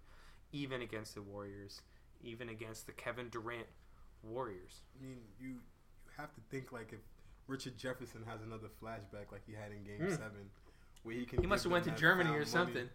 even 0.52 0.80
against 0.82 1.14
the 1.14 1.22
Warriors, 1.22 1.82
even 2.22 2.48
against 2.48 2.86
the 2.86 2.92
Kevin 2.92 3.28
Durant 3.28 3.66
Warriors. 4.22 4.82
I 4.98 5.04
mean, 5.04 5.18
you 5.38 5.46
you 5.48 5.54
have 6.16 6.34
to 6.34 6.40
think 6.50 6.72
like 6.72 6.92
if 6.92 7.00
Richard 7.46 7.76
Jefferson 7.78 8.22
has 8.28 8.42
another 8.42 8.68
flashback 8.82 9.32
like 9.32 9.42
he 9.46 9.54
had 9.54 9.72
in 9.72 9.82
Game 9.84 10.08
Hmm. 10.08 10.14
Seven, 10.14 10.50
where 11.02 11.14
he 11.14 11.24
can 11.24 11.40
He 11.40 11.46
must 11.46 11.64
have 11.64 11.72
went 11.72 11.84
to 11.84 11.90
Germany 11.92 12.30
or 12.30 12.44
something. 12.44 12.88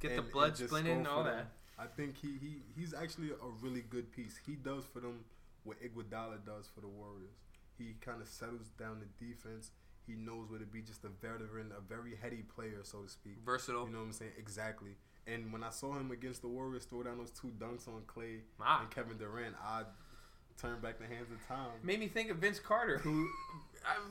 Get 0.00 0.16
the 0.16 0.22
blood 0.22 0.58
and 0.60 0.70
splinting 0.70 0.98
and 0.98 1.08
all 1.08 1.24
that. 1.24 1.36
them. 1.36 1.46
I 1.78 1.86
think 1.86 2.16
he, 2.16 2.38
he 2.40 2.62
he's 2.74 2.94
actually 2.94 3.30
a 3.30 3.48
really 3.60 3.82
good 3.82 4.10
piece. 4.12 4.38
He 4.46 4.54
does 4.54 4.84
for 4.92 5.00
them 5.00 5.24
what 5.64 5.76
Iguodala 5.82 6.44
does 6.46 6.68
for 6.74 6.80
the 6.80 6.88
Warriors. 6.88 7.36
He 7.78 7.94
kind 8.00 8.22
of 8.22 8.28
settles 8.28 8.68
down 8.78 9.00
the 9.00 9.24
defense. 9.26 9.70
He 10.06 10.14
knows 10.14 10.48
where 10.48 10.60
to 10.60 10.64
be, 10.64 10.80
just 10.82 11.04
a 11.04 11.08
veteran, 11.08 11.72
a 11.76 11.80
very 11.80 12.14
heady 12.20 12.42
player, 12.54 12.80
so 12.84 13.00
to 13.02 13.08
speak. 13.08 13.34
Versatile. 13.44 13.86
You 13.86 13.92
know 13.92 13.98
what 13.98 14.04
I'm 14.06 14.12
saying? 14.12 14.30
Exactly. 14.38 14.92
And 15.26 15.52
when 15.52 15.64
I 15.64 15.70
saw 15.70 15.92
him 15.94 16.12
against 16.12 16.42
the 16.42 16.48
Warriors 16.48 16.84
throw 16.84 17.02
down 17.02 17.18
those 17.18 17.32
two 17.32 17.52
dunks 17.58 17.88
on 17.88 18.02
Klay 18.06 18.38
Ah. 18.60 18.82
and 18.82 18.90
Kevin 18.90 19.18
Durant, 19.18 19.56
I 19.62 19.82
turned 20.60 20.80
back 20.80 20.98
the 21.00 21.06
hands 21.06 21.30
of 21.32 21.44
time. 21.48 21.80
Made 21.82 21.98
me 22.00 22.06
think 22.08 22.30
of 22.30 22.36
Vince 22.38 22.60
Carter, 22.60 22.98
who 22.98 23.26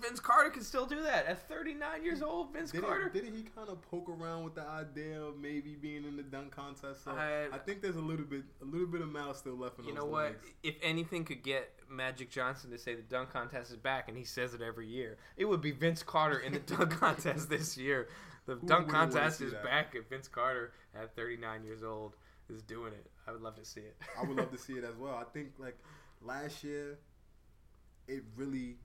Vince 0.02 0.20
Carter 0.20 0.50
can 0.50 0.64
still 0.64 0.86
do 0.86 1.02
that 1.04 1.26
at 1.26 1.48
39 1.50 2.04
years 2.04 2.22
old. 2.22 2.54
Vince 2.54 2.72
Didn't, 2.72 2.86
Carter. 2.86 3.10
didn't 3.10 3.36
he 3.36 3.44
kind 3.44 3.70
of 3.70 3.82
poke 3.82 4.08
around 4.10 4.44
with 4.44 4.56
the 4.56 4.66
idea 4.68 5.22
of 5.22 5.38
maybe 5.38 5.76
being 5.76 6.06
in 6.06 6.16
the 6.16 6.24
dunk 6.24 6.52
contest? 6.56 7.04
So 7.04 7.12
I- 7.12 7.48
I, 7.54 7.58
think 7.58 7.82
there's 7.82 7.96
a 7.96 8.02
little 8.02 8.26
bit, 8.26 8.44
a 8.62 8.66
little 8.66 8.88
bit 8.88 9.02
of 9.02 9.10
malice 9.12 9.40
still 9.40 9.56
left 9.58 9.80
in 9.80 9.86
You 9.86 9.94
know 9.94 10.06
what? 10.06 10.24
legs. 10.26 10.46
If 10.64 10.76
anything 10.82 11.26
could 11.26 11.44
get 11.44 11.72
Magic 11.90 12.30
Johnson 12.32 12.72
to 12.72 12.78
say 12.78 12.96
the 12.96 13.02
dunk 13.02 13.32
contest 13.32 13.72
is 13.72 13.78
back, 13.78 14.08
and 14.08 14.18
he 14.18 14.24
says 14.24 14.54
it 14.54 14.62
every 14.62 14.88
year, 14.88 15.18
it 15.38 15.46
would 15.46 15.62
be 15.62 15.72
Vince 15.72 16.04
Carter 16.04 16.40
in 16.40 16.54
the 16.54 16.60
dunk 16.76 16.92
contest 16.92 17.50
this 17.50 17.78
year. 17.78 18.08
The 18.46 18.56
Who 18.56 18.68
dunk 18.68 18.90
contest 18.90 19.42
is 19.42 19.52
that? 19.54 19.64
back, 19.64 19.96
and 19.96 20.08
Vince 20.08 20.28
Carter 20.28 20.72
at 20.94 21.16
39 21.16 21.64
years 21.64 21.84
old 21.84 22.16
is 22.50 22.62
doing 22.62 22.94
it. 22.94 23.08
I 23.28 23.32
would 23.32 23.42
love 23.42 23.56
to 23.56 23.66
see 23.66 23.82
it. 23.82 23.96
I 24.18 24.24
would 24.24 24.38
love 24.38 24.52
to 24.52 24.58
see 24.60 24.74
it 24.74 24.84
as 24.84 24.96
well. 24.96 25.16
I 25.16 25.24
think 25.34 25.54
like 25.58 25.78
last 26.22 26.64
year, 26.64 27.00
it 28.08 28.24
really 28.38 28.78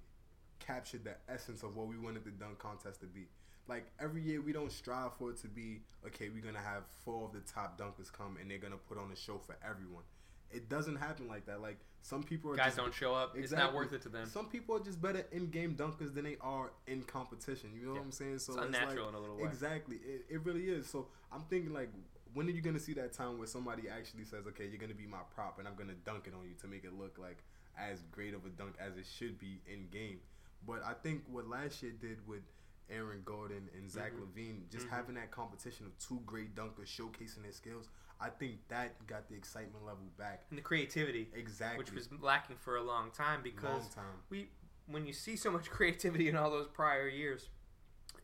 captured 0.60 1.04
the 1.04 1.14
essence 1.28 1.62
of 1.62 1.76
what 1.76 1.88
we 1.88 1.98
wanted 1.98 2.24
the 2.24 2.30
dunk 2.30 2.58
contest 2.58 3.00
to 3.00 3.06
be. 3.06 3.26
Like 3.68 3.86
every 4.00 4.22
year, 4.22 4.40
we 4.40 4.52
don't 4.52 4.72
strive 4.72 5.14
for 5.18 5.30
it 5.30 5.36
to 5.38 5.48
be 5.48 5.80
okay. 6.06 6.28
We're 6.28 6.42
gonna 6.42 6.58
have 6.64 6.84
four 7.04 7.26
of 7.26 7.32
the 7.32 7.40
top 7.40 7.78
dunkers 7.78 8.12
come, 8.12 8.36
and 8.40 8.50
they're 8.50 8.58
gonna 8.58 8.76
put 8.76 8.98
on 8.98 9.10
a 9.12 9.16
show 9.16 9.38
for 9.38 9.56
everyone. 9.68 10.02
It 10.50 10.68
doesn't 10.68 10.96
happen 10.96 11.28
like 11.28 11.46
that. 11.46 11.60
Like 11.60 11.78
some 12.02 12.22
people 12.24 12.50
are 12.50 12.56
Guys 12.56 12.66
just, 12.66 12.78
don't 12.78 12.94
show 12.94 13.14
up. 13.14 13.36
It's 13.36 13.52
not 13.52 13.72
worth 13.74 13.92
it 13.92 14.02
to 14.02 14.08
them. 14.08 14.26
Some 14.28 14.46
people 14.46 14.76
are 14.76 14.80
just 14.80 15.00
better 15.00 15.24
in 15.30 15.50
game 15.50 15.74
dunkers 15.76 16.12
than 16.14 16.24
they 16.24 16.36
are 16.40 16.72
in 16.88 17.02
competition. 17.02 17.70
You 17.78 17.86
know 17.86 17.92
Yeah. 17.92 17.98
what 18.00 18.06
I'm 18.06 18.12
saying? 18.12 18.38
So 18.40 18.54
It's 18.54 18.62
unnatural 18.64 19.08
in 19.08 19.14
a 19.14 19.20
little 19.20 19.36
way. 19.36 19.44
Exactly. 19.44 19.96
It, 19.96 20.24
it 20.28 20.44
really 20.44 20.64
is. 20.64 20.88
So 20.88 21.08
I'm 21.30 21.42
thinking 21.42 21.72
like, 21.72 21.90
when 22.34 22.46
are 22.48 22.50
you 22.50 22.62
gonna 22.62 22.80
see 22.80 22.94
that 22.94 23.12
time 23.12 23.38
where 23.38 23.46
somebody 23.46 23.88
actually 23.88 24.24
says, 24.24 24.46
"Okay, 24.48 24.66
you're 24.66 24.78
gonna 24.80 24.94
be 24.94 25.06
my 25.06 25.20
prop, 25.34 25.58
and 25.60 25.68
I'm 25.68 25.74
gonna 25.76 25.94
dunk 26.04 26.26
it 26.26 26.34
on 26.34 26.48
you 26.48 26.54
to 26.60 26.66
make 26.66 26.84
it 26.84 26.92
look 26.92 27.18
like 27.18 27.44
as 27.78 28.02
great 28.10 28.34
of 28.34 28.44
a 28.46 28.50
dunk 28.50 28.74
as 28.80 28.96
it 28.96 29.06
should 29.06 29.38
be 29.38 29.60
in 29.66 29.88
game." 29.90 30.20
But 30.66 30.84
I 30.84 30.94
think 30.94 31.24
what 31.26 31.48
last 31.48 31.82
year 31.82 31.92
did 31.92 32.26
with 32.26 32.42
Aaron 32.88 33.22
Gordon 33.24 33.68
and 33.74 33.90
Zach 33.90 34.12
Mhm. 34.12 34.20
LaVine, 34.20 34.68
just 34.70 34.86
Mhm. 34.86 34.90
having 34.90 35.14
that 35.14 35.30
competition 35.30 35.86
of 35.86 35.96
two 35.98 36.20
great 36.26 36.54
dunkers 36.54 36.86
showcasing 36.88 37.42
their 37.42 37.52
skills, 37.52 37.88
I 38.18 38.28
think 38.30 38.66
that 38.68 39.06
got 39.06 39.28
the 39.28 39.34
excitement 39.36 39.84
level 39.84 40.04
back. 40.18 40.44
And 40.50 40.58
the 40.58 40.62
creativity, 40.62 41.30
Exactly. 41.32 41.78
which 41.78 41.92
was 41.92 42.10
lacking 42.12 42.56
for 42.56 42.76
a 42.76 42.82
long 42.82 43.10
time 43.12 43.42
because 43.42 43.84
long 43.84 43.90
time. 43.92 44.22
we 44.28 44.50
when 44.86 45.06
you 45.06 45.12
see 45.12 45.36
so 45.36 45.50
much 45.52 45.70
creativity 45.70 46.28
in 46.28 46.34
all 46.36 46.50
those 46.50 46.66
prior 46.66 47.06
years, 47.06 47.48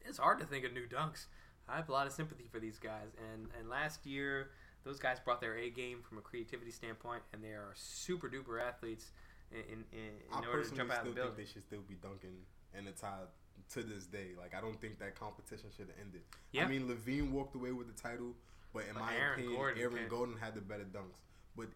it's 0.05 0.19
hard 0.19 0.41
to 0.41 0.45
think 0.47 0.65
of 0.65 0.73
new 0.73 0.87
dunks. 0.89 1.27
I 1.69 1.77
have 1.77 1.89
a 1.89 1.93
lot 1.93 2.07
of 2.09 2.13
sympathy 2.13 2.49
for 2.49 2.59
these 2.59 2.79
guys, 2.81 3.15
and 3.33 3.51
and 3.53 3.69
last 3.69 4.05
year 4.05 4.51
those 4.83 4.99
guys 4.99 5.19
brought 5.21 5.41
their 5.41 5.57
A 5.57 5.71
game 5.71 6.03
from 6.03 6.19
a 6.19 6.23
creativity 6.23 6.71
standpoint, 6.73 7.23
and 7.33 7.43
they 7.43 7.53
are 7.55 7.73
super 7.75 8.29
duper 8.29 8.61
athletes 8.61 9.13
in 9.53 9.59
in, 9.59 9.85
in, 9.93 10.11
I 10.33 10.37
order 10.37 10.47
to 10.47 10.59
personally 10.59 10.79
jump 10.79 10.91
out 10.93 11.01
still 11.01 11.15
the 11.15 11.23
think 11.23 11.37
they 11.37 11.45
should 11.45 11.65
still 11.65 11.85
be 11.89 11.95
dunking 11.95 12.37
in 12.77 12.85
the 12.85 12.93
tie 12.93 13.27
to 13.75 13.83
this 13.83 14.07
day. 14.07 14.35
Like 14.39 14.55
I 14.55 14.61
don't 14.61 14.81
think 14.81 14.99
that 14.99 15.19
competition 15.19 15.71
should 15.77 15.89
have 15.89 15.97
ended. 16.01 16.23
Yeah. 16.53 16.65
I 16.65 16.69
mean 16.69 16.89
LaVine 16.89 17.31
walked 17.31 17.55
away 17.55 17.73
with 17.73 17.87
the 17.95 18.01
title, 18.01 18.35
but 18.73 18.85
in 18.89 18.95
my 18.95 19.15
Aaron 19.15 19.41
opinion, 19.41 19.57
Gordon 19.57 19.83
Aaron 19.83 19.97
can. 19.97 20.09
Gordon 20.09 20.37
had 20.41 20.55
the 20.55 20.61
better 20.61 20.85
dunks. 20.85 21.21
But 21.57 21.69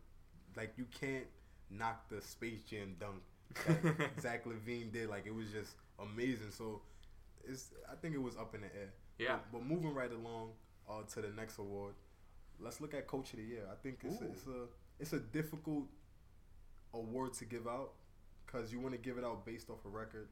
like 0.57 0.73
you 0.77 0.87
can't 0.99 1.27
knock 1.71 2.09
the 2.09 2.21
Space 2.21 2.63
Jam 2.69 2.97
dunk 2.99 3.23
that 3.67 4.11
Zach 4.21 4.45
LaVine 4.45 4.93
did. 4.93 5.09
Like 5.09 5.27
it 5.27 5.35
was 5.35 5.51
just 5.51 5.75
amazing. 5.99 6.51
So 6.51 6.83
it's 7.45 7.71
I 7.91 7.95
think 7.97 8.15
it 8.15 8.23
was 8.23 8.37
up 8.37 8.55
in 8.55 8.63
the 8.63 8.69
air. 8.69 8.93
Yeah. 9.19 9.39
But, 9.53 9.59
but 9.59 9.67
moving 9.67 9.95
right 9.95 10.13
along 10.13 10.51
uh, 10.89 11.03
to 11.15 11.21
the 11.21 11.29
next 11.29 11.59
award, 11.59 11.95
let's 12.59 12.81
look 12.81 12.95
at 12.95 13.07
Coach 13.07 13.33
of 13.33 13.39
the 13.39 13.45
Year. 13.45 13.63
I 13.71 13.75
think 13.83 14.01
it's 14.05 14.21
a, 14.21 14.25
it's 14.25 14.47
a 14.47 14.67
it's 14.99 15.13
a 15.13 15.21
difficult 15.21 15.85
award 16.95 17.35
to 17.35 17.45
give 17.45 17.67
out 17.67 17.93
because 18.47 18.73
you 18.73 18.81
want 18.81 18.95
to 18.95 19.01
give 19.01 19.19
it 19.19 19.25
out 19.25 19.45
based 19.47 19.71
off 19.71 19.85
a 19.85 19.89
record, 19.89 20.29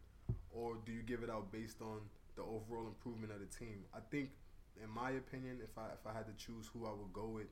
or 0.51 0.77
do 0.85 0.93
you 0.93 1.03
give 1.03 1.23
it 1.23 1.31
out 1.31 1.53
based 1.53 1.81
on 1.81 2.01
the 2.37 2.43
overall 2.43 2.87
improvement 2.87 3.33
of 3.33 3.41
the 3.41 3.47
team? 3.47 3.85
I 3.95 3.99
think, 4.11 4.31
in 4.83 4.91
my 4.91 5.11
opinion, 5.11 5.59
if 5.63 5.77
I 5.77 5.87
if 5.93 6.07
I 6.07 6.17
had 6.17 6.27
to 6.27 6.45
choose 6.45 6.69
who 6.73 6.87
I 6.87 6.91
would 6.91 7.13
go 7.13 7.27
with, 7.29 7.49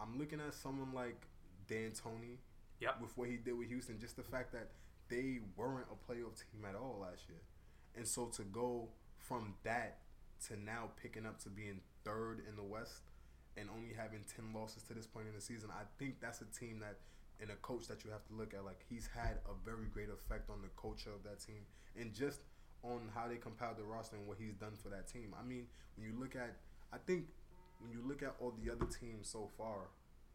I'm 0.00 0.18
looking 0.18 0.40
at 0.40 0.54
someone 0.54 0.92
like 0.94 1.26
D'Antoni. 1.68 2.38
Yep. 2.80 3.00
With 3.00 3.16
what 3.16 3.28
he 3.28 3.36
did 3.36 3.56
with 3.56 3.68
Houston, 3.68 4.00
just 4.00 4.16
the 4.16 4.24
fact 4.24 4.52
that 4.52 4.70
they 5.08 5.38
weren't 5.56 5.86
a 5.92 6.12
playoff 6.12 6.34
team 6.34 6.64
at 6.68 6.74
all 6.74 6.98
last 7.00 7.28
year, 7.28 7.38
and 7.94 8.06
so 8.06 8.26
to 8.26 8.42
go 8.42 8.88
from 9.18 9.54
that 9.62 9.98
to 10.48 10.60
now 10.60 10.90
picking 11.00 11.24
up 11.24 11.40
to 11.44 11.48
being 11.48 11.80
third 12.04 12.42
in 12.48 12.56
the 12.56 12.62
West 12.62 13.02
and 13.56 13.68
only 13.70 13.94
having 13.96 14.24
10 14.34 14.52
losses 14.54 14.82
to 14.84 14.94
this 14.94 15.06
point 15.06 15.26
in 15.28 15.34
the 15.34 15.40
season, 15.40 15.70
I 15.70 15.84
think 15.98 16.20
that's 16.20 16.40
a 16.40 16.46
team 16.46 16.80
that, 16.80 16.98
and 17.42 17.50
a 17.50 17.56
coach 17.56 17.88
that 17.88 18.04
you 18.04 18.10
have 18.10 18.24
to 18.28 18.34
look 18.34 18.54
at. 18.54 18.64
Like, 18.64 18.86
he's 18.88 19.08
had 19.12 19.42
a 19.50 19.54
very 19.66 19.86
great 19.92 20.08
effect 20.08 20.48
on 20.48 20.62
the 20.62 20.70
culture 20.80 21.10
of 21.10 21.22
that 21.24 21.44
team 21.44 21.66
and 21.98 22.14
just 22.14 22.40
on 22.82 23.10
how 23.14 23.28
they 23.28 23.36
compiled 23.36 23.76
the 23.76 23.84
roster 23.84 24.16
and 24.16 24.26
what 24.26 24.38
he's 24.38 24.54
done 24.54 24.78
for 24.80 24.88
that 24.88 25.10
team. 25.10 25.34
I 25.38 25.42
mean, 25.42 25.66
when 25.96 26.06
you 26.06 26.14
look 26.18 26.36
at, 26.36 26.56
I 26.92 26.98
think 26.98 27.26
when 27.80 27.90
you 27.90 28.00
look 28.06 28.22
at 28.22 28.34
all 28.38 28.54
the 28.62 28.70
other 28.70 28.86
teams 28.86 29.28
so 29.28 29.50
far, 29.58 29.90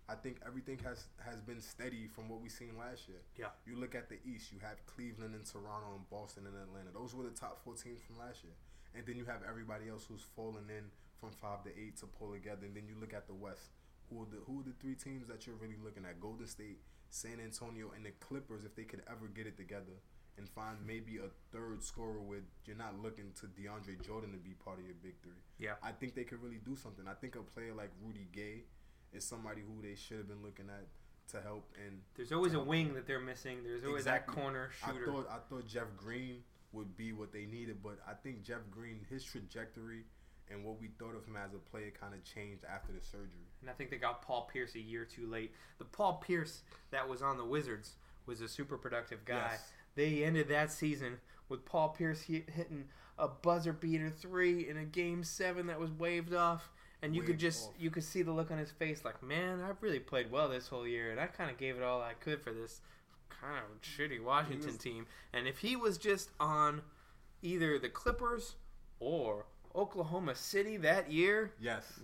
I 0.09 0.15
think 0.15 0.39
everything 0.47 0.79
has 0.87 1.07
has 1.19 1.41
been 1.41 1.59
steady 1.59 2.07
from 2.07 2.29
what 2.29 2.39
we 2.39 2.47
seen 2.47 2.79
last 2.79 3.09
year. 3.09 3.19
Yeah. 3.35 3.51
You 3.67 3.75
look 3.75 3.93
at 3.95 4.07
the 4.07 4.15
East, 4.23 4.51
you 4.53 4.59
have 4.63 4.79
Cleveland 4.87 5.35
and 5.35 5.43
Toronto 5.43 5.99
and 5.99 6.09
Boston 6.09 6.47
and 6.47 6.55
Atlanta. 6.55 6.95
Those 6.95 7.13
were 7.13 7.23
the 7.27 7.35
top 7.35 7.59
four 7.63 7.75
teams 7.75 7.99
from 7.99 8.17
last 8.17 8.43
year. 8.43 8.55
And 8.95 9.05
then 9.05 9.17
you 9.17 9.25
have 9.25 9.43
everybody 9.43 9.89
else 9.91 10.07
who's 10.07 10.23
falling 10.35 10.71
in 10.71 10.87
from 11.19 11.31
five 11.31 11.63
to 11.67 11.71
eight 11.75 11.97
to 11.99 12.07
pull 12.07 12.31
together. 12.31 12.63
And 12.63 12.75
then 12.75 12.87
you 12.87 12.95
look 12.95 13.13
at 13.13 13.27
the 13.27 13.35
West. 13.35 13.75
Who 14.09 14.23
are 14.23 14.29
the 14.31 14.39
who 14.47 14.61
are 14.61 14.63
the 14.63 14.75
three 14.79 14.95
teams 14.95 15.27
that 15.27 15.45
you're 15.45 15.59
really 15.59 15.75
looking 15.83 16.05
at? 16.07 16.21
Golden 16.23 16.47
State, 16.47 16.79
San 17.09 17.39
Antonio, 17.43 17.91
and 17.95 18.05
the 18.05 18.11
Clippers. 18.19 18.63
If 18.63 18.75
they 18.75 18.83
could 18.83 19.01
ever 19.09 19.27
get 19.27 19.47
it 19.47 19.57
together 19.57 19.93
and 20.37 20.47
find 20.49 20.77
maybe 20.85 21.17
a 21.17 21.29
third 21.51 21.83
scorer 21.83 22.19
with 22.19 22.43
you're 22.65 22.77
not 22.77 22.99
looking 23.01 23.31
to 23.39 23.47
DeAndre 23.47 24.05
Jordan 24.05 24.31
to 24.31 24.37
be 24.37 24.51
part 24.63 24.77
of 24.79 24.85
your 24.85 24.95
big 25.01 25.15
three. 25.23 25.41
Yeah. 25.57 25.73
I 25.81 25.91
think 25.91 26.13
they 26.15 26.23
could 26.23 26.41
really 26.43 26.59
do 26.63 26.75
something. 26.75 27.05
I 27.07 27.13
think 27.15 27.35
a 27.35 27.41
player 27.41 27.73
like 27.75 27.89
Rudy 28.03 28.27
Gay 28.31 28.63
is 29.13 29.23
somebody 29.25 29.61
who 29.61 29.81
they 29.81 29.95
should 29.95 30.17
have 30.17 30.27
been 30.27 30.43
looking 30.43 30.69
at 30.69 30.85
to 31.31 31.41
help. 31.41 31.65
And 31.83 32.01
There's 32.15 32.31
always 32.31 32.53
a 32.53 32.59
wing 32.59 32.93
that 32.93 33.07
they're 33.07 33.19
missing. 33.19 33.63
There's 33.63 33.83
always 33.83 34.01
Exactly. 34.03 34.35
that 34.35 34.41
corner 34.41 34.69
shooter. 34.85 35.09
I 35.09 35.13
thought 35.13 35.27
I 35.29 35.37
thought 35.49 35.65
Jeff 35.67 35.87
Green 35.97 36.43
would 36.71 36.95
be 36.95 37.13
what 37.13 37.31
they 37.33 37.45
needed, 37.45 37.81
but 37.81 37.97
I 38.07 38.13
think 38.13 38.43
Jeff 38.43 38.61
Green, 38.69 38.99
his 39.09 39.23
trajectory 39.23 40.03
and 40.51 40.63
what 40.63 40.79
we 40.79 40.89
thought 40.99 41.15
of 41.15 41.25
him 41.25 41.35
as 41.35 41.53
a 41.53 41.57
player, 41.57 41.91
kind 41.99 42.13
of 42.13 42.23
changed 42.23 42.63
after 42.63 42.91
the 42.93 43.01
surgery. 43.03 43.46
And 43.61 43.69
I 43.69 43.73
think 43.73 43.89
they 43.89 43.97
got 43.97 44.21
Paul 44.21 44.49
Pierce 44.51 44.75
a 44.75 44.79
year 44.79 45.05
too 45.05 45.27
late. 45.27 45.51
The 45.79 45.85
Paul 45.85 46.21
Pierce 46.25 46.61
that 46.91 47.07
was 47.07 47.21
on 47.21 47.37
the 47.37 47.45
Wizards 47.45 47.95
was 48.25 48.41
a 48.41 48.47
super 48.47 48.77
productive 48.77 49.23
guy. 49.25 49.49
Yes. 49.51 49.71
They 49.95 50.23
ended 50.23 50.47
that 50.49 50.71
season 50.71 51.17
with 51.49 51.65
Paul 51.65 51.89
Pierce 51.89 52.21
hitting 52.21 52.85
a 53.17 53.27
buzzer 53.27 53.73
beater 53.73 54.09
three 54.11 54.69
in 54.69 54.77
a 54.77 54.83
game 54.85 55.23
seven 55.23 55.67
that 55.67 55.79
was 55.79 55.91
waved 55.91 56.33
off. 56.33 56.69
And 57.01 57.15
you 57.15 57.21
could 57.21 57.37
just 57.37 57.69
off. 57.69 57.73
you 57.79 57.91
could 57.91 58.03
see 58.03 58.23
the 58.23 58.31
look 58.31 58.49
on 58.51 58.57
his 58.57 58.71
face, 58.71 59.05
like, 59.05 59.21
man, 59.21 59.61
I've 59.61 59.81
really 59.83 59.99
played 59.99 60.31
well 60.31 60.49
this 60.49 60.67
whole 60.67 60.87
year, 60.87 61.11
and 61.11 61.19
I 61.19 61.27
kind 61.27 61.51
of 61.51 61.57
gave 61.57 61.77
it 61.77 61.83
all 61.83 62.01
I 62.01 62.13
could 62.13 62.41
for 62.41 62.51
this 62.51 62.81
kind 63.29 63.57
of 63.57 63.81
shitty 63.81 64.21
Washington 64.21 64.67
was- 64.67 64.77
team. 64.77 65.05
And 65.31 65.47
if 65.47 65.59
he 65.59 65.75
was 65.75 65.97
just 65.99 66.31
on 66.39 66.81
either 67.43 67.77
the 67.77 67.89
Clippers 67.89 68.55
or 68.99 69.45
Oklahoma 69.75 70.33
City 70.33 70.75
that 70.77 71.11
year, 71.11 71.51
Yes. 71.59 71.99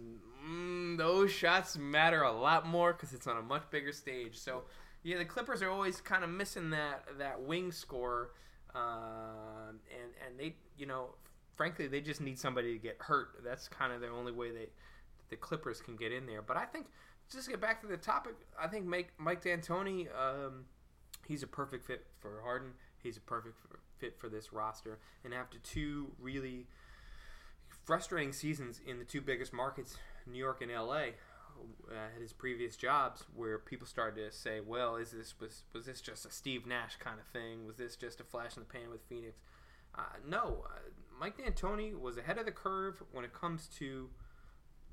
Mm, 0.45 0.97
those 0.97 1.32
shots 1.32 1.77
matter 1.77 2.23
a 2.23 2.32
lot 2.32 2.67
more 2.67 2.93
because 2.93 3.13
it's 3.13 3.27
on 3.27 3.38
a 3.38 3.41
much 3.41 3.63
bigger 3.69 3.93
stage. 3.93 4.38
So, 4.38 4.63
yeah, 5.03 5.17
the 5.17 5.25
Clippers 5.25 5.62
are 5.62 5.69
always 5.69 6.01
kind 6.01 6.23
of 6.23 6.29
missing 6.29 6.69
that 6.71 7.06
that 7.17 7.41
wing 7.41 7.71
scorer, 7.71 8.32
um, 8.75 9.79
and 9.91 10.12
and 10.25 10.39
they, 10.39 10.56
you 10.77 10.86
know, 10.86 11.15
frankly, 11.56 11.88
they 11.88 12.01
just 12.01 12.19
need 12.19 12.38
somebody 12.38 12.73
to 12.73 12.79
get 12.79 12.97
hurt. 12.99 13.41
That's 13.43 13.67
kind 13.67 13.93
of 13.93 14.01
the 14.01 14.10
only 14.10 14.32
way 14.32 14.51
they 14.51 14.67
the 15.29 15.38
Clippers 15.38 15.82
can 15.82 15.95
get 15.95 16.12
in 16.12 16.25
there. 16.25 16.41
But 16.41 16.58
I 16.58 16.65
think 16.65 16.88
just 17.32 17.45
to 17.45 17.51
get 17.51 17.62
back 17.62 17.82
to 17.82 17.88
the 17.88 17.97
topic, 17.97 18.36
I 18.60 18.67
think 18.67 18.86
Mike 18.86 19.13
Mike 19.17 19.43
D'Antoni, 19.43 20.08
um, 20.17 20.65
he's 21.27 21.43
a 21.43 21.47
perfect 21.47 21.86
fit 21.86 22.06
for 22.19 22.41
Harden. 22.43 22.71
He's 23.01 23.17
a 23.17 23.21
perfect 23.21 23.58
fit 23.97 24.17
for 24.17 24.29
this 24.29 24.53
roster. 24.53 24.99
And 25.23 25.34
after 25.34 25.58
two 25.60 26.12
really 26.19 26.67
frustrating 27.86 28.32
seasons 28.32 28.79
in 28.86 28.97
the 28.97 29.06
two 29.06 29.21
biggest 29.21 29.51
markets, 29.51 29.97
New 30.27 30.39
York 30.39 30.62
and 30.62 30.71
LA, 30.71 30.93
uh, 30.93 31.95
at 32.15 32.21
his 32.21 32.33
previous 32.33 32.75
jobs, 32.75 33.25
where 33.36 33.59
people 33.59 33.88
started 33.88 34.23
to 34.23 34.36
say, 34.36 34.59
"Well, 34.59 34.95
is 34.95 35.12
this 35.12 35.39
was 35.39 35.63
was 35.73 35.86
this 35.86 36.01
just 36.01 36.25
a 36.25 36.31
Steve 36.31 36.65
Nash 36.65 36.97
kind 36.97 37.19
of 37.19 37.27
thing? 37.27 37.65
Was 37.65 37.77
this 37.77 37.95
just 37.95 38.19
a 38.19 38.23
flash 38.23 38.55
in 38.55 38.63
the 38.63 38.69
pan 38.69 38.89
with 38.89 39.01
Phoenix?" 39.07 39.38
Uh, 39.95 40.01
no, 40.27 40.65
uh, 40.65 40.79
Mike 41.19 41.38
D'Antoni 41.38 41.97
was 41.97 42.17
ahead 42.17 42.38
of 42.38 42.45
the 42.45 42.51
curve 42.51 43.03
when 43.12 43.23
it 43.23 43.33
comes 43.33 43.67
to 43.77 44.09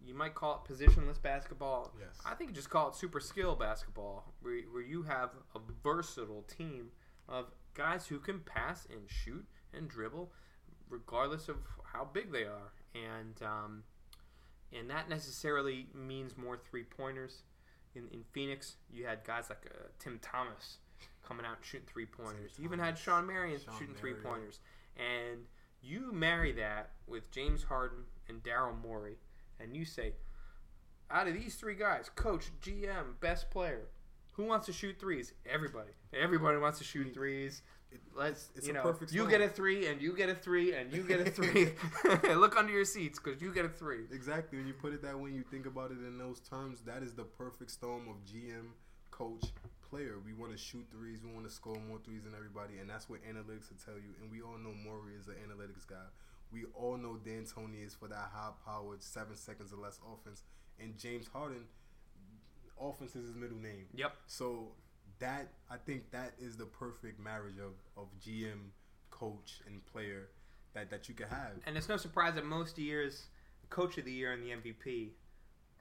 you 0.04 0.14
might 0.14 0.34
call 0.34 0.62
it 0.64 0.72
positionless 0.72 1.20
basketball. 1.20 1.92
Yes. 1.98 2.18
I 2.24 2.34
think 2.34 2.50
you 2.50 2.54
just 2.54 2.70
call 2.70 2.88
it 2.88 2.94
super 2.94 3.20
skill 3.20 3.54
basketball, 3.54 4.32
where, 4.40 4.60
where 4.72 4.82
you 4.82 5.02
have 5.02 5.30
a 5.54 5.60
versatile 5.82 6.42
team 6.42 6.90
of 7.28 7.46
guys 7.74 8.06
who 8.06 8.18
can 8.18 8.40
pass 8.40 8.86
and 8.90 9.08
shoot 9.08 9.46
and 9.74 9.88
dribble, 9.88 10.32
regardless 10.88 11.48
of 11.48 11.56
how 11.92 12.04
big 12.04 12.32
they 12.32 12.44
are, 12.44 12.72
and 12.94 13.42
um, 13.42 13.82
and 14.76 14.90
that 14.90 15.08
necessarily 15.08 15.86
means 15.94 16.36
more 16.36 16.56
three 16.56 16.84
pointers. 16.84 17.42
In, 17.94 18.06
in 18.12 18.22
Phoenix, 18.32 18.76
you 18.92 19.04
had 19.04 19.24
guys 19.24 19.46
like 19.48 19.66
uh, 19.66 19.88
Tim 19.98 20.20
Thomas 20.22 20.78
coming 21.26 21.44
out 21.44 21.56
and 21.56 21.64
shooting 21.64 21.88
three 21.92 22.06
pointers. 22.06 22.52
You 22.56 22.64
even 22.64 22.78
had 22.78 22.96
Shawn 22.96 23.26
Marion 23.26 23.58
Shawn 23.58 23.74
shooting 23.78 23.94
three 23.94 24.12
Marion. 24.12 24.28
pointers, 24.28 24.60
and 24.96 25.40
you 25.82 26.12
marry 26.12 26.52
that 26.52 26.90
with 27.06 27.30
James 27.30 27.64
Harden 27.64 28.04
and 28.28 28.42
Daryl 28.42 28.80
Morey, 28.80 29.16
and 29.58 29.76
you 29.76 29.84
say, 29.84 30.12
out 31.10 31.26
of 31.26 31.34
these 31.34 31.56
three 31.56 31.74
guys, 31.74 32.08
coach, 32.14 32.50
GM, 32.62 33.18
best 33.20 33.50
player, 33.50 33.88
who 34.32 34.44
wants 34.44 34.66
to 34.66 34.72
shoot 34.72 34.98
threes? 35.00 35.32
Everybody. 35.50 35.90
Everybody 36.12 36.58
wants 36.58 36.78
to 36.78 36.84
shoot 36.84 37.12
threes. 37.12 37.62
It- 37.92 38.00
Let's 38.14 38.50
it's 38.54 38.66
you 38.66 38.72
a 38.72 38.76
know, 38.76 38.82
perfect 38.82 39.12
you 39.12 39.28
get 39.28 39.40
a 39.40 39.48
three, 39.48 39.86
and 39.86 40.00
you 40.02 40.14
get 40.14 40.28
a 40.28 40.34
three, 40.34 40.74
and 40.74 40.92
you 40.92 41.02
get 41.02 41.20
a 41.20 41.30
three. 41.30 41.72
Look 42.34 42.56
under 42.56 42.72
your 42.72 42.84
seats 42.84 43.18
because 43.18 43.40
you 43.40 43.52
get 43.52 43.64
a 43.64 43.68
three. 43.68 44.04
Exactly. 44.12 44.58
When 44.58 44.66
you 44.66 44.74
put 44.74 44.92
it 44.92 45.02
that 45.02 45.18
way, 45.18 45.30
you 45.30 45.42
think 45.50 45.66
about 45.66 45.90
it 45.90 45.98
in 46.06 46.18
those 46.18 46.40
terms. 46.40 46.80
That 46.82 47.02
is 47.02 47.14
the 47.14 47.24
perfect 47.24 47.70
storm 47.70 48.08
of 48.08 48.16
GM, 48.26 48.72
coach, 49.10 49.44
player. 49.88 50.16
We 50.24 50.32
want 50.34 50.52
to 50.52 50.58
shoot 50.58 50.86
threes. 50.92 51.20
We 51.24 51.32
want 51.32 51.46
to 51.46 51.52
score 51.52 51.76
more 51.88 51.98
threes 52.04 52.22
than 52.24 52.34
everybody, 52.34 52.78
and 52.78 52.88
that's 52.90 53.08
what 53.08 53.20
analytics 53.24 53.70
will 53.70 53.80
tell 53.84 53.94
you. 53.96 54.12
And 54.20 54.30
we 54.30 54.42
all 54.42 54.58
know 54.58 54.72
Morey 54.74 55.14
is 55.18 55.28
an 55.28 55.34
analytics 55.46 55.86
guy. 55.88 56.06
We 56.52 56.64
all 56.74 56.96
know 56.96 57.16
D'Antoni 57.16 57.86
is 57.86 57.94
for 57.94 58.08
that 58.08 58.30
high-powered 58.32 59.02
seven 59.02 59.36
seconds 59.36 59.72
or 59.72 59.76
less 59.76 59.98
offense, 60.12 60.42
and 60.80 60.98
James 60.98 61.28
Harden, 61.32 61.64
offense 62.80 63.14
is 63.16 63.26
his 63.28 63.36
middle 63.36 63.58
name. 63.58 63.86
Yep. 63.94 64.12
So 64.26 64.72
that 65.20 65.48
I 65.70 65.76
think 65.76 66.10
that 66.10 66.32
is 66.38 66.56
the 66.56 66.64
perfect 66.64 67.20
marriage 67.20 67.58
of, 67.58 67.72
of 67.96 68.08
GM, 68.20 68.70
coach, 69.10 69.60
and 69.66 69.84
player 69.86 70.28
that, 70.74 70.90
that 70.90 71.08
you 71.08 71.14
could 71.14 71.28
have. 71.28 71.52
And 71.66 71.76
it's 71.76 71.88
no 71.88 71.96
surprise 71.96 72.34
that 72.34 72.44
most 72.44 72.78
years, 72.78 73.26
coach 73.68 73.98
of 73.98 74.04
the 74.04 74.12
year 74.12 74.32
and 74.32 74.42
the 74.42 74.50
MVP 74.50 75.10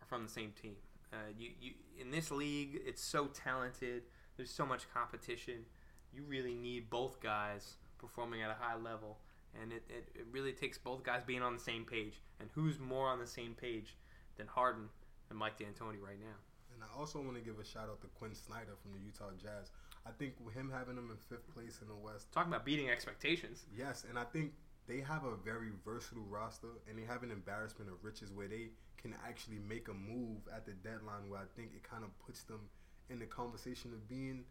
are 0.01 0.05
from 0.07 0.23
the 0.23 0.29
same 0.29 0.53
team. 0.61 0.75
Uh, 1.11 1.17
you, 1.37 1.49
you 1.59 1.71
in 1.99 2.11
this 2.11 2.31
league, 2.31 2.79
it's 2.85 3.01
so 3.01 3.27
talented. 3.27 4.03
There's 4.37 4.51
so 4.51 4.65
much 4.65 4.83
competition. 4.93 5.65
You 6.13 6.23
really 6.27 6.53
need 6.53 6.89
both 6.89 7.19
guys 7.19 7.75
performing 7.97 8.41
at 8.41 8.49
a 8.49 8.55
high 8.59 8.77
level, 8.77 9.17
and 9.59 9.71
it, 9.71 9.83
it, 9.89 10.07
it 10.15 10.25
really 10.31 10.53
takes 10.53 10.77
both 10.77 11.03
guys 11.03 11.21
being 11.25 11.41
on 11.41 11.53
the 11.53 11.59
same 11.59 11.83
page. 11.83 12.21
And 12.39 12.49
who's 12.53 12.79
more 12.79 13.07
on 13.07 13.19
the 13.19 13.27
same 13.27 13.53
page 13.53 13.95
than 14.37 14.47
Harden 14.47 14.89
and 15.29 15.37
Mike 15.37 15.57
D'Antoni 15.57 16.01
right 16.01 16.19
now? 16.19 16.37
And 16.79 16.87
I 16.87 16.97
also 16.97 17.19
want 17.19 17.35
to 17.35 17.43
give 17.43 17.59
a 17.59 17.65
shout 17.65 17.89
out 17.89 17.99
to 18.01 18.07
Quin 18.17 18.33
Snyder 18.33 18.71
from 18.81 18.93
the 18.93 18.99
Utah 19.05 19.31
Jazz. 19.35 19.71
I 20.07 20.11
think 20.11 20.33
with 20.43 20.53
him 20.55 20.71
having 20.73 20.95
them 20.95 21.11
in 21.11 21.17
fifth 21.27 21.53
place 21.53 21.79
in 21.81 21.89
the 21.89 21.95
West, 21.95 22.31
Talking 22.31 22.53
about 22.53 22.63
beating 22.63 22.89
expectations. 22.89 23.65
yes, 23.75 24.05
and 24.07 24.17
I 24.17 24.23
think 24.23 24.53
they 24.87 25.01
have 25.01 25.25
a 25.25 25.35
very 25.35 25.71
versatile 25.83 26.23
roster, 26.29 26.79
and 26.87 26.97
they 26.97 27.03
have 27.03 27.21
an 27.21 27.31
embarrassment 27.31 27.91
of 27.91 28.01
riches 28.01 28.31
where 28.31 28.47
they 28.47 28.69
can 28.97 29.13
actually 29.27 29.59
make 29.67 29.89
a 29.89 29.93
move 29.93 30.39
at 30.55 30.65
the 30.65 30.71
deadline. 30.71 31.27
Where 31.29 31.41
I 31.41 31.49
think 31.55 31.71
it 31.75 31.83
kind 31.83 32.03
of 32.05 32.17
puts 32.25 32.43
them 32.43 32.61
in 33.09 33.19
the 33.19 33.25
conversation 33.25 33.91
of 33.91 34.07
being 34.07 34.45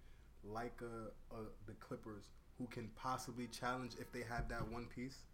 like 0.44 0.78
a, 0.82 1.08
a 1.34 1.40
the 1.66 1.72
Clippers, 1.80 2.24
who 2.58 2.66
can 2.66 2.90
possibly 2.94 3.46
challenge 3.46 3.92
if 3.98 4.12
they 4.12 4.22
have 4.28 4.50
that 4.50 4.68
one 4.68 4.84
piece, 4.94 5.24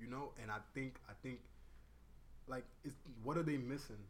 you 0.00 0.06
know. 0.08 0.32
And 0.40 0.50
I 0.50 0.58
think 0.72 0.96
I 1.06 1.12
think 1.22 1.40
like 2.48 2.64
what 3.22 3.36
are 3.36 3.42
they 3.42 3.58
missing? 3.58 4.02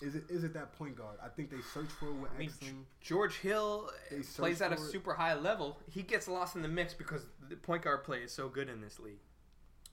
Is 0.00 0.14
it 0.14 0.24
is 0.28 0.44
it 0.44 0.54
that 0.54 0.72
point 0.78 0.96
guard? 0.96 1.18
I 1.22 1.28
think 1.28 1.50
they 1.50 1.60
search 1.74 1.88
for 1.98 2.06
it 2.06 2.14
with 2.14 2.30
I 2.34 2.38
mean, 2.38 2.50
Exum. 2.50 2.82
George 3.00 3.38
Hill 3.38 3.90
uh, 4.12 4.22
plays 4.36 4.62
at 4.62 4.70
a 4.70 4.74
it. 4.74 4.80
super 4.80 5.14
high 5.14 5.34
level. 5.34 5.78
He 5.90 6.02
gets 6.02 6.28
lost 6.28 6.54
in 6.54 6.62
the 6.62 6.68
mix 6.68 6.94
because 6.94 7.26
the 7.48 7.56
point 7.56 7.82
guard 7.82 8.04
play 8.04 8.18
is 8.18 8.32
so 8.32 8.48
good 8.48 8.68
in 8.68 8.80
this 8.80 9.00
league. 9.00 9.18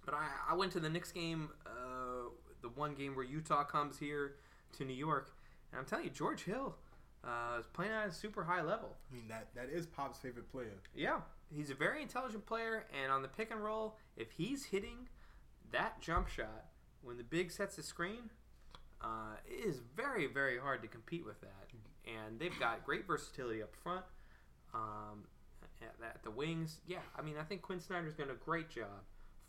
But 0.05 0.13
I, 0.13 0.27
I 0.51 0.53
went 0.53 0.71
to 0.73 0.79
the 0.79 0.89
Knicks 0.89 1.11
game, 1.11 1.49
uh, 1.65 2.29
the 2.61 2.69
one 2.69 2.93
game 2.93 3.15
where 3.15 3.25
Utah 3.25 3.63
comes 3.63 3.97
here 3.97 4.35
to 4.77 4.85
New 4.85 4.93
York, 4.93 5.31
and 5.71 5.79
I'm 5.79 5.85
telling 5.85 6.05
you, 6.05 6.11
George 6.11 6.43
Hill 6.43 6.75
uh, 7.23 7.59
is 7.59 7.65
playing 7.73 7.91
at 7.91 8.07
a 8.07 8.11
super 8.11 8.43
high 8.43 8.61
level. 8.61 8.95
I 9.09 9.15
mean 9.15 9.27
that 9.27 9.47
that 9.55 9.69
is 9.69 9.87
Pop's 9.87 10.19
favorite 10.19 10.51
player. 10.51 10.73
Yeah, 10.93 11.21
he's 11.51 11.71
a 11.71 11.75
very 11.75 12.03
intelligent 12.03 12.45
player, 12.45 12.85
and 13.01 13.11
on 13.11 13.23
the 13.23 13.27
pick 13.27 13.49
and 13.49 13.63
roll, 13.63 13.97
if 14.15 14.33
he's 14.33 14.65
hitting 14.65 15.09
that 15.71 15.99
jump 15.99 16.27
shot 16.27 16.65
when 17.01 17.17
the 17.17 17.23
big 17.23 17.51
sets 17.51 17.75
the 17.75 17.83
screen, 17.83 18.29
uh, 19.05 19.35
it 19.45 19.67
is 19.67 19.81
very, 19.95 20.25
very 20.25 20.57
hard 20.57 20.81
to 20.81 20.87
compete 20.87 21.25
with 21.25 21.39
that. 21.41 21.51
And 22.05 22.39
they've 22.39 22.57
got 22.59 22.83
great 22.85 23.05
versatility 23.05 23.61
up 23.61 23.75
front. 23.83 24.05
Um, 24.73 25.23
at, 25.81 25.93
at 26.03 26.23
the 26.23 26.31
wings, 26.31 26.79
yeah, 26.87 26.99
I 27.17 27.21
mean, 27.21 27.35
I 27.39 27.43
think 27.43 27.61
Quin 27.61 27.79
Snyder's 27.79 28.15
done 28.15 28.29
a 28.29 28.45
great 28.45 28.69
job 28.69 29.03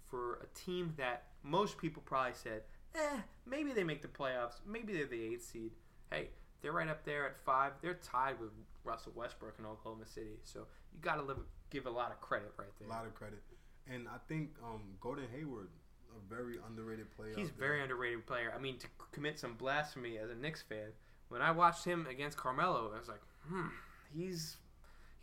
for 0.09 0.37
a 0.37 0.59
team 0.59 0.93
that 0.97 1.25
most 1.43 1.79
people 1.79 2.03
probably 2.05 2.33
said, 2.35 2.63
eh, 2.95 3.21
maybe 3.47 3.73
they 3.73 3.85
make 3.85 4.03
the 4.03 4.09
playoffs, 4.09 4.61
maybe 4.67 4.93
they're 4.93 5.07
the 5.07 5.21
eighth 5.21 5.45
seed. 5.45 5.73
Hey, 6.11 6.29
they're 6.63 6.73
right 6.73 6.89
up 6.89 7.05
there 7.05 7.27
at 7.27 7.37
five. 7.45 7.73
They're 7.83 7.95
tied 7.95 8.41
with 8.41 8.51
Russell 8.85 9.13
Westbrook 9.15 9.55
in 9.59 9.67
Oklahoma 9.67 10.07
City. 10.07 10.39
So 10.45 10.67
you 10.93 11.01
got 11.01 11.17
to 11.17 11.37
give 11.71 11.87
a 11.87 11.91
lot 11.91 12.11
of 12.13 12.21
credit 12.21 12.53
right 12.59 12.69
there. 12.79 12.89
A 12.89 12.91
lot 12.91 13.07
of 13.07 13.15
credit, 13.15 13.41
and 13.89 14.09
I 14.09 14.19
think 14.29 14.51
um, 14.65 14.83
Gordon 15.01 15.27
Hayward, 15.37 15.69
a 16.17 16.35
very 16.35 16.57
underrated 16.67 17.11
player. 17.17 17.35
He's 17.37 17.51
a 17.51 17.53
very 17.53 17.83
underrated 17.83 18.27
player. 18.27 18.53
I 18.57 18.61
mean, 18.61 18.79
to 18.79 18.87
commit 19.13 19.39
some 19.39 19.55
blasphemy 19.55 20.19
as 20.19 20.31
a 20.31 20.35
Knicks 20.35 20.63
fan, 20.63 20.93
when 21.29 21.43
I 21.43 21.51
watched 21.51 21.85
him 21.85 22.07
against 22.09 22.37
Carmelo, 22.37 22.91
I 22.95 22.99
was 22.99 23.09
like, 23.09 23.23
hmm, 23.49 23.69
he's 24.15 24.57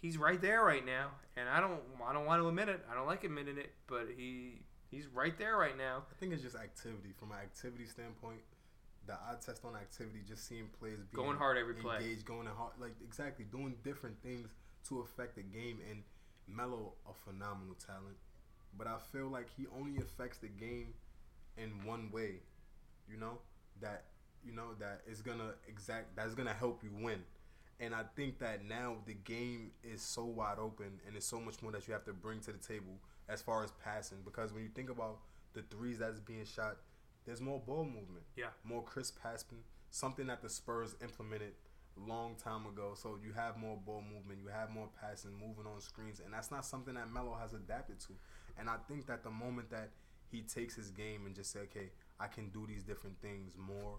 he's 0.02 0.18
right 0.18 0.42
there 0.42 0.64
right 0.64 0.86
now, 0.86 1.12
and 1.38 1.48
I 1.50 1.60
don't 1.60 1.80
I 2.06 2.14
don't 2.14 2.26
want 2.26 2.42
to 2.42 2.48
admit 2.48 2.70
it. 2.70 2.84
I 2.92 2.96
don't 2.96 3.08
like 3.08 3.24
admitting 3.24 3.58
it, 3.58 3.72
but 3.88 4.08
he 4.16 4.62
he's 4.92 5.08
right 5.08 5.38
there 5.38 5.58
right 5.58 5.78
now. 5.78 6.04
I 6.12 6.16
think 6.20 6.34
it's 6.34 6.44
just 6.44 6.56
activity. 6.56 7.14
From 7.18 7.32
an 7.32 7.38
activity 7.38 7.86
standpoint, 7.86 8.40
the 9.08 9.14
eye 9.14 9.36
test 9.44 9.64
on 9.66 9.76
activity, 9.76 10.20
just 10.28 10.48
seeing 10.48 10.68
players 10.80 11.00
being 11.12 11.26
Going 11.26 11.38
hard 11.38 11.58
every 11.58 11.76
play. 11.76 11.98
engaged, 11.98 12.26
going 12.26 12.48
hard, 12.48 12.74
like 12.80 12.96
exactly 13.04 13.46
doing 13.52 13.76
different 13.84 14.22
things 14.22 14.50
to 14.90 15.00
affect 15.00 15.36
the 15.36 15.42
game. 15.44 15.80
And 15.90 16.04
Melo, 16.48 16.94
a 17.10 17.14
phenomenal 17.14 17.76
talent, 17.76 18.18
but 18.78 18.88
I 18.88 18.98
feel 19.12 19.28
like 19.28 19.48
he 19.56 19.66
only 19.78 19.98
affects 19.98 20.38
the 20.38 20.48
game 20.48 20.94
in 21.58 21.86
one 21.86 22.12
way. 22.12 22.42
You 23.10 23.18
know 23.18 23.40
that 23.82 24.06
you 24.46 24.54
know 24.54 24.70
that 24.80 25.02
is 25.08 25.22
gonna 25.22 25.54
exact 25.68 26.16
that's 26.16 26.36
gonna 26.36 26.54
help 26.54 26.84
you 26.84 26.92
win. 27.00 27.20
And 27.80 27.94
I 27.94 28.04
think 28.16 28.40
that 28.40 28.64
now 28.66 28.98
the 29.06 29.14
game 29.14 29.72
is 29.84 30.02
so 30.02 30.24
wide 30.26 30.60
open 30.60 31.00
and 31.06 31.16
there's 31.16 31.26
so 31.26 31.40
much 31.40 31.62
more 31.62 31.72
that 31.72 31.88
you 31.88 31.94
have 31.94 32.06
to 32.06 32.14
bring 32.14 32.40
to 32.42 32.52
the 32.52 32.58
table 32.58 33.00
as 33.28 33.42
far 33.42 33.64
as 33.64 33.72
passing. 33.84 34.20
Because 34.24 34.54
when 34.54 34.64
you 34.64 34.70
think 34.74 34.90
about 34.90 35.18
the 35.54 35.64
threes 35.64 36.00
that's 36.00 36.20
being 36.20 36.46
shot, 36.46 36.78
there's 37.26 37.42
more 37.42 37.60
ball 37.60 37.84
movement. 37.84 38.24
Yeah. 38.38 38.48
More 38.64 38.84
crisp 38.84 39.18
passing. 39.22 39.60
Something 39.90 40.28
that 40.28 40.42
the 40.42 40.50
Spurs 40.50 40.96
implemented 41.02 41.54
long 41.98 42.36
time 42.36 42.66
ago. 42.66 42.94
So 42.96 43.18
you 43.24 43.34
have 43.34 43.58
more 43.58 43.78
ball 43.78 44.04
movement, 44.14 44.40
you 44.42 44.50
have 44.50 44.70
more 44.70 44.90
passing, 45.00 45.32
moving 45.32 45.66
on 45.72 45.80
screens, 45.82 46.22
and 46.24 46.34
that's 46.34 46.52
not 46.52 46.66
something 46.66 46.94
that 46.96 47.12
Melo 47.12 47.36
has 47.40 47.54
adapted 47.54 48.00
to. 48.02 48.14
And 48.58 48.70
I 48.70 48.76
think 48.88 49.08
that 49.08 49.24
the 49.24 49.30
moment 49.30 49.70
that 49.72 49.90
he 50.32 50.42
takes 50.42 50.76
his 50.76 50.90
game 50.90 51.26
and 51.26 51.36
just 51.36 51.52
say, 51.52 51.60
okay, 51.62 51.90
I 52.20 52.28
can 52.28 52.50
do 52.50 52.66
these 52.68 52.84
different 52.84 53.20
things 53.22 53.54
more, 53.58 53.98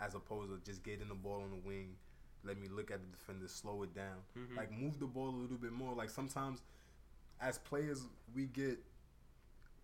as 0.00 0.14
opposed 0.14 0.50
to 0.50 0.70
just 0.70 0.82
getting 0.82 1.08
the 1.08 1.14
ball 1.14 1.42
on 1.42 1.50
the 1.50 1.56
wing. 1.56 1.96
Let 2.44 2.58
me 2.58 2.68
look 2.68 2.90
at 2.90 3.00
the 3.00 3.16
defender, 3.16 3.46
slow 3.48 3.82
it 3.84 3.94
down. 3.94 4.18
Mhm. 4.36 4.56
Like 4.56 4.72
move 4.72 4.98
the 4.98 5.06
ball 5.06 5.28
a 5.28 5.36
little 5.36 5.56
bit 5.56 5.72
more. 5.72 5.94
Like 5.94 6.10
sometimes, 6.10 6.60
as 7.40 7.58
players, 7.58 8.08
we 8.34 8.46
get 8.46 8.78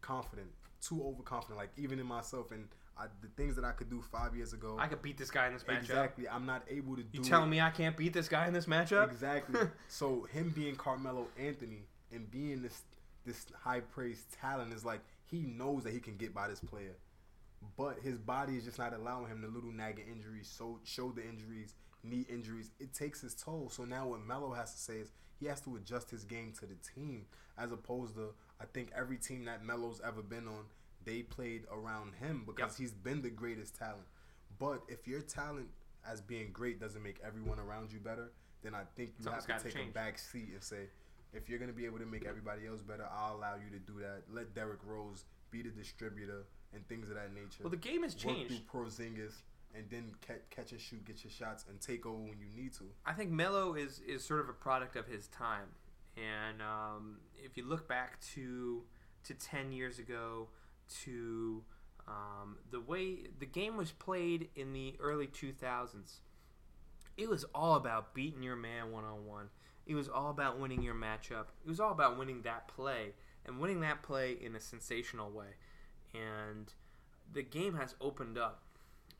confident, 0.01 0.49
too 0.81 1.03
overconfident. 1.03 1.57
Like 1.57 1.71
even 1.77 1.99
in 2.01 2.07
myself 2.07 2.51
and 2.51 2.69
I, 2.99 3.07
the 3.21 3.29
things 3.37 3.55
that 3.55 3.65
I 3.65 3.71
could 3.71 3.89
do 3.89 4.03
five 4.03 4.35
years 4.35 4.53
ago. 4.53 4.77
I 4.79 4.89
could 4.89 5.03
beat 5.03 5.17
this 5.17 5.31
guy 5.31 5.47
in 5.47 5.53
this 5.53 5.63
matchup. 5.63 5.79
exactly. 5.79 6.29
I'm 6.29 6.47
not 6.47 6.63
able 6.69 6.97
to 6.97 7.03
do. 7.03 7.09
You 7.13 7.21
it. 7.21 7.27
telling 7.27 7.49
me 7.49 7.61
I 7.61 7.71
can't 7.71 7.97
beat 7.97 8.13
this 8.13 8.29
guy 8.29 8.49
in 8.49 8.53
this 8.53 8.67
matchup? 8.67 9.09
Exactly. 9.11 9.61
so 9.89 10.25
him 10.33 10.53
being 10.55 10.75
Carmelo 10.75 11.29
Anthony 11.39 11.87
and 12.13 12.29
being 12.31 12.61
this 12.63 12.83
this 13.29 13.47
high 13.63 13.81
praised 13.81 14.33
talent 14.41 14.73
is 14.73 14.85
like 14.85 15.01
he 15.27 15.41
knows 15.43 15.85
that 15.85 15.93
he 15.93 16.01
can 16.01 16.17
get 16.17 16.35
by 16.35 16.49
this 16.49 16.61
player, 16.61 16.97
but 17.77 17.99
his 18.03 18.19
body 18.19 18.57
is 18.57 18.65
just 18.65 18.79
not 18.79 18.93
allowing 18.95 19.29
him 19.29 19.41
the 19.41 19.49
little 19.49 19.73
nagging 19.73 20.07
injuries, 20.11 20.49
so 20.53 20.81
shoulder 20.85 21.23
injuries, 21.23 21.75
knee 22.03 22.27
injuries. 22.29 22.71
It 22.81 22.95
takes 22.95 23.21
his 23.21 23.35
toll. 23.35 23.71
So 23.71 23.85
now 23.85 24.09
what 24.09 24.21
Melo 24.27 24.53
has 24.53 24.73
to 24.73 24.79
say 24.81 24.95
is 24.99 25.13
he 25.39 25.47
has 25.47 25.61
to 25.63 25.77
adjust 25.77 26.11
his 26.11 26.25
game 26.25 26.53
to 26.61 26.67
the 26.67 26.77
team, 26.95 27.27
as 27.57 27.71
opposed 27.73 28.15
to 28.17 28.31
I 28.61 28.65
think 28.73 28.91
every 28.97 29.19
team 29.19 29.45
that 29.45 29.65
Melo's 29.65 30.01
ever 30.05 30.23
been 30.23 30.49
on, 30.49 30.65
they 31.05 31.23
played 31.23 31.65
around 31.71 32.15
him 32.15 32.43
because 32.47 32.73
Yep. 32.73 32.81
he's 32.81 32.93
been 32.93 33.23
the 33.23 33.31
greatest 33.31 33.77
talent. 33.77 34.07
But 34.59 34.83
if 34.89 35.07
your 35.07 35.21
talent 35.21 35.69
as 36.05 36.21
being 36.21 36.51
great 36.53 36.81
doesn't 36.81 37.03
make 37.03 37.21
everyone 37.25 37.59
around 37.61 37.93
you 37.93 38.01
better, 38.01 38.33
then 38.63 38.75
I 38.75 38.83
think 38.97 39.11
you 39.19 39.25
Something's 39.25 39.47
have 39.47 39.59
to 39.59 39.65
take 39.65 39.75
change. 39.75 39.91
a 39.91 39.93
back 39.93 40.19
seat 40.19 40.49
and 40.53 40.63
say, 40.63 40.89
if 41.33 41.49
you're 41.49 41.59
gonna 41.59 41.73
be 41.73 41.87
able 41.87 41.99
to 41.99 42.07
make 42.07 42.25
everybody 42.27 42.67
else 42.67 42.83
better, 42.83 43.07
I'll 43.13 43.37
allow 43.37 43.55
you 43.55 43.71
to 43.71 43.79
do 43.79 44.01
that. 44.01 44.23
Let 44.33 44.55
Derrick 44.55 44.81
Rose 44.85 45.25
be 45.51 45.63
the 45.63 45.71
distributor 45.71 46.45
and 46.75 46.87
things 46.89 47.09
of 47.09 47.17
that 47.17 47.33
nature. 47.35 47.63
Well, 47.63 47.71
the 47.71 47.77
game 47.77 48.03
has 48.03 48.15
Work 48.25 48.37
changed. 48.37 48.63
through 48.71 48.83
Porzingis 48.85 49.33
and 49.75 49.85
then 49.91 50.15
catch, 50.27 50.41
catch 50.51 50.73
and 50.73 50.81
shoot, 50.81 51.05
get 51.05 51.23
your 51.25 51.31
shots, 51.31 51.65
and 51.69 51.81
take 51.81 52.07
over 52.07 52.19
when 52.19 52.39
you 52.39 52.63
need 52.63 52.73
to. 52.75 52.85
I 53.05 53.13
think 53.13 53.31
Melo 53.31 53.75
is 53.75 54.01
is 54.07 54.25
sort 54.25 54.41
of 54.41 54.49
a 54.49 54.53
product 54.53 54.97
of 54.97 55.07
his 55.07 55.29
time, 55.29 55.69
and 56.17 56.63
um, 56.63 57.19
if 57.37 57.57
you 57.57 57.67
look 57.67 57.89
back 57.89 58.21
to 58.35 58.83
to 59.25 59.35
ten 59.35 59.73
years 59.73 59.99
ago, 59.99 60.49
to 61.05 61.63
um, 62.07 62.57
the 62.71 62.81
way 62.81 63.29
the 63.39 63.47
game 63.47 63.77
was 63.77 63.93
played 63.93 64.49
in 64.57 64.73
the 64.73 64.95
early 65.01 65.27
two 65.27 65.53
thousands, 65.53 66.21
it 67.17 67.29
was 67.29 67.45
all 67.55 67.75
about 67.75 68.15
beating 68.15 68.43
your 68.43 68.57
man 68.57 68.91
one 68.91 69.05
on 69.05 69.27
one. 69.27 69.49
It 69.89 69.95
was 69.95 70.09
all 70.09 70.31
about 70.31 70.61
winning 70.61 70.83
your 70.83 70.95
matchup. 70.95 71.47
It 71.65 71.69
was 71.69 71.81
all 71.81 71.93
about 71.93 72.19
winning 72.19 72.43
that 72.43 72.69
play 72.69 73.15
and 73.47 73.59
winning 73.59 73.81
that 73.81 74.03
play 74.03 74.33
in 74.33 74.55
a 74.55 74.61
sensational 74.61 75.31
way. 75.31 75.57
And 76.15 76.71
the 77.33 77.43
game 77.43 77.75
has 77.75 77.95
opened 78.01 78.37
up. 78.37 78.63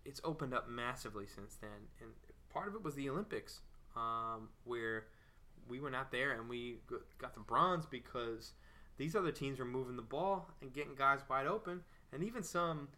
It's 0.05 0.21
opened 0.23 0.53
up 0.53 0.69
massively 0.69 1.27
since 1.27 1.57
then. 1.57 1.89
And 2.03 2.11
part 2.51 2.69
of 2.69 2.75
it 2.75 2.85
was 2.85 2.95
the 2.95 3.09
Olympics, 3.09 3.61
um, 3.97 4.51
where 4.65 5.07
we 5.69 5.81
were 5.81 5.91
not 5.91 6.13
there 6.13 6.33
and 6.33 6.51
we 6.51 6.77
got 7.19 7.33
the 7.33 7.41
bronze 7.41 7.87
because 7.87 8.53
these 8.99 9.17
other 9.17 9.33
teams 9.33 9.59
were 9.59 9.65
moving 9.65 9.97
the 9.97 10.03
ball 10.03 10.51
and 10.61 10.73
getting 10.73 10.95
guys 10.95 11.21
wide 11.31 11.47
open. 11.47 11.81
And 12.13 12.23
even 12.23 12.43
some, 12.43 12.89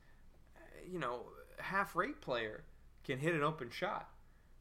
you 0.90 0.98
know, 0.98 1.26
half 1.58 1.94
rate 1.94 2.20
player 2.20 2.64
can 3.04 3.18
hit 3.20 3.34
an 3.34 3.44
open 3.44 3.70
shot, 3.70 4.08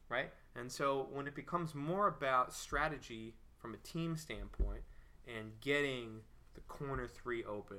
right? 0.08 0.30
And 0.56 0.70
so 0.70 1.08
when 1.12 1.26
it 1.26 1.34
becomes 1.34 1.74
more 1.74 2.08
about 2.08 2.52
strategy 2.52 3.34
from 3.58 3.74
a 3.74 3.78
team 3.78 4.16
standpoint 4.16 4.82
and 5.26 5.52
getting 5.60 6.20
the 6.54 6.60
corner 6.62 7.06
three 7.06 7.44
open, 7.44 7.78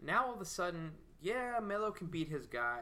now 0.00 0.26
all 0.26 0.34
of 0.34 0.40
a 0.40 0.46
sudden, 0.46 0.92
yeah, 1.20 1.58
Melo 1.60 1.90
can 1.90 2.06
beat 2.06 2.28
his 2.28 2.46
guy 2.46 2.80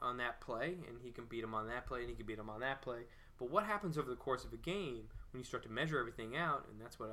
on 0.00 0.16
that 0.18 0.40
play, 0.40 0.76
and 0.86 0.98
he 1.02 1.10
can 1.10 1.24
beat 1.24 1.42
him 1.42 1.54
on 1.54 1.66
that 1.66 1.86
play, 1.86 2.00
and 2.00 2.08
he 2.08 2.14
can 2.14 2.26
beat 2.26 2.38
him 2.38 2.50
on 2.50 2.60
that 2.60 2.82
play. 2.82 3.00
But 3.38 3.50
what 3.50 3.64
happens 3.64 3.98
over 3.98 4.10
the 4.10 4.16
course 4.16 4.44
of 4.44 4.52
a 4.52 4.56
game 4.56 5.04
when 5.32 5.40
you 5.40 5.44
start 5.44 5.62
to 5.64 5.68
measure 5.68 5.98
everything 5.98 6.36
out, 6.36 6.66
and 6.70 6.80
that's 6.80 6.98
what 6.98 7.10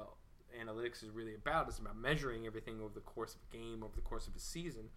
analytics 0.60 1.04
is 1.04 1.10
really 1.10 1.36
about, 1.36 1.68
is 1.68 1.80
about 1.80 1.98
measuring 1.98 2.46
everything 2.46 2.80
over 2.80 2.94
the 2.94 3.02
course 3.02 3.36
of 3.36 3.42
a 3.52 3.58
game, 3.58 3.84
over 3.84 3.96
the 3.96 4.02
course 4.02 4.28
of 4.28 4.36
a 4.36 4.40
season, 4.40 4.90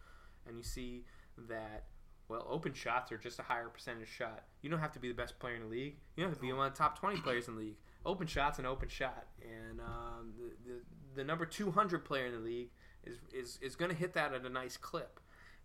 and 0.46 0.57
you 0.57 0.62
see 0.62 1.05
that 1.48 1.85
well, 2.29 2.47
open 2.49 2.75
shots 2.75 3.11
are 3.11 3.19
just 3.19 3.38
a 3.38 3.43
higher 3.43 3.69
percentage 3.69 4.09
shot. 4.09 4.45
You 4.61 4.69
don't 4.71 4.81
have 4.81 4.93
to 4.93 4.99
be 4.99 5.09
the 5.09 5.14
best 5.14 5.38
player 5.38 5.55
in 5.55 5.62
the 5.62 5.69
league. 5.69 5.97
You 6.17 6.23
don't 6.23 6.31
have 6.31 6.38
to 6.38 6.43
be 6.43 6.53
one 6.53 6.67
of 6.67 6.73
the 6.73 6.79
top 6.79 6.99
20 6.99 7.21
players 7.21 7.49
in 7.49 7.55
the 7.55 7.61
league. 7.61 7.77
Open 8.05 8.27
shot's 8.27 8.59
an 8.59 8.67
open 8.67 8.88
shot, 8.88 9.27
and 9.43 9.81
um, 9.81 10.33
the, 10.38 10.71
the 10.71 10.81
the 11.17 11.25
number 11.25 11.45
200 11.45 12.05
player 12.05 12.27
in 12.27 12.33
the 12.33 12.38
league 12.38 12.71
is 13.05 13.17
is, 13.33 13.59
is 13.61 13.77
going 13.77 13.91
to 13.91 13.97
hit 13.97 14.12
that 14.14 14.33
at 14.33 14.45
a 14.45 14.49
nice 14.49 14.77
clip. 14.77 15.21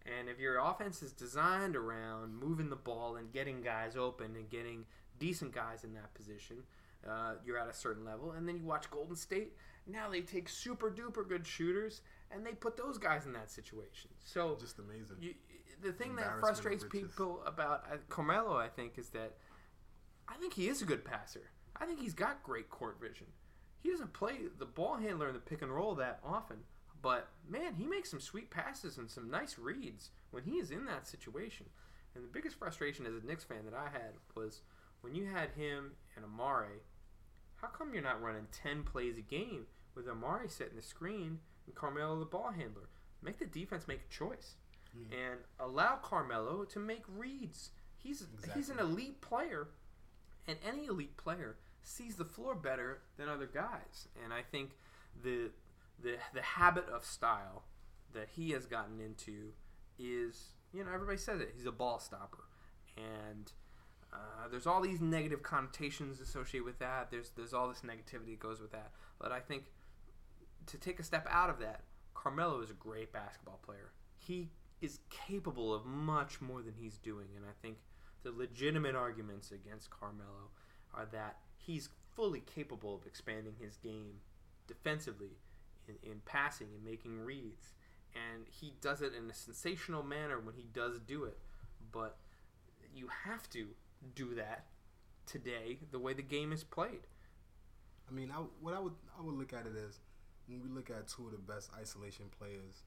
And 0.05 0.27
if 0.27 0.39
your 0.39 0.57
offense 0.57 1.01
is 1.01 1.13
designed 1.13 1.75
around 1.75 2.37
moving 2.37 2.69
the 2.69 2.75
ball 2.75 3.15
and 3.15 3.31
getting 3.31 3.61
guys 3.61 3.95
open 3.95 4.35
and 4.35 4.49
getting 4.49 4.85
decent 5.17 5.53
guys 5.53 5.83
in 5.83 5.93
that 5.93 6.13
position, 6.13 6.57
uh, 7.07 7.35
you're 7.45 7.57
at 7.57 7.69
a 7.69 7.73
certain 7.73 8.03
level. 8.03 8.31
And 8.31 8.47
then 8.47 8.57
you 8.57 8.65
watch 8.65 8.91
Golden 8.91 9.15
State. 9.15 9.53
Now 9.87 10.09
they 10.09 10.21
take 10.21 10.49
super 10.49 10.91
duper 10.91 11.27
good 11.27 11.47
shooters 11.47 12.01
and 12.33 12.45
they 12.45 12.51
put 12.51 12.77
those 12.77 12.97
guys 12.97 13.25
in 13.25 13.33
that 13.33 13.51
situation. 13.51 14.09
So 14.23 14.57
Just 14.59 14.79
amazing. 14.79 15.17
you, 15.19 15.33
the 15.81 15.91
thing 15.91 16.15
that 16.15 16.39
frustrates 16.39 16.83
people 16.83 17.41
about 17.45 17.83
uh, 17.91 17.97
Carmelo, 18.09 18.55
I 18.57 18.67
think, 18.67 18.97
is 18.97 19.09
that 19.09 19.33
I 20.27 20.35
think 20.35 20.53
he 20.53 20.67
is 20.67 20.81
a 20.81 20.85
good 20.85 21.03
passer. 21.03 21.51
I 21.75 21.85
think 21.85 21.99
he's 21.99 22.13
got 22.13 22.43
great 22.43 22.69
court 22.69 22.97
vision. 23.01 23.27
He 23.81 23.89
doesn't 23.89 24.13
play 24.13 24.33
the 24.57 24.65
ball 24.65 24.95
handler 24.95 25.27
in 25.27 25.33
the 25.33 25.39
pick 25.41 25.61
and 25.61 25.71
roll 25.73 25.95
that 25.95 26.19
often, 26.23 26.57
but 27.01 27.29
man, 27.49 27.75
he 27.75 27.85
makes 27.85 28.09
some 28.09 28.21
sweet 28.21 28.49
passes 28.49 28.97
and 28.97 29.09
some 29.09 29.29
nice 29.29 29.57
reads 29.57 30.11
when 30.31 30.43
he 30.43 30.51
is 30.53 30.71
in 30.71 30.85
that 30.85 31.05
situation. 31.07 31.65
And 32.15 32.23
the 32.23 32.29
biggest 32.29 32.57
frustration 32.57 33.05
as 33.05 33.21
a 33.21 33.25
Knicks 33.25 33.43
fan 33.43 33.65
that 33.65 33.73
I 33.73 33.89
had 33.91 34.13
was 34.35 34.61
when 35.01 35.15
you 35.15 35.25
had 35.25 35.49
him 35.57 35.91
and 36.15 36.23
Amare. 36.23 36.81
How 37.57 37.67
come 37.67 37.93
you're 37.93 38.03
not 38.03 38.21
running 38.21 38.47
ten 38.51 38.83
plays 38.83 39.17
a 39.17 39.21
game 39.21 39.65
with 39.95 40.07
Amare 40.07 40.47
setting 40.47 40.75
the 40.75 40.81
screen 40.81 41.39
Carmelo 41.71 42.19
the 42.19 42.25
ball 42.25 42.51
handler? 42.51 42.89
Make 43.21 43.39
the 43.39 43.45
defense 43.45 43.87
make 43.87 44.01
a 44.09 44.13
choice 44.13 44.55
Mm. 44.95 45.11
and 45.11 45.39
allow 45.59 45.95
Carmelo 45.95 46.65
to 46.65 46.77
make 46.79 47.01
reads. 47.07 47.71
He's 47.97 48.27
he's 48.53 48.69
an 48.69 48.77
elite 48.77 49.21
player, 49.21 49.69
and 50.47 50.59
any 50.63 50.85
elite 50.85 51.17
player 51.17 51.55
sees 51.81 52.15
the 52.17 52.25
floor 52.25 52.53
better 52.53 53.01
than 53.17 53.27
other 53.27 53.47
guys. 53.47 54.07
And 54.23 54.31
I 54.31 54.43
think 54.43 54.77
the 55.19 55.49
the 55.99 56.17
the 56.33 56.43
habit 56.43 56.87
of 56.89 57.03
style 57.05 57.63
that 58.13 58.29
he 58.35 58.51
has 58.51 58.67
gotten 58.67 58.99
into 58.99 59.53
is 59.97 60.49
you 60.71 60.83
know 60.83 60.91
everybody 60.93 61.17
says 61.17 61.41
it 61.41 61.53
he's 61.55 61.65
a 61.65 61.71
ball 61.71 61.97
stopper, 61.99 62.43
and 62.95 63.51
uh, 64.13 64.47
there's 64.51 64.67
all 64.67 64.79
these 64.81 65.01
negative 65.01 65.41
connotations 65.41 66.19
associated 66.19 66.65
with 66.65 66.77
that. 66.77 67.09
There's 67.09 67.31
there's 67.31 67.53
all 67.53 67.67
this 67.67 67.81
negativity 67.81 68.31
that 68.31 68.39
goes 68.39 68.61
with 68.61 68.71
that. 68.73 68.91
But 69.17 69.31
I 69.31 69.39
think 69.39 69.71
to 70.67 70.77
take 70.77 70.99
a 70.99 71.03
step 71.03 71.27
out 71.29 71.49
of 71.49 71.59
that, 71.59 71.81
Carmelo 72.13 72.61
is 72.61 72.69
a 72.69 72.75
great 72.75 73.11
basketball 73.11 73.59
player. 73.65 73.91
He 74.17 74.49
is 74.81 74.99
capable 75.09 75.73
of 75.73 75.85
much 75.85 76.41
more 76.41 76.61
than 76.61 76.73
he's 76.79 76.97
doing, 76.97 77.27
and 77.35 77.45
I 77.45 77.53
think 77.61 77.77
the 78.23 78.31
legitimate 78.31 78.95
arguments 78.95 79.51
against 79.51 79.89
Carmelo 79.89 80.51
are 80.93 81.05
that 81.11 81.37
he's 81.57 81.89
fully 82.15 82.41
capable 82.41 82.95
of 82.95 83.05
expanding 83.05 83.55
his 83.59 83.77
game 83.77 84.19
defensively 84.67 85.37
in, 85.87 85.95
in 86.09 86.21
passing 86.25 86.67
and 86.73 86.83
making 86.83 87.19
reads. 87.19 87.73
And 88.13 88.45
he 88.47 88.73
does 88.79 89.01
it 89.01 89.13
in 89.15 89.29
a 89.29 89.33
sensational 89.33 90.03
manner 90.03 90.39
when 90.39 90.55
he 90.55 90.67
does 90.73 90.99
do 90.99 91.23
it. 91.23 91.39
But 91.91 92.17
you 92.95 93.09
have 93.25 93.49
to 93.51 93.67
do 94.15 94.35
that 94.35 94.65
today 95.25 95.79
the 95.91 95.99
way 95.99 96.13
the 96.13 96.21
game 96.21 96.51
is 96.51 96.63
played. 96.63 97.07
I 98.07 98.13
mean, 98.13 98.31
I, 98.31 98.41
what 98.61 98.73
I 98.73 98.79
would 98.79 98.93
I 99.17 99.23
would 99.23 99.35
look 99.35 99.53
at 99.53 99.65
it 99.65 99.73
as 99.75 99.99
when 100.47 100.61
we 100.61 100.69
look 100.69 100.89
at 100.89 101.07
two 101.07 101.25
of 101.27 101.31
the 101.31 101.37
best 101.37 101.69
isolation 101.79 102.25
players 102.37 102.83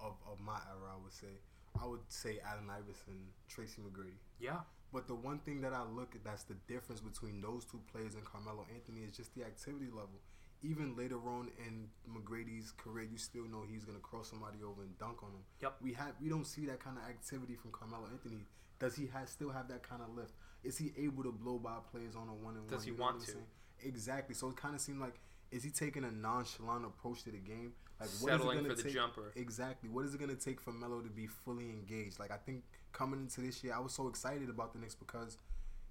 of, 0.00 0.14
of 0.30 0.40
my 0.40 0.58
era, 0.70 0.94
I 0.94 1.02
would 1.02 1.12
say 1.12 1.40
I 1.80 1.86
would 1.86 2.06
say 2.08 2.38
Allen 2.46 2.70
Iverson, 2.70 3.34
Tracy 3.48 3.82
McGrady. 3.82 4.14
Yeah. 4.38 4.62
But 4.92 5.08
the 5.08 5.14
one 5.14 5.40
thing 5.40 5.60
that 5.62 5.72
I 5.72 5.82
look 5.82 6.14
at 6.14 6.22
that's 6.22 6.44
the 6.44 6.54
difference 6.68 7.00
between 7.00 7.40
those 7.40 7.64
two 7.64 7.80
players 7.90 8.14
and 8.14 8.24
Carmelo 8.24 8.64
Anthony 8.72 9.00
is 9.02 9.16
just 9.16 9.34
the 9.34 9.42
activity 9.42 9.90
level. 9.90 10.22
Even 10.62 10.96
later 10.96 11.18
on 11.26 11.50
in 11.58 11.88
McGrady's 12.08 12.70
career, 12.72 13.04
you 13.10 13.18
still 13.18 13.44
know 13.44 13.64
he's 13.68 13.84
gonna 13.84 13.98
cross 13.98 14.30
somebody 14.30 14.58
over 14.62 14.82
and 14.82 14.96
dunk 14.98 15.22
on 15.22 15.32
them. 15.32 15.42
Yep. 15.60 15.74
We 15.82 15.92
have 15.94 16.14
we 16.22 16.28
don't 16.28 16.46
see 16.46 16.64
that 16.66 16.78
kind 16.78 16.96
of 16.96 17.04
activity 17.10 17.56
from 17.56 17.72
Carmelo 17.72 18.06
Anthony. 18.10 18.46
Does 18.78 18.94
he 18.94 19.06
have, 19.12 19.28
still 19.28 19.50
have 19.50 19.68
that 19.68 19.82
kind 19.82 20.02
of 20.02 20.14
lift? 20.14 20.32
Is 20.62 20.78
he 20.78 20.92
able 20.98 21.22
to 21.22 21.32
blow 21.32 21.58
by 21.58 21.76
players 21.90 22.16
on 22.16 22.28
a 22.28 22.34
one 22.34 22.54
and 22.54 22.64
one? 22.64 22.70
Does 22.70 22.84
he 22.84 22.92
want 22.92 23.24
to? 23.26 23.36
Exactly. 23.84 24.34
So 24.34 24.48
it 24.48 24.56
kind 24.56 24.74
of 24.74 24.80
seemed 24.80 25.00
like 25.00 25.20
is 25.54 25.62
he 25.62 25.70
taking 25.70 26.02
a 26.02 26.10
nonchalant 26.10 26.84
approach 26.84 27.22
to 27.22 27.30
the 27.30 27.38
game? 27.38 27.72
Like 28.00 28.08
Settling 28.08 28.58
gonna 28.58 28.70
for 28.70 28.74
the 28.74 28.82
take, 28.82 28.92
jumper. 28.92 29.32
Exactly. 29.36 29.88
What 29.88 30.04
is 30.04 30.12
it 30.12 30.18
going 30.18 30.36
to 30.36 30.36
take 30.36 30.60
for 30.60 30.72
Melo 30.72 31.00
to 31.00 31.08
be 31.08 31.28
fully 31.28 31.70
engaged? 31.70 32.18
Like 32.18 32.32
I 32.32 32.36
think 32.36 32.64
coming 32.92 33.20
into 33.20 33.40
this 33.40 33.62
year, 33.62 33.72
I 33.72 33.78
was 33.78 33.92
so 33.92 34.08
excited 34.08 34.50
about 34.50 34.72
the 34.72 34.80
Knicks 34.80 34.96
because 34.96 35.38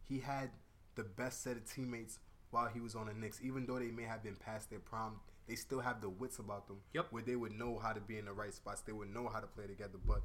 he 0.08 0.20
had 0.20 0.50
the 0.96 1.04
best 1.04 1.44
set 1.44 1.56
of 1.56 1.64
teammates 1.64 2.20
while 2.52 2.68
he 2.68 2.82
was 2.82 2.94
on 2.94 3.08
the 3.08 3.14
Knicks. 3.14 3.40
Even 3.42 3.66
though 3.66 3.80
they 3.80 3.90
may 3.90 4.04
have 4.04 4.22
been 4.22 4.36
past 4.36 4.70
their 4.70 4.80
prime, 4.80 5.14
they 5.48 5.56
still 5.56 5.80
have 5.80 6.02
the 6.02 6.10
wits 6.10 6.40
about 6.40 6.68
them. 6.68 6.82
Yep. 6.94 7.08
Where 7.12 7.24
they 7.24 7.38
would 7.38 7.54
know 7.54 7.80
how 7.82 7.94
to 7.94 8.02
be 8.02 8.18
in 8.18 8.26
the 8.26 8.34
right 8.34 8.54
spots. 8.54 8.82
They 8.82 8.92
would 8.92 9.14
know 9.14 9.30
how 9.32 9.40
to 9.40 9.48
play 9.48 9.66
together. 9.66 9.98
But 10.06 10.24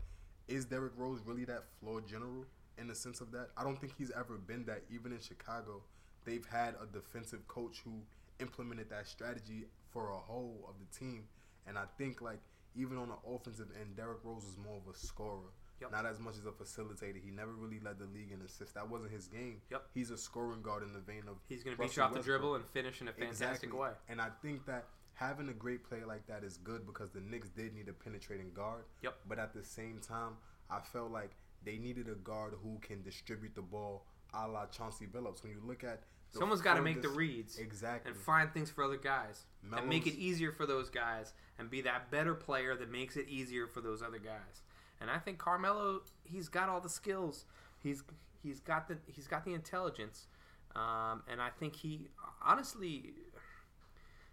is 0.49 0.65
Derrick 0.65 0.95
Rose 0.97 1.21
really 1.25 1.45
that 1.45 1.63
floor 1.79 2.01
general 2.01 2.45
in 2.77 2.89
the 2.89 2.95
sense 2.97 3.21
of 3.21 3.31
that? 3.31 3.51
I 3.57 3.63
don't 3.63 3.81
think 3.81 3.93
he's 3.97 4.11
ever 4.11 4.37
been 4.37 4.65
that. 4.65 4.83
Even 4.93 5.13
in 5.13 5.21
Chicago, 5.21 5.83
they've 6.25 6.47
had 6.47 6.75
a 6.83 6.93
defensive 6.93 7.47
coach 7.47 7.83
who 7.85 8.03
implemented 8.41 8.91
that 8.91 9.07
strategy 9.07 9.65
for 9.91 10.11
a 10.11 10.19
whole 10.19 10.65
of 10.69 10.75
the 10.79 10.99
team. 10.99 11.25
And 11.67 11.79
I 11.79 11.85
think 11.97 12.21
like 12.21 12.41
even 12.75 12.97
on 12.99 13.09
the 13.09 13.31
offensive 13.31 13.69
end, 13.81 13.97
Derrick 13.97 14.19
Rose 14.25 14.45
was 14.45 14.57
more 14.57 14.77
of 14.77 14.93
a 14.93 14.97
scorer. 14.97 15.53
Yep. 15.81 15.93
Not 15.93 16.07
as 16.07 16.19
much 16.19 16.35
as 16.35 16.45
a 16.45 16.51
facilitator. 16.51 17.23
He 17.25 17.31
never 17.31 17.53
really 17.53 17.79
led 17.79 18.01
the 18.01 18.07
league 18.07 18.33
in 18.33 18.43
assists. 18.43 18.73
That 18.75 18.91
wasn't 18.91 19.13
his 19.13 19.29
game. 19.29 19.61
Yep. 19.71 19.85
He's 19.95 20.11
a 20.11 20.17
scoring 20.19 20.61
guard 20.61 20.83
in 20.83 20.93
the 20.93 20.99
vein 20.99 21.23
of 21.29 21.37
He's 21.49 21.63
going 21.63 21.77
to 21.77 21.81
beat 21.83 21.97
you 21.97 22.03
off 22.03 22.15
the 22.15 22.21
dribble 22.21 22.57
and 22.57 22.65
finish 22.73 23.01
in 23.01 23.07
a 23.07 23.13
fantastic 23.13 23.39
Exactly. 23.69 23.79
way. 23.79 23.91
And 24.09 24.21
I 24.21 24.29
think 24.43 24.67
that 24.67 24.87
having 25.15 25.49
a 25.49 25.53
great 25.53 25.89
player 25.89 26.05
like 26.05 26.27
that 26.27 26.43
is 26.43 26.57
good 26.57 26.85
because 26.85 27.11
the 27.11 27.21
Knicks 27.21 27.49
did 27.51 27.75
need 27.75 27.89
a 27.89 27.93
penetrating 27.93 28.51
guard. 28.53 28.85
Yep. 29.03 29.15
But 29.29 29.39
at 29.39 29.55
the 29.55 29.63
same 29.63 30.01
time, 30.01 30.33
I 30.69 30.81
felt 30.81 31.13
like 31.13 31.31
they 31.65 31.79
needed 31.79 32.09
a 32.09 32.15
guard 32.17 32.55
who 32.61 32.79
can 32.81 33.03
distribute 33.03 33.55
the 33.55 33.63
ball 33.63 34.05
a 34.35 34.47
la 34.49 34.67
Chauncey 34.67 35.07
Billups. 35.07 35.43
When 35.43 35.53
you 35.53 35.61
look 35.65 35.85
at 35.85 36.03
Someone's 36.33 36.61
got 36.61 36.75
to 36.75 36.83
make 36.83 37.03
the 37.03 37.09
reads 37.09 37.59
Exactly. 37.59 38.11
and 38.11 38.21
find 38.21 38.53
things 38.53 38.71
for 38.71 38.85
other 38.85 38.97
guys 38.99 39.45
and 39.77 39.89
make 39.89 40.07
it 40.07 40.15
easier 40.15 40.53
for 40.53 40.67
those 40.67 40.91
guys 40.91 41.33
and 41.59 41.71
be 41.71 41.81
that 41.83 42.11
better 42.11 42.35
player 42.35 42.77
that 42.77 42.91
makes 42.91 43.17
it 43.17 43.29
easier 43.29 43.67
for 43.67 43.81
those 43.81 44.03
other 44.03 44.19
guys. 44.19 44.63
And 45.01 45.11
I 45.11 45.19
think 45.19 45.39
Carmelo, 45.39 46.03
he's 46.25 46.49
got 46.49 46.69
all 46.69 46.81
the 46.81 46.89
skills. 46.89 47.45
He's 47.83 48.03
he's 48.43 48.61
got 48.61 48.89
the 48.89 48.99
he's 49.07 49.27
got 49.27 49.45
the 49.45 49.55
intelligence, 49.55 50.27
um, 50.75 51.23
and 51.31 51.41
I 51.41 51.51
think 51.51 51.77
he 51.77 52.09
honestly 52.45 53.13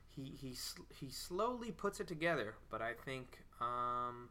he 0.10 0.34
he 0.40 0.56
he 0.90 1.10
slowly 1.12 1.72
puts 1.72 2.00
it 2.00 2.08
together. 2.08 2.56
But 2.70 2.82
I 2.82 2.94
think 2.94 3.40
um, 3.62 4.30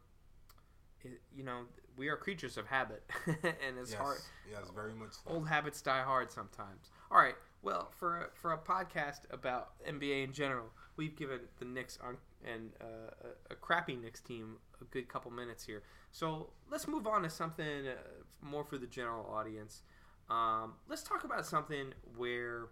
it, 1.03 1.21
you 1.35 1.43
know 1.43 1.61
we 1.97 2.09
are 2.09 2.17
creatures 2.17 2.57
of 2.57 2.67
habit, 2.67 3.03
and 3.27 3.77
it's 3.79 3.91
yes, 3.91 3.99
hard 3.99 4.17
yes, 4.51 4.69
very 4.75 4.93
much 4.93 5.13
so. 5.13 5.33
old 5.33 5.47
habits 5.47 5.81
die 5.81 6.03
hard 6.03 6.31
sometimes. 6.31 6.91
All 7.09 7.17
right. 7.17 7.35
Well, 7.61 7.91
for 7.97 8.17
a, 8.17 8.27
for 8.33 8.53
a 8.53 8.57
podcast 8.57 9.21
about 9.31 9.71
NBA 9.87 10.23
in 10.23 10.33
general, 10.33 10.67
we've 10.97 11.15
given 11.15 11.39
the 11.59 11.65
Knicks 11.65 11.97
on, 12.03 12.17
and 12.45 12.71
uh, 12.79 13.29
a, 13.49 13.53
a 13.53 13.55
crappy 13.55 13.95
Knicks 13.95 14.21
team 14.21 14.57
a 14.81 14.85
good 14.85 15.07
couple 15.07 15.31
minutes 15.31 15.63
here. 15.65 15.83
So 16.11 16.49
let's 16.69 16.87
move 16.87 17.07
on 17.07 17.23
to 17.23 17.29
something 17.29 17.87
uh, 17.87 17.93
more 18.41 18.63
for 18.63 18.77
the 18.77 18.87
general 18.87 19.25
audience. 19.33 19.81
Um, 20.29 20.73
let's 20.87 21.03
talk 21.03 21.23
about 21.23 21.45
something 21.45 21.93
where 22.17 22.67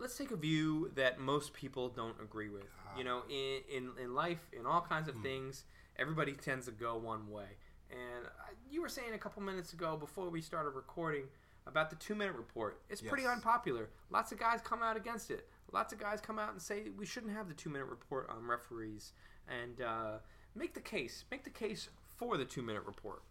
let's 0.00 0.16
take 0.16 0.30
a 0.30 0.36
view 0.36 0.90
that 0.96 1.18
most 1.18 1.52
people 1.52 1.88
don't 1.88 2.20
agree 2.20 2.48
with. 2.48 2.66
You 2.96 3.04
know, 3.04 3.22
in 3.28 3.60
in, 3.70 3.90
in 4.02 4.14
life, 4.14 4.48
in 4.58 4.66
all 4.66 4.80
kinds 4.80 5.08
of 5.08 5.16
things, 5.22 5.64
everybody 5.98 6.32
tends 6.32 6.66
to 6.66 6.72
go 6.72 6.96
one 6.96 7.30
way. 7.30 7.58
And 7.90 8.26
I, 8.26 8.52
you 8.70 8.82
were 8.82 8.88
saying 8.88 9.14
a 9.14 9.18
couple 9.18 9.42
minutes 9.42 9.72
ago 9.72 9.96
before 9.96 10.28
we 10.28 10.40
started 10.40 10.70
recording 10.70 11.24
about 11.66 11.90
the 11.90 11.96
two 11.96 12.14
minute 12.14 12.34
report. 12.36 12.80
It's 12.88 13.00
pretty 13.00 13.26
unpopular. 13.26 13.90
Lots 14.10 14.32
of 14.32 14.38
guys 14.38 14.60
come 14.62 14.82
out 14.82 14.96
against 14.96 15.30
it. 15.30 15.48
Lots 15.72 15.92
of 15.92 15.98
guys 15.98 16.20
come 16.20 16.38
out 16.38 16.52
and 16.52 16.62
say 16.62 16.84
we 16.96 17.04
shouldn't 17.06 17.32
have 17.32 17.48
the 17.48 17.54
two 17.54 17.70
minute 17.70 17.86
report 17.88 18.30
on 18.30 18.46
referees 18.46 19.12
and 19.48 19.80
uh, 19.80 20.18
make 20.54 20.74
the 20.74 20.80
case. 20.80 21.24
Make 21.30 21.44
the 21.44 21.50
case 21.50 21.88
for 22.16 22.36
the 22.36 22.44
two 22.44 22.62
minute 22.62 22.84
report. 22.86 23.22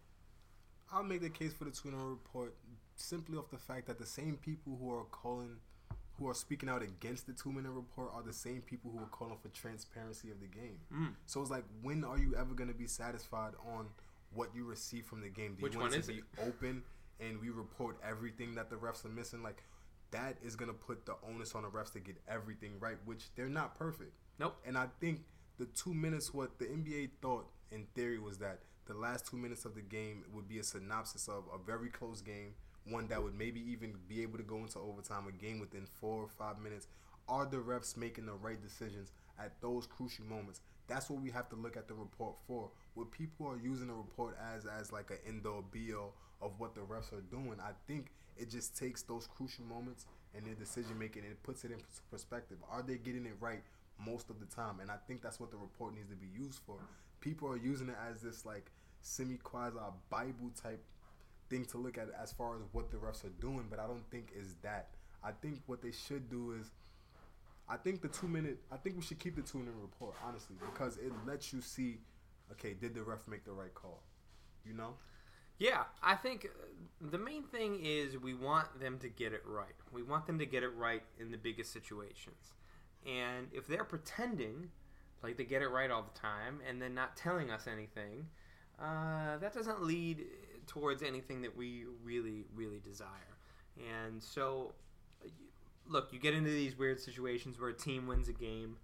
I'll 0.92 1.02
make 1.02 1.22
the 1.22 1.30
case 1.30 1.52
for 1.52 1.64
the 1.64 1.70
two 1.70 1.90
minute 1.90 2.04
report 2.04 2.54
simply 2.94 3.36
off 3.36 3.50
the 3.50 3.58
fact 3.58 3.86
that 3.86 3.98
the 3.98 4.06
same 4.06 4.36
people 4.36 4.76
who 4.80 4.92
are 4.94 5.04
calling, 5.04 5.56
who 6.18 6.28
are 6.28 6.34
speaking 6.34 6.68
out 6.68 6.82
against 6.82 7.26
the 7.26 7.32
two 7.32 7.52
minute 7.52 7.72
report, 7.72 8.10
are 8.14 8.22
the 8.22 8.32
same 8.32 8.60
people 8.60 8.90
who 8.90 8.98
are 8.98 9.08
calling 9.08 9.36
for 9.42 9.48
transparency 9.48 10.30
of 10.30 10.40
the 10.40 10.46
game. 10.46 10.78
Mm. 10.94 11.14
So 11.24 11.40
it's 11.40 11.50
like, 11.50 11.64
when 11.82 12.04
are 12.04 12.18
you 12.18 12.34
ever 12.36 12.54
going 12.54 12.68
to 12.68 12.76
be 12.76 12.86
satisfied 12.86 13.54
on 13.74 13.86
what 14.32 14.50
you 14.54 14.64
receive 14.64 15.06
from 15.06 15.20
the 15.22 15.28
game? 15.28 15.54
Do 15.56 15.62
Which 15.62 15.74
you 15.74 15.80
want 15.80 15.92
one 15.92 15.98
it 15.98 16.00
is 16.00 16.06
to 16.06 16.12
it? 16.12 16.24
be 16.36 16.42
open 16.42 16.82
and 17.20 17.40
we 17.40 17.50
report 17.50 17.98
everything 18.06 18.54
that 18.54 18.70
the 18.70 18.76
refs 18.76 19.04
are 19.04 19.08
missing? 19.08 19.42
Like, 19.42 19.62
that 20.10 20.36
is 20.42 20.56
going 20.56 20.70
to 20.70 20.76
put 20.76 21.06
the 21.06 21.14
onus 21.28 21.54
on 21.54 21.62
the 21.62 21.68
refs 21.68 21.92
to 21.92 22.00
get 22.00 22.16
everything 22.28 22.72
right, 22.80 22.96
which 23.04 23.34
they're 23.34 23.48
not 23.48 23.78
perfect. 23.78 24.12
Nope. 24.38 24.56
And 24.66 24.76
I 24.76 24.86
think 25.00 25.22
the 25.58 25.66
two 25.66 25.94
minutes, 25.94 26.32
what 26.32 26.58
the 26.58 26.66
NBA 26.66 27.10
thought 27.22 27.46
in 27.70 27.86
theory 27.94 28.18
was 28.18 28.38
that 28.38 28.60
the 28.86 28.94
last 28.94 29.26
two 29.26 29.36
minutes 29.36 29.64
of 29.64 29.74
the 29.74 29.80
game 29.80 30.24
would 30.32 30.48
be 30.48 30.58
a 30.58 30.62
synopsis 30.62 31.28
of 31.28 31.44
a 31.52 31.58
very 31.58 31.88
close 31.88 32.20
game, 32.20 32.54
one 32.84 33.08
that 33.08 33.22
would 33.22 33.36
maybe 33.36 33.60
even 33.70 33.94
be 34.08 34.22
able 34.22 34.38
to 34.38 34.44
go 34.44 34.58
into 34.58 34.78
overtime, 34.78 35.26
a 35.28 35.32
game 35.32 35.58
within 35.58 35.86
four 36.00 36.22
or 36.22 36.28
five 36.28 36.60
minutes. 36.60 36.86
Are 37.28 37.44
the 37.44 37.56
refs 37.56 37.96
making 37.96 38.26
the 38.26 38.34
right 38.34 38.60
decisions 38.62 39.10
at 39.40 39.60
those 39.60 39.86
crucial 39.86 40.24
moments? 40.26 40.60
That's 40.86 41.10
what 41.10 41.20
we 41.20 41.30
have 41.30 41.48
to 41.48 41.56
look 41.56 41.76
at 41.76 41.88
the 41.88 41.94
report 41.94 42.36
for. 42.46 42.70
What 42.94 43.10
people 43.10 43.48
are 43.48 43.58
using 43.58 43.88
the 43.88 43.94
report 43.94 44.38
as 44.54 44.66
as 44.66 44.92
like 44.92 45.10
an 45.10 45.18
end 45.26 45.46
all 45.46 45.64
be 45.68 45.92
all 45.92 46.14
of 46.40 46.52
what 46.58 46.74
the 46.74 46.80
refs 46.82 47.12
are 47.12 47.22
doing, 47.30 47.56
I 47.60 47.72
think 47.86 48.12
it 48.36 48.50
just 48.50 48.76
takes 48.76 49.02
those 49.02 49.26
crucial 49.26 49.64
moments 49.64 50.06
and 50.34 50.44
their 50.46 50.54
decision 50.54 50.98
making 50.98 51.22
and 51.22 51.32
it 51.32 51.42
puts 51.42 51.64
it 51.64 51.70
in 51.70 51.78
perspective. 52.10 52.58
Are 52.70 52.82
they 52.82 52.96
getting 52.96 53.26
it 53.26 53.34
right 53.40 53.62
most 54.04 54.30
of 54.30 54.38
the 54.38 54.46
time? 54.46 54.80
And 54.80 54.90
I 54.90 54.96
think 55.06 55.22
that's 55.22 55.40
what 55.40 55.50
the 55.50 55.56
report 55.56 55.94
needs 55.94 56.10
to 56.10 56.16
be 56.16 56.26
used 56.26 56.60
for. 56.66 56.76
People 57.20 57.48
are 57.48 57.56
using 57.56 57.88
it 57.88 57.96
as 58.10 58.20
this 58.20 58.44
like 58.44 58.70
semi 59.00 59.36
quasi 59.36 59.76
Bible 60.10 60.50
type 60.62 60.84
thing 61.48 61.64
to 61.66 61.78
look 61.78 61.96
at 61.96 62.08
as 62.20 62.32
far 62.32 62.56
as 62.56 62.62
what 62.72 62.90
the 62.90 62.96
refs 62.96 63.24
are 63.24 63.40
doing, 63.40 63.66
but 63.70 63.78
I 63.78 63.86
don't 63.86 64.08
think 64.10 64.32
is 64.38 64.56
that. 64.62 64.88
I 65.24 65.30
think 65.32 65.60
what 65.66 65.82
they 65.82 65.92
should 65.92 66.28
do 66.28 66.52
is 66.60 66.70
I 67.68 67.76
think 67.76 68.02
the 68.02 68.08
two 68.08 68.28
minute 68.28 68.58
I 68.70 68.76
think 68.76 68.96
we 68.96 69.02
should 69.02 69.18
keep 69.18 69.36
the 69.36 69.42
two 69.42 69.58
minute 69.58 69.74
report, 69.80 70.14
honestly, 70.26 70.56
because 70.60 70.98
it 70.98 71.12
lets 71.26 71.52
you 71.52 71.60
see, 71.60 71.98
okay, 72.52 72.74
did 72.74 72.94
the 72.94 73.02
ref 73.02 73.26
make 73.28 73.44
the 73.44 73.52
right 73.52 73.72
call? 73.74 74.02
You 74.64 74.74
know? 74.74 74.94
Yeah, 75.58 75.84
I 76.02 76.16
think 76.16 76.46
uh, 76.46 77.08
the 77.10 77.18
main 77.18 77.42
thing 77.42 77.80
is 77.82 78.18
we 78.18 78.34
want 78.34 78.80
them 78.80 78.98
to 78.98 79.08
get 79.08 79.32
it 79.32 79.42
right. 79.46 79.74
We 79.92 80.02
want 80.02 80.26
them 80.26 80.38
to 80.38 80.46
get 80.46 80.62
it 80.62 80.74
right 80.76 81.02
in 81.18 81.30
the 81.30 81.38
biggest 81.38 81.72
situations. 81.72 82.54
And 83.06 83.48
if 83.52 83.66
they're 83.66 83.84
pretending 83.84 84.70
like 85.22 85.36
they 85.36 85.44
get 85.44 85.62
it 85.62 85.68
right 85.68 85.90
all 85.90 86.02
the 86.02 86.18
time 86.18 86.60
and 86.68 86.80
then 86.80 86.94
not 86.94 87.16
telling 87.16 87.50
us 87.50 87.66
anything, 87.66 88.26
uh, 88.78 89.38
that 89.38 89.54
doesn't 89.54 89.82
lead 89.82 90.24
towards 90.66 91.02
anything 91.02 91.42
that 91.42 91.56
we 91.56 91.84
really, 92.04 92.44
really 92.54 92.80
desire. 92.80 93.08
And 93.78 94.22
so, 94.22 94.74
uh, 95.24 95.28
look, 95.88 96.12
you 96.12 96.18
get 96.18 96.34
into 96.34 96.50
these 96.50 96.76
weird 96.76 97.00
situations 97.00 97.58
where 97.58 97.70
a 97.70 97.74
team 97.74 98.06
wins 98.06 98.28
a 98.28 98.32
game 98.32 98.76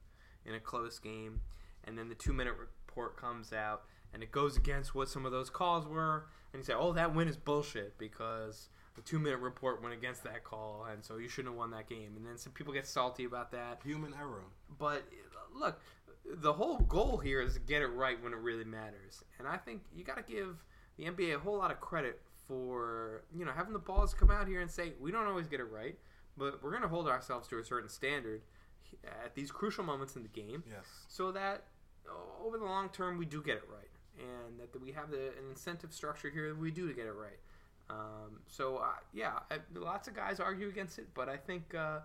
in 0.47 0.55
a 0.55 0.61
close 0.61 0.99
game, 0.99 1.41
and 1.85 1.99
then 1.99 2.09
the 2.09 2.15
two 2.15 2.33
minute 2.33 2.55
report 2.59 3.17
comes 3.17 3.53
out 3.53 3.83
and 4.13 4.23
it 4.23 4.31
goes 4.31 4.57
against 4.57 4.95
what 4.95 5.09
some 5.09 5.25
of 5.25 5.33
those 5.33 5.49
calls 5.49 5.87
were, 5.87 6.27
and 6.53 6.61
you 6.61 6.65
say, 6.65 6.75
"Oh, 6.75 6.93
that 6.93 7.15
win 7.15 7.29
is 7.29 7.37
bullshit 7.37 7.97
because 7.99 8.69
the 8.95 9.01
two 9.03 9.19
minute 9.19 9.39
report 9.41 9.83
went 9.83 9.95
against 9.95 10.23
that 10.25 10.45
call, 10.45 10.87
and 10.91 11.05
so 11.05 11.17
you 11.17 11.29
shouldn't 11.29 11.53
have 11.55 11.59
won 11.59 11.71
that 11.71 11.89
game." 11.89 12.15
And 12.17 12.27
then 12.27 12.37
some 12.39 12.53
people 12.53 12.73
get 12.73 12.87
salty 12.87 13.25
about 13.25 13.51
that. 13.53 13.81
Human 13.85 14.15
error. 14.15 14.45
But 14.79 15.03
look, 15.55 15.81
the 16.25 16.53
whole 16.53 16.79
goal 16.79 17.19
here 17.19 17.41
is 17.41 17.55
to 17.55 17.61
get 17.61 17.83
it 17.83 17.89
right 17.89 18.23
when 18.23 18.33
it 18.33 18.39
really 18.39 18.65
matters, 18.65 19.23
and 19.39 19.47
I 19.49 19.57
think 19.57 19.83
you 19.95 20.05
got 20.05 20.17
to 20.25 20.33
give 20.33 20.63
the 20.97 21.05
NBA 21.05 21.35
a 21.37 21.39
whole 21.39 21.57
lot 21.59 21.71
of 21.71 21.81
credit 21.81 22.21
for 22.49 23.23
you 23.35 23.45
know 23.45 23.53
having 23.53 23.73
the 23.73 23.79
balls 23.79 24.13
come 24.15 24.31
out 24.31 24.47
here 24.49 24.61
and 24.61 24.71
say 24.71 24.93
we 25.01 25.11
don't 25.11 25.27
always 25.27 25.47
get 25.49 25.61
it 25.61 25.65
right, 25.73 25.97
but 26.37 26.63
we're 26.63 26.71
going 26.71 26.83
to 26.83 26.89
hold 26.89 27.09
ourselves 27.09 27.49
to 27.49 27.59
a 27.59 27.65
certain 27.65 27.89
standard 27.89 28.43
at 29.25 29.35
these 29.35 29.51
crucial 29.51 29.83
moments 29.85 30.17
in 30.17 30.23
the 30.23 30.29
game 30.29 30.63
Yes. 30.69 30.85
so 31.09 31.33
that 31.33 31.65
uh, 32.07 32.45
over 32.47 32.59
the 32.59 32.65
long 32.65 32.91
term 32.91 33.17
we 33.17 33.25
do 33.25 33.43
get 33.43 33.57
it 33.57 33.65
right 33.73 33.89
and 34.23 34.59
that 34.61 34.81
we 34.81 34.93
have 34.93 35.11
the, 35.11 35.29
an 35.39 35.51
incentive 35.51 35.93
structure 35.93 36.31
here 36.31 36.49
that 36.49 36.59
we 36.59 36.71
do 36.71 36.87
to 36.89 36.95
get 36.95 37.07
it 37.07 37.13
right 37.13 37.39
Um, 37.91 38.41
so 38.47 38.79
uh, 38.79 38.87
yeah, 39.13 39.41
I, 39.51 39.59
lots 39.75 40.09
of 40.09 40.15
guys 40.15 40.41
argue 40.41 40.69
against 40.69 40.99
it, 40.99 41.09
but 41.15 41.29
I 41.29 41.37
think 41.37 41.75
uh, 41.75 42.01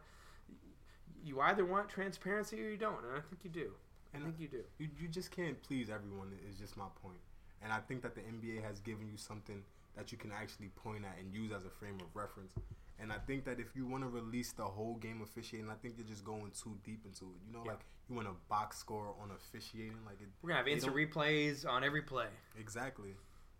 you 1.23 1.39
either 1.41 1.65
want 1.65 1.89
transparency 1.89 2.61
or 2.63 2.69
you 2.69 2.77
don't, 2.77 3.03
and 3.05 3.17
I 3.17 3.21
think 3.21 3.43
you 3.43 3.49
do. 3.49 3.71
I 4.13 4.17
And 4.17 4.25
think 4.25 4.39
you 4.39 4.47
do. 4.47 4.63
You, 4.79 4.89
you 4.99 5.07
just 5.07 5.31
can't 5.31 5.61
please 5.63 5.89
everyone. 5.89 6.31
Is 6.49 6.57
just 6.57 6.77
my 6.77 6.87
point. 7.01 7.19
And 7.61 7.73
I 7.73 7.79
think 7.79 8.01
that 8.03 8.15
the 8.15 8.21
NBA 8.21 8.63
has 8.63 8.79
given 8.79 9.07
you 9.07 9.17
something 9.17 9.63
that 9.97 10.11
you 10.11 10.17
can 10.17 10.31
actually 10.31 10.69
point 10.69 11.03
at 11.03 11.17
and 11.19 11.33
use 11.33 11.51
as 11.51 11.65
a 11.65 11.69
frame 11.69 11.97
of 11.99 12.15
reference. 12.15 12.53
And 12.99 13.11
I 13.11 13.17
think 13.17 13.43
that 13.45 13.59
if 13.59 13.75
you 13.75 13.85
want 13.85 14.03
to 14.03 14.09
release 14.09 14.53
the 14.53 14.63
whole 14.63 14.95
game 14.95 15.21
officiating, 15.21 15.69
I 15.69 15.75
think 15.75 15.95
you're 15.97 16.07
just 16.07 16.23
going 16.23 16.51
too 16.51 16.77
deep 16.83 17.01
into 17.05 17.25
it. 17.25 17.41
You 17.45 17.53
know, 17.53 17.63
Yeah. 17.65 17.71
like 17.73 17.81
you 18.07 18.15
want 18.15 18.27
a 18.27 18.33
box 18.47 18.77
score 18.77 19.13
on 19.21 19.31
officiating, 19.31 20.03
like 20.05 20.21
it, 20.21 20.29
We're 20.41 20.49
gonna 20.49 20.59
have 20.59 20.67
instant 20.67 20.95
replays 20.95 21.67
on 21.67 21.83
every 21.83 22.01
play. 22.03 22.29
exactly. 22.57 23.15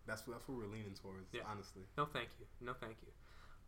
That's 0.06 0.26
what 0.26 0.34
that's 0.38 0.48
what 0.48 0.56
we're 0.56 0.66
leaning 0.66 0.94
towards. 0.94 1.28
Yeah. 1.32 1.42
Honestly, 1.46 1.82
No, 1.96 2.06
thank 2.06 2.30
you. 2.40 2.46
No, 2.60 2.72
thank 2.72 2.96
you. 3.02 3.08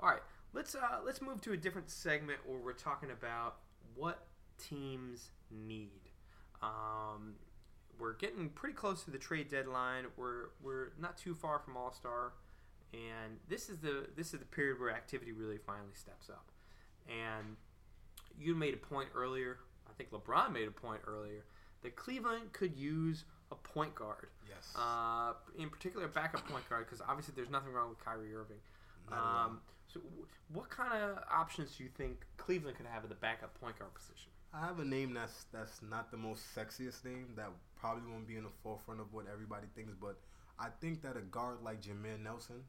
All 0.01 0.09
right, 0.09 0.23
let's 0.55 0.75
uh, 0.75 1.01
let's 1.05 1.21
move 1.21 1.41
to 1.43 1.53
a 1.53 1.57
different 1.57 1.91
segment 1.91 2.41
where 2.47 2.59
we're 2.59 2.73
talking 2.73 3.11
about 3.11 3.59
what 3.95 4.27
teams 4.59 5.31
need. 5.51 6.09
Um, 6.62 7.35
we're 7.99 8.14
getting 8.14 8.49
pretty 8.49 8.75
close 8.75 9.05
to 9.05 9.11
the 9.11 9.18
trade 9.18 9.49
deadline. 9.51 10.07
We're 10.16 10.47
we're 10.62 10.93
not 10.99 11.18
too 11.18 11.35
far 11.35 11.59
from 11.59 11.77
All 11.77 11.93
Star, 11.93 12.33
and 12.93 13.38
this 13.49 13.68
is 13.68 13.78
the 13.78 14.07
this 14.16 14.32
is 14.34 14.41
the 14.41 14.47
period 14.47 14.80
where 14.80 14.91
activity 14.91 15.32
really 15.32 15.59
finally 15.59 15.95
steps 15.95 16.28
up. 16.30 16.51
And 17.09 17.57
you 18.38 18.55
made 18.55 18.74
a 18.74 18.78
point 18.78 19.09
earlier. 19.14 19.59
I 19.88 19.93
think 19.95 20.11
LeBron 20.11 20.53
made 20.53 20.68
a 20.68 20.70
point 20.70 21.01
earlier 21.07 21.45
that 21.82 21.97
Cleveland 21.97 22.53
could 22.53 22.76
use 22.76 23.24
a 23.51 23.55
point 23.55 23.95
guard. 23.95 24.28
yes. 24.49 24.72
Uh, 24.76 25.32
in 25.59 25.68
particular, 25.70 26.07
a 26.07 26.09
backup 26.09 26.47
point 26.49 26.68
guard, 26.68 26.86
because 26.86 27.01
obviously 27.07 27.34
there's 27.36 27.51
nothing 27.51 27.72
wrong 27.72 27.88
with 27.88 27.99
Kyrie 28.05 28.34
Irving. 28.34 28.59
Um, 29.11 29.61
so, 29.88 29.99
w- 30.01 30.26
what 30.53 30.70
kind 30.70 30.93
of 31.03 31.18
options 31.30 31.74
do 31.76 31.82
you 31.82 31.91
think 31.97 32.24
Cleveland 32.36 32.76
could 32.76 32.86
have 32.86 33.03
at 33.03 33.09
the 33.09 33.16
backup 33.16 33.59
point 33.61 33.76
guard 33.78 33.93
position? 33.95 34.30
I 34.55 34.61
have 34.61 34.78
a 34.78 34.84
name 34.84 35.14
that's 35.14 35.47
that's 35.53 35.80
not 35.82 36.11
the 36.11 36.16
most 36.16 36.43
sexiest 36.55 37.05
name 37.05 37.28
that 37.36 37.51
probably 37.80 38.03
won't 38.11 38.26
be 38.28 38.36
in 38.36 38.45
the 38.45 38.51
forefront 38.62 39.01
of 39.01 39.12
what 39.12 39.26
everybody 39.32 39.66
thinks, 39.74 39.95
but 40.01 40.16
I 40.59 40.68
think 40.80 41.03
that 41.03 41.16
a 41.16 41.20
guard 41.22 41.59
like 41.64 41.80
Jameer 41.80 42.22
Nelson, 42.22 42.62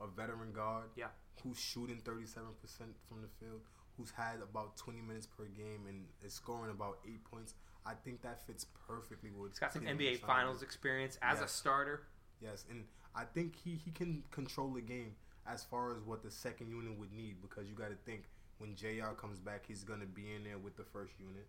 a 0.00 0.06
veteran 0.06 0.52
guard, 0.52 0.90
Yeah. 0.96 1.08
who's 1.42 1.58
shooting 1.58 2.00
37% 2.00 2.96
from 3.08 3.22
the 3.22 3.28
field, 3.28 3.62
who's 3.96 4.10
had 4.12 4.40
about 4.42 4.76
20 4.76 5.00
minutes 5.00 5.26
per 5.26 5.44
game 5.46 5.86
and 5.86 6.06
is 6.22 6.32
scoring 6.34 6.70
about 6.70 6.98
eight 7.06 7.24
points, 7.24 7.54
I 7.84 7.94
think 7.94 8.22
that 8.22 8.46
fits 8.46 8.66
perfectly 8.86 9.30
with. 9.30 9.52
He's 9.52 9.58
got 9.58 9.72
some 9.72 9.82
NBA. 9.86 10.18
Finals 10.20 10.62
experience 10.62 11.18
as 11.22 11.40
a 11.40 11.48
starter. 11.48 12.06
Yes, 12.40 12.64
and 12.70 12.84
I 13.14 13.24
think 13.24 13.56
he, 13.56 13.74
he 13.76 13.90
can 13.90 14.22
control 14.30 14.72
the 14.72 14.80
game 14.82 15.16
as 15.46 15.64
far 15.64 15.92
as 15.94 16.02
what 16.02 16.22
the 16.22 16.30
second 16.30 16.68
unit 16.70 16.96
would 16.98 17.12
need 17.12 17.40
because 17.40 17.68
you 17.68 17.74
got 17.74 17.88
to 17.88 17.96
think 18.04 18.24
when 18.58 18.74
JR 18.76 19.14
comes 19.16 19.38
back, 19.40 19.64
he's 19.66 19.82
going 19.84 20.00
to 20.00 20.06
be 20.06 20.34
in 20.34 20.44
there 20.44 20.58
with 20.58 20.76
the 20.76 20.84
first 20.84 21.14
unit. 21.18 21.46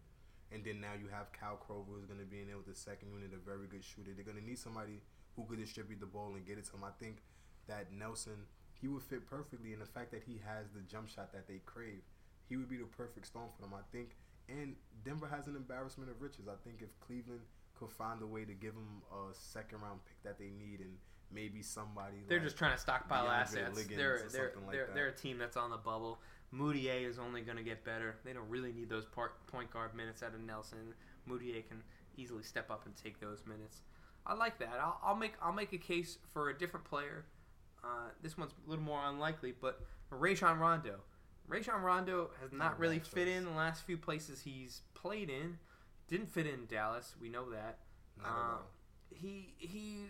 And 0.51 0.63
then 0.63 0.79
now 0.81 0.93
you 0.99 1.07
have 1.11 1.31
Kyle 1.31 1.59
Korver 1.61 1.93
who's 1.95 2.05
going 2.05 2.19
to 2.19 2.25
be 2.25 2.39
in 2.41 2.47
there 2.47 2.57
with 2.57 2.65
the 2.65 2.73
second 2.75 3.09
unit, 3.13 3.31
a 3.33 3.37
very 3.37 3.67
good 3.67 3.83
shooter. 3.83 4.11
They're 4.15 4.25
going 4.25 4.37
to 4.37 4.43
need 4.45 4.57
somebody 4.57 5.01
who 5.35 5.43
could 5.45 5.59
distribute 5.59 5.99
the 5.99 6.07
ball 6.07 6.33
and 6.35 6.45
get 6.45 6.57
it 6.57 6.65
to 6.65 6.73
him. 6.75 6.83
I 6.83 6.91
think 6.99 7.17
that 7.69 7.93
Nelson, 7.93 8.45
he 8.81 8.87
would 8.87 9.03
fit 9.03 9.29
perfectly 9.29 9.73
in 9.73 9.79
the 9.79 9.85
fact 9.85 10.11
that 10.11 10.23
he 10.25 10.41
has 10.45 10.67
the 10.75 10.81
jump 10.81 11.07
shot 11.09 11.31
that 11.31 11.47
they 11.47 11.61
crave. 11.65 12.01
He 12.49 12.57
would 12.57 12.69
be 12.69 12.77
the 12.77 12.85
perfect 12.85 13.27
storm 13.27 13.47
for 13.55 13.61
them, 13.61 13.73
I 13.73 13.85
think. 13.95 14.17
And 14.49 14.75
Denver 15.05 15.29
has 15.29 15.47
an 15.47 15.55
embarrassment 15.55 16.09
of 16.09 16.21
riches. 16.21 16.47
I 16.49 16.57
think 16.63 16.81
if 16.81 16.89
Cleveland 16.99 17.41
could 17.79 17.91
find 17.91 18.21
a 18.21 18.27
way 18.27 18.43
to 18.43 18.53
give 18.53 18.73
them 18.73 19.01
a 19.11 19.33
second 19.33 19.81
round 19.81 19.99
pick 20.05 20.21
that 20.23 20.37
they 20.37 20.49
need 20.49 20.81
and 20.81 20.97
maybe 21.31 21.61
somebody 21.61 22.17
They're 22.27 22.39
like, 22.39 22.47
just 22.47 22.57
trying 22.57 22.73
to 22.73 22.81
stockpile 22.81 23.25
DeAndre 23.25 23.41
assets. 23.41 23.85
They're 23.85 24.27
they're 24.31 24.53
like 24.65 24.71
they're, 24.71 24.85
that. 24.87 24.95
they're 24.95 25.07
a 25.07 25.15
team 25.15 25.37
that's 25.37 25.57
on 25.57 25.69
the 25.69 25.77
bubble. 25.77 26.19
Mudiay 26.53 27.07
is 27.07 27.19
only 27.19 27.41
going 27.41 27.57
to 27.57 27.63
get 27.63 27.85
better. 27.85 28.15
They 28.25 28.33
don't 28.33 28.49
really 28.49 28.71
need 28.71 28.89
those 28.89 29.05
part, 29.05 29.45
point 29.47 29.71
guard 29.71 29.93
minutes 29.93 30.23
out 30.23 30.33
of 30.33 30.41
Nelson. 30.41 30.95
Mudiay 31.29 31.67
can 31.67 31.83
easily 32.17 32.43
step 32.43 32.71
up 32.71 32.85
and 32.85 32.95
take 32.95 33.19
those 33.19 33.43
minutes. 33.45 33.81
I 34.25 34.33
like 34.33 34.59
that. 34.59 34.79
I'll, 34.81 34.99
I'll 35.03 35.15
make 35.15 35.33
I'll 35.41 35.53
make 35.53 35.73
a 35.73 35.77
case 35.77 36.17
for 36.33 36.49
a 36.49 36.57
different 36.57 36.85
player. 36.85 37.25
Uh, 37.83 38.09
this 38.21 38.37
one's 38.37 38.51
a 38.65 38.69
little 38.69 38.83
more 38.83 39.01
unlikely, 39.05 39.53
but 39.59 39.81
Rajon 40.09 40.59
Rondo. 40.59 40.95
Rajon 41.47 41.81
Rondo 41.81 42.29
has 42.41 42.51
Not 42.51 42.79
really 42.79 42.99
fit 42.99 43.27
in 43.27 43.45
the 43.45 43.51
last 43.51 43.83
few 43.83 43.97
places 43.97 44.41
he's 44.41 44.81
played 44.93 45.29
in. 45.29 45.57
Didn't 46.07 46.31
fit 46.31 46.45
in 46.45 46.65
Dallas. 46.67 47.15
We 47.19 47.29
know 47.29 47.49
that 47.51 47.79
all. 48.23 48.61
he 49.09 49.53
he 49.57 50.05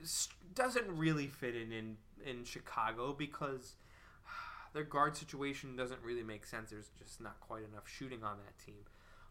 doesn't 0.54 0.88
really 0.88 1.28
fit 1.28 1.56
in, 1.56 1.72
in 1.72 1.98
in 2.26 2.44
Chicago 2.44 3.14
because 3.18 3.76
their 4.74 4.84
guard 4.84 5.16
situation 5.16 5.76
doesn't 5.76 6.02
really 6.02 6.24
make 6.24 6.46
sense. 6.46 6.72
There's 6.72 6.90
just 6.98 7.22
not 7.22 7.40
quite 7.40 7.64
enough 7.64 7.88
shooting 7.88 8.24
on 8.24 8.38
that 8.46 8.66
team. 8.66 8.84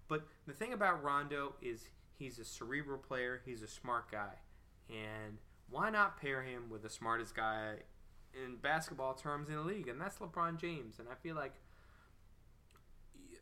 But 0.09 0.26
the 0.47 0.55
thing 0.55 0.72
about 0.72 1.03
Rondo 1.03 1.55
is 1.61 1.89
he's 2.18 2.39
a 2.39 2.45
cerebral 2.45 2.99
player. 2.99 3.43
He's 3.45 3.62
a 3.62 3.68
smart 3.68 4.11
guy, 4.11 4.36
and 4.89 5.39
why 5.68 5.91
not 5.91 6.18
pair 6.18 6.43
him 6.43 6.70
with 6.70 6.82
the 6.82 6.91
smartest 6.91 7.34
guy 7.34 7.76
in 8.35 8.57
basketball 8.57 9.14
terms 9.14 9.49
in 9.49 9.57
the 9.57 9.62
league, 9.62 9.89
and 9.89 10.01
that's 10.01 10.18
LeBron 10.18 10.59
James. 10.61 10.99
And 10.99 11.09
I 11.09 11.14
feel 11.14 11.35
like 11.37 11.55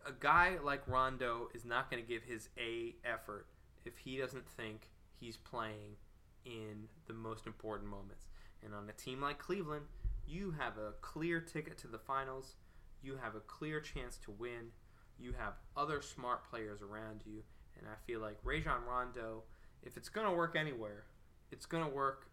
a 0.06 0.12
guy 0.18 0.56
like 0.62 0.86
Rondo 0.86 1.48
is 1.54 1.64
not 1.64 1.90
going 1.90 2.02
to 2.02 2.08
give 2.08 2.22
his 2.22 2.48
A 2.58 2.94
effort 3.04 3.46
if 3.84 3.96
he 3.98 4.16
doesn't 4.16 4.48
think 4.48 4.90
he's 5.18 5.36
playing 5.36 5.96
in 6.44 6.88
the 7.06 7.12
most 7.12 7.46
important 7.46 7.90
moments. 7.90 8.26
And 8.64 8.74
on 8.74 8.88
a 8.88 8.92
team 8.92 9.20
like 9.20 9.38
Cleveland, 9.38 9.86
you 10.26 10.54
have 10.58 10.78
a 10.78 10.92
clear 11.00 11.40
ticket 11.40 11.78
to 11.78 11.88
the 11.88 11.98
finals. 11.98 12.54
You 13.02 13.16
have 13.22 13.34
a 13.34 13.40
clear 13.40 13.80
chance 13.80 14.18
to 14.24 14.30
win. 14.30 14.70
You 15.18 15.32
have 15.38 15.54
other 15.76 16.02
smart 16.02 16.48
players 16.48 16.82
around 16.82 17.22
you. 17.24 17.42
And 17.78 17.86
I 17.86 17.94
feel 18.06 18.20
like 18.20 18.38
Rajon 18.42 18.84
Rondo, 18.88 19.42
if 19.82 19.96
it's 19.96 20.08
going 20.08 20.26
to 20.26 20.32
work 20.32 20.56
anywhere, 20.56 21.04
it's 21.50 21.66
going 21.66 21.84
to 21.84 21.90
work 21.90 22.28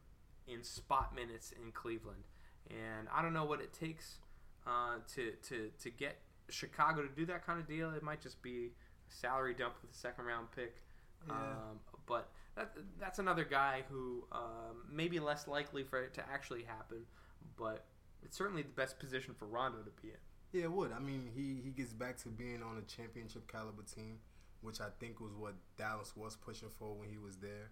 in 0.47 0.63
spot 0.63 1.13
minutes 1.15 1.51
in 1.51 1.71
Cleveland. 1.71 2.23
And 2.73 3.07
I 3.13 3.21
don't 3.21 3.33
know 3.33 3.45
what 3.45 3.61
it 3.61 3.73
takes 3.73 4.17
uh, 4.65 4.95
to, 5.15 5.31
to, 5.49 5.69
to 5.79 5.89
get 5.89 6.17
Chicago 6.49 7.01
to 7.01 7.09
do 7.09 7.25
that 7.27 7.45
kind 7.45 7.59
of 7.59 7.67
deal. 7.67 7.91
It 7.93 8.03
might 8.03 8.21
just 8.21 8.41
be 8.41 8.71
a 9.07 9.13
salary 9.13 9.53
dump 9.53 9.75
with 9.81 9.91
a 9.91 9.97
second 9.97 10.25
round 10.25 10.47
pick. 10.55 10.75
Yeah. 11.27 11.33
Um, 11.33 11.79
but 12.05 12.29
that, 12.55 12.71
that's 12.99 13.19
another 13.19 13.43
guy 13.43 13.83
who 13.89 14.25
um, 14.31 14.85
may 14.91 15.07
be 15.07 15.19
less 15.19 15.47
likely 15.47 15.83
for 15.83 16.01
it 16.03 16.13
to 16.15 16.23
actually 16.31 16.63
happen, 16.63 17.05
but 17.57 17.85
it's 18.23 18.37
certainly 18.37 18.61
the 18.61 18.69
best 18.69 18.99
position 18.99 19.33
for 19.37 19.45
Rondo 19.45 19.79
to 19.79 20.01
be 20.01 20.09
in. 20.09 20.17
Yeah, 20.51 20.65
it 20.65 20.71
would. 20.71 20.91
I 20.91 20.99
mean, 20.99 21.29
he, 21.33 21.61
he 21.63 21.71
gets 21.71 21.93
back 21.93 22.17
to 22.23 22.29
being 22.29 22.61
on 22.61 22.77
a 22.77 22.81
championship 22.81 23.51
caliber 23.51 23.83
team, 23.83 24.19
which 24.61 24.81
I 24.81 24.87
think 24.99 25.19
was 25.19 25.33
what 25.33 25.53
Dallas 25.77 26.13
was 26.15 26.35
pushing 26.35 26.69
for 26.77 26.93
when 26.93 27.09
he 27.09 27.17
was 27.17 27.37
there. 27.37 27.71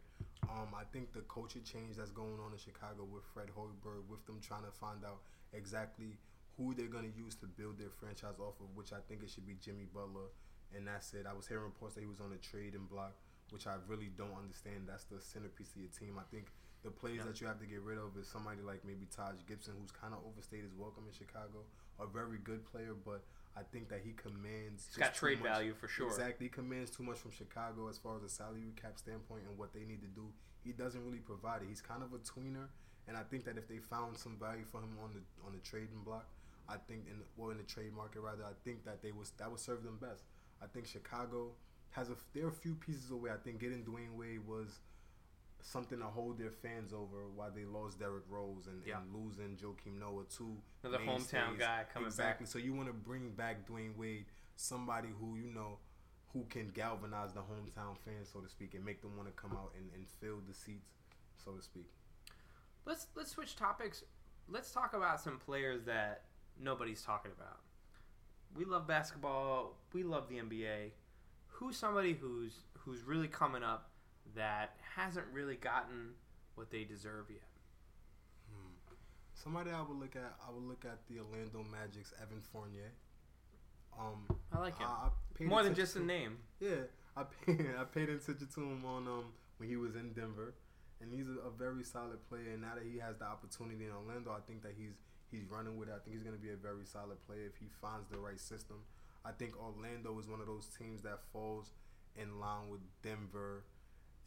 Um, 0.52 0.76
I 0.76 0.84
think 0.92 1.14
the 1.14 1.24
culture 1.32 1.64
change 1.64 1.96
that's 1.96 2.12
going 2.12 2.36
on 2.44 2.52
in 2.52 2.60
Chicago 2.60 3.08
with 3.08 3.24
Fred 3.34 3.48
Hoiberg, 3.56 4.04
with 4.12 4.26
them 4.28 4.40
trying 4.44 4.68
to 4.68 4.72
find 4.72 5.06
out 5.06 5.24
exactly 5.54 6.18
who 6.58 6.74
they're 6.76 6.92
going 6.92 7.08
to 7.08 7.16
use 7.18 7.36
to 7.40 7.48
build 7.48 7.80
their 7.80 7.90
franchise 7.90 8.36
off 8.40 8.60
of, 8.60 8.68
which 8.76 8.92
I 8.92 9.00
think 9.08 9.24
it 9.24 9.30
should 9.32 9.48
be 9.48 9.56
Jimmy 9.64 9.88
Butler, 9.88 10.28
and 10.76 10.84
that's 10.88 11.14
it. 11.14 11.24
I 11.24 11.32
was 11.34 11.48
hearing 11.48 11.64
reports 11.64 11.96
that 11.96 12.02
he 12.02 12.08
was 12.12 12.20
on 12.20 12.36
a 12.36 12.42
trading 12.44 12.84
block, 12.92 13.16
which 13.50 13.66
I 13.66 13.80
really 13.88 14.12
don't 14.18 14.36
understand. 14.36 14.92
That's 14.92 15.06
the 15.08 15.22
centerpiece 15.24 15.72
of 15.72 15.88
your 15.88 15.94
team. 15.96 16.20
I 16.20 16.28
think 16.28 16.52
the 16.84 16.92
players 16.92 17.24
Yeah. 17.24 17.32
that 17.32 17.40
you 17.40 17.48
have 17.48 17.60
to 17.64 17.66
get 17.70 17.80
rid 17.82 17.98
of 17.98 18.18
is 18.18 18.28
somebody 18.28 18.60
like 18.62 18.84
maybe 18.84 19.06
Taj 19.08 19.40
Gibson, 19.48 19.76
who's 19.80 19.92
kind 19.96 20.14
of 20.14 20.20
overstayed 20.28 20.64
his 20.68 20.74
welcome 20.76 21.08
in 21.08 21.14
Chicago. 21.16 21.64
A 22.00 22.08
very 22.08 22.40
good 22.40 22.66
player, 22.66 22.94
but 22.94 23.24
I 23.58 23.64
think 23.64 23.90
that 23.90 24.02
he 24.04 24.14
commands. 24.14 24.88
He's 24.88 24.98
got 24.98 25.08
just 25.08 25.20
too 25.20 25.26
trade 25.28 25.40
much- 25.40 25.52
value 25.52 25.74
for 25.74 25.88
sure. 25.88 26.08
Exactly, 26.08 26.46
he 26.48 26.50
commands 26.50 26.90
too 26.92 27.04
much 27.04 27.18
from 27.18 27.32
Chicago 27.32 27.88
as 27.90 27.98
far 27.98 28.16
as 28.16 28.24
a 28.24 28.30
salary 28.30 28.72
cap 28.82 28.98
standpoint 28.98 29.44
and 29.50 29.58
what 29.58 29.74
they 29.74 29.84
need 29.84 30.02
to 30.02 30.08
do. 30.08 30.32
He 30.64 30.72
doesn't 30.72 31.04
really 31.04 31.20
provide 31.20 31.62
it. 31.64 31.68
He's 31.68 31.82
kind 31.82 32.04
of 32.04 32.14
a 32.14 32.20
tweener, 32.20 32.68
and 33.08 33.18
I 33.18 33.24
think 33.24 33.44
that 33.46 33.58
if 33.58 33.68
they 33.68 33.78
found 33.80 34.18
some 34.18 34.38
value 34.40 34.64
for 34.64 34.78
him 34.80 34.96
on 35.04 35.12
the 35.14 35.22
on 35.46 35.54
the 35.54 35.60
trading 35.60 36.04
block, 36.06 36.26
I 36.70 36.78
think 36.78 37.08
in 37.08 37.22
well 37.36 37.50
in 37.50 37.58
the 37.58 37.64
trade 37.64 37.94
market 37.94 38.22
rather, 38.22 38.44
I 38.44 38.54
think 38.64 38.86
that 38.86 39.02
they 39.02 39.12
was 39.12 39.32
that 39.38 39.50
would 39.50 39.60
serve 39.60 39.84
them 39.84 39.98
best. 40.00 40.24
I 40.62 40.68
think 40.68 40.86
Chicago 40.88 41.52
has 41.92 42.10
a 42.10 42.16
there 42.34 42.46
are 42.46 42.50
a 42.50 42.54
few 42.54 42.76
pieces 42.76 43.12
away. 43.12 43.32
I 43.32 43.38
think 43.38 43.60
getting 43.60 43.84
Dwyane 43.84 44.16
Wade 44.16 44.48
was 44.48 44.80
something 45.62 46.00
to 46.00 46.06
hold 46.06 46.38
their 46.38 46.52
fans 46.52 46.94
over 46.94 47.28
while 47.36 47.52
they 47.52 47.66
lost 47.66 48.00
Derrick 48.00 48.24
Rose 48.30 48.68
and, 48.68 48.82
Yeah. 48.86 49.00
and 49.00 49.14
losing 49.14 49.56
Joakim 49.58 50.00
Noah 50.00 50.24
too. 50.26 50.58
Another 50.84 51.00
hometown 51.04 51.58
guy 51.58 51.86
coming 51.94 52.08
exactly. 52.08 52.46
back. 52.46 52.52
So 52.52 52.60
you 52.60 52.74
want 52.74 52.88
to 52.88 52.94
bring 52.94 53.32
back 53.32 53.68
Dwyane 53.68 53.96
Wade, 53.96 54.26
somebody 54.56 55.10
who 55.20 55.36
you 55.36 55.48
know 55.54 55.78
who 56.34 56.46
can 56.50 56.70
galvanize 56.70 57.34
the 57.34 57.42
hometown 57.42 57.98
fans, 58.06 58.30
so 58.32 58.40
to 58.40 58.50
speak, 58.50 58.74
and 58.74 58.86
make 58.86 59.02
them 59.02 59.16
want 59.18 59.28
to 59.28 59.34
come 59.42 59.52
out 59.52 59.74
and, 59.78 59.90
and 59.94 60.08
fill 60.08 60.38
the 60.48 60.54
seats, 60.54 60.92
so 61.44 61.52
to 61.52 61.62
speak. 61.62 61.90
Let's 62.86 63.08
let's 63.16 63.32
switch 63.32 63.56
topics. 63.56 64.04
Let's 64.50 64.72
talk 64.72 64.94
about 64.94 65.22
some 65.22 65.38
players 65.38 65.84
that 65.86 66.24
nobody's 66.60 67.02
talking 67.04 67.32
about. 67.38 67.60
We 68.56 68.66
love 68.66 68.88
basketball. 68.88 69.78
We 69.94 70.04
love 70.04 70.28
the 70.30 70.36
NBA. 70.38 70.92
Who's 71.48 71.78
somebody 71.78 72.14
who's 72.14 72.54
who's 72.80 73.04
really 73.04 73.28
coming 73.28 73.64
up 73.64 73.91
that 74.36 74.76
hasn't 74.96 75.26
really 75.34 75.56
gotten 75.56 76.12
what 76.56 76.72
they 76.72 76.84
deserve 76.84 77.26
yet? 77.30 77.42
Somebody 79.34 79.72
I 79.72 79.82
would 79.82 79.98
look 79.98 80.16
at, 80.16 80.36
I 80.48 80.52
would 80.52 80.64
look 80.64 80.86
at 80.86 81.00
the 81.10 81.18
Orlando 81.18 81.66
Magic's 81.66 82.14
Evan 82.22 82.42
Fournier. 82.54 82.94
Um, 83.98 84.30
I 84.54 84.60
like 84.60 84.78
him 84.78 84.88
I, 84.88 85.10
I 85.10 85.44
more 85.44 85.64
than 85.64 85.74
just 85.74 85.96
a 85.96 86.04
name. 86.04 86.38
Yeah, 86.60 86.86
I 87.18 87.24
paid, 87.24 87.66
I 87.80 87.84
paid 87.86 88.10
attention 88.10 88.48
to 88.54 88.62
him 88.62 88.86
on 88.86 89.08
um 89.08 89.26
when 89.58 89.68
he 89.68 89.78
was 89.78 89.96
in 89.96 90.14
Denver, 90.14 90.54
and 91.02 91.12
he's 91.12 91.28
a, 91.28 91.48
a 91.48 91.50
very 91.50 91.84
solid 91.84 92.22
player. 92.30 92.54
And 92.54 92.62
now 92.62 92.76
that 92.76 92.86
he 92.86 93.00
has 93.00 93.18
the 93.18 93.26
opportunity 93.26 93.86
in 93.86 93.92
Orlando, 93.92 94.32
I 94.32 94.42
think 94.46 94.62
that 94.62 94.74
he's 94.78 94.94
he's 95.32 95.50
running 95.50 95.76
with 95.76 95.90
it. 95.90 95.96
I 95.96 96.00
think 96.06 96.16
he's 96.16 96.24
going 96.24 96.38
to 96.38 96.42
be 96.42 96.52
a 96.52 96.60
very 96.60 96.86
solid 96.86 97.18
player 97.26 97.48
if 97.48 97.58
he 97.58 97.66
finds 97.82 98.10
the 98.10 98.20
right 98.20 98.40
system. 98.40 98.78
I 99.26 99.32
think 99.32 99.54
Orlando 99.58 100.18
is 100.20 100.28
one 100.28 100.40
of 100.42 100.48
those 100.48 100.68
teams 100.78 101.02
that 101.02 101.20
falls 101.34 101.72
in 102.16 102.40
line 102.40 102.70
with 102.70 102.82
Denver, 103.02 103.64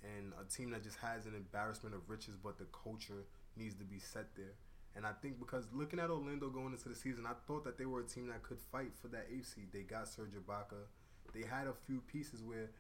and 0.05 0.33
a 0.41 0.45
team 0.45 0.71
that 0.71 0.83
just 0.83 0.99
has 0.99 1.27
an 1.27 1.35
embarrassment 1.35 1.95
of 1.95 2.09
riches, 2.09 2.35
but 2.43 2.59
the 2.59 2.67
culture 2.73 3.25
needs 3.57 3.75
to 3.77 3.85
be 3.85 3.99
set 3.99 4.35
there. 4.37 4.55
And 4.97 5.07
I 5.07 5.13
think 5.23 5.41
because 5.41 5.67
looking 5.73 5.99
at 5.99 6.11
Orlando 6.11 6.49
going 6.51 6.73
into 6.73 6.89
the 6.89 6.95
season, 6.95 7.27
I 7.27 7.35
thought 7.47 7.65
that 7.65 7.79
they 7.79 7.87
were 7.87 8.01
a 8.01 8.05
team 8.05 8.29
that 8.29 8.43
could 8.43 8.61
fight 8.61 8.93
for 9.01 9.09
that 9.09 9.27
eighth 9.33 9.55
seed. 9.55 9.69
They 9.73 9.83
got 9.83 10.07
Serge 10.09 10.35
Ibaka. 10.35 10.87
They 11.35 11.43
had 11.43 11.67
a 11.67 11.75
few 11.87 12.01
pieces 12.01 12.43
where 12.43 12.71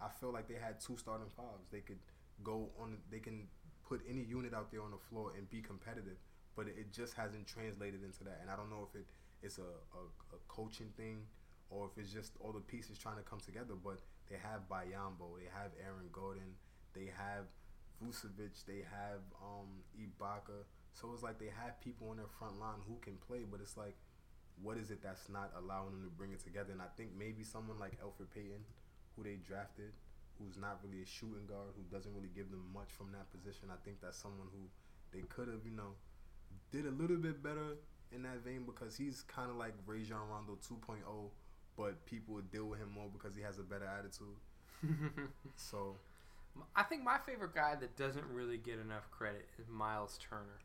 I 0.00 0.08
feel 0.20 0.32
like 0.32 0.46
they 0.46 0.54
had 0.54 0.80
two 0.80 0.96
starting 0.96 1.26
fives. 1.36 1.68
They 1.72 1.80
could 1.80 1.98
go 2.44 2.70
on. 2.80 2.98
They 3.10 3.18
can 3.18 3.48
put 3.88 4.02
any 4.08 4.22
unit 4.22 4.54
out 4.54 4.70
there 4.70 4.82
on 4.82 4.92
the 4.92 5.02
floor 5.10 5.32
and 5.36 5.50
be 5.50 5.60
competitive. 5.60 6.18
But 6.54 6.68
it 6.68 6.92
just 6.92 7.14
hasn't 7.14 7.46
translated 7.48 8.04
into 8.04 8.22
that. 8.24 8.38
And 8.40 8.50
I 8.50 8.56
don't 8.56 8.70
know 8.70 8.86
if 8.88 8.94
it 8.94 9.06
it's 9.42 9.58
a, 9.58 9.62
a, 9.98 10.02
a 10.32 10.38
coaching 10.48 10.88
thing 10.96 11.26
or 11.70 11.90
if 11.90 11.98
it's 12.00 12.12
just 12.12 12.32
all 12.40 12.52
the 12.52 12.60
pieces 12.60 12.98
trying 12.98 13.16
to 13.16 13.22
come 13.22 13.40
together. 13.40 13.74
But 13.74 13.98
they 14.30 14.36
have 14.36 14.68
Biyombo. 14.70 15.42
They 15.42 15.50
have 15.50 15.74
Aaron 15.82 16.06
Gordon. 16.12 16.54
They 16.94 17.10
have 17.10 17.50
Vucevic. 18.02 18.64
They 18.66 18.82
have 18.86 19.22
um, 19.42 19.82
Ibaka. 19.98 20.64
So 20.92 21.10
it's 21.12 21.22
like 21.22 21.38
they 21.38 21.50
have 21.50 21.80
people 21.80 22.10
on 22.10 22.16
their 22.16 22.30
front 22.38 22.58
line 22.60 22.78
who 22.86 22.96
can 23.02 23.18
play, 23.26 23.42
but 23.44 23.60
it's 23.60 23.76
like, 23.76 23.96
what 24.62 24.78
is 24.78 24.90
it 24.90 25.02
that's 25.02 25.28
not 25.28 25.50
allowing 25.58 25.90
them 25.90 26.04
to 26.04 26.10
bring 26.14 26.30
it 26.30 26.38
together? 26.42 26.70
And 26.70 26.80
I 26.80 26.86
think 26.96 27.10
maybe 27.18 27.42
someone 27.42 27.78
like 27.78 27.98
Elfrid 27.98 28.30
Payton, 28.30 28.62
who 29.16 29.24
they 29.24 29.42
drafted, 29.42 29.90
who's 30.38 30.56
not 30.56 30.78
really 30.86 31.02
a 31.02 31.06
shooting 31.06 31.46
guard, 31.46 31.74
who 31.74 31.82
doesn't 31.90 32.14
really 32.14 32.30
give 32.34 32.50
them 32.50 32.62
much 32.72 32.90
from 32.94 33.10
that 33.12 33.26
position. 33.34 33.74
I 33.74 33.78
think 33.84 33.98
that's 34.00 34.18
someone 34.18 34.46
who 34.54 34.70
they 35.10 35.26
could 35.26 35.48
have, 35.48 35.66
you 35.66 35.74
know, 35.74 35.98
did 36.70 36.86
a 36.86 36.94
little 36.94 37.18
bit 37.18 37.42
better 37.42 37.74
in 38.14 38.22
that 38.22 38.44
vein 38.44 38.62
because 38.62 38.96
he's 38.96 39.22
kind 39.22 39.50
of 39.50 39.56
like 39.56 39.74
Rajon 39.86 40.30
Rondo 40.30 40.58
2.0, 40.62 41.02
but 41.76 42.06
people 42.06 42.34
would 42.34 42.50
deal 42.50 42.66
with 42.66 42.78
him 42.78 42.90
more 42.94 43.10
because 43.12 43.34
he 43.34 43.42
has 43.42 43.58
a 43.58 43.62
better 43.62 43.86
attitude. 43.86 44.38
So 45.56 45.96
I 46.76 46.82
think 46.82 47.02
my 47.02 47.18
favorite 47.18 47.54
guy 47.54 47.74
that 47.76 47.96
doesn't 47.96 48.24
really 48.32 48.58
get 48.58 48.78
enough 48.78 49.10
credit 49.10 49.48
is 49.58 49.68
Miles 49.68 50.18
Turner. 50.18 50.60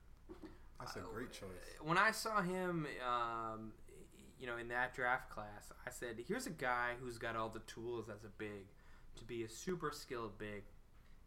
that's 0.80 0.96
a 0.96 1.00
great 1.00 1.32
choice. 1.32 1.50
When 1.82 1.98
I 1.98 2.12
saw 2.12 2.42
him, 2.42 2.88
um, 3.06 3.74
you 4.40 4.48
know, 4.48 4.58
in 4.58 4.68
that 4.70 4.94
draft 4.94 5.30
class, 5.30 5.72
I 5.86 5.90
said, 5.90 6.24
"Here's 6.28 6.48
a 6.48 6.52
guy 6.52 6.94
who's 7.02 7.18
got 7.18 7.36
all 7.36 7.50
the 7.50 7.60
tools 7.62 8.10
as 8.10 8.24
a 8.24 8.30
big 8.38 8.68
to 9.18 9.24
be 9.24 9.44
a 9.44 9.50
super 9.50 9.92
skilled 9.92 10.38
big." 10.38 10.64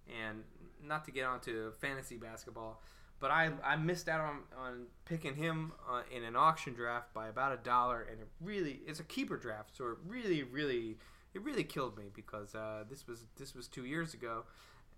And 0.08 0.42
not 0.82 1.04
to 1.04 1.12
get 1.12 1.24
onto 1.26 1.70
fantasy 1.72 2.16
basketball, 2.16 2.82
but 3.20 3.30
I, 3.30 3.52
I 3.62 3.76
missed 3.76 4.08
out 4.08 4.20
on, 4.20 4.38
on 4.58 4.86
picking 5.04 5.36
him 5.36 5.72
uh, 5.88 6.02
in 6.10 6.24
an 6.24 6.34
auction 6.34 6.74
draft 6.74 7.14
by 7.14 7.28
about 7.28 7.52
a 7.52 7.56
dollar, 7.58 8.02
and 8.10 8.20
it 8.20 8.28
really 8.40 8.80
it's 8.86 8.98
a 8.98 9.04
keeper 9.04 9.36
draft, 9.36 9.76
so 9.76 9.86
it 9.90 9.98
really 10.06 10.42
really 10.42 10.98
it 11.34 11.42
really 11.42 11.64
killed 11.64 11.96
me 11.96 12.04
because 12.14 12.54
uh, 12.54 12.84
this 12.88 13.06
was 13.06 13.24
this 13.36 13.54
was 13.54 13.68
two 13.68 13.84
years 13.84 14.14
ago, 14.14 14.44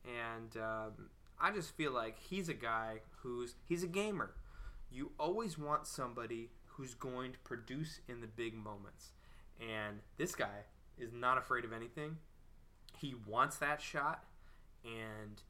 and 0.05 0.57
um, 0.57 1.11
I 1.41 1.51
just 1.53 1.77
feel 1.77 1.93
like 1.93 2.19
he's 2.19 2.49
a 2.49 2.55
guy 2.55 3.01
who's 3.23 3.55
he's 3.69 3.83
a 3.83 3.89
gamer. 3.89 4.35
You 4.91 5.13
always 5.19 5.59
want 5.59 5.87
somebody 5.87 6.51
who's 6.67 6.95
going 6.95 7.33
to 7.33 7.39
produce 7.41 8.01
in 8.09 8.21
the 8.21 8.27
big 8.27 8.55
moments, 8.55 9.13
and 9.61 10.01
this 10.17 10.35
guy 10.35 10.67
is 10.99 11.13
not 11.13 11.39
afraid 11.39 11.65
of 11.65 11.73
anything. 11.73 12.19
He 12.99 13.15
wants 13.27 13.57
that 13.59 13.81
shot, 13.81 14.25
and 14.85 15.43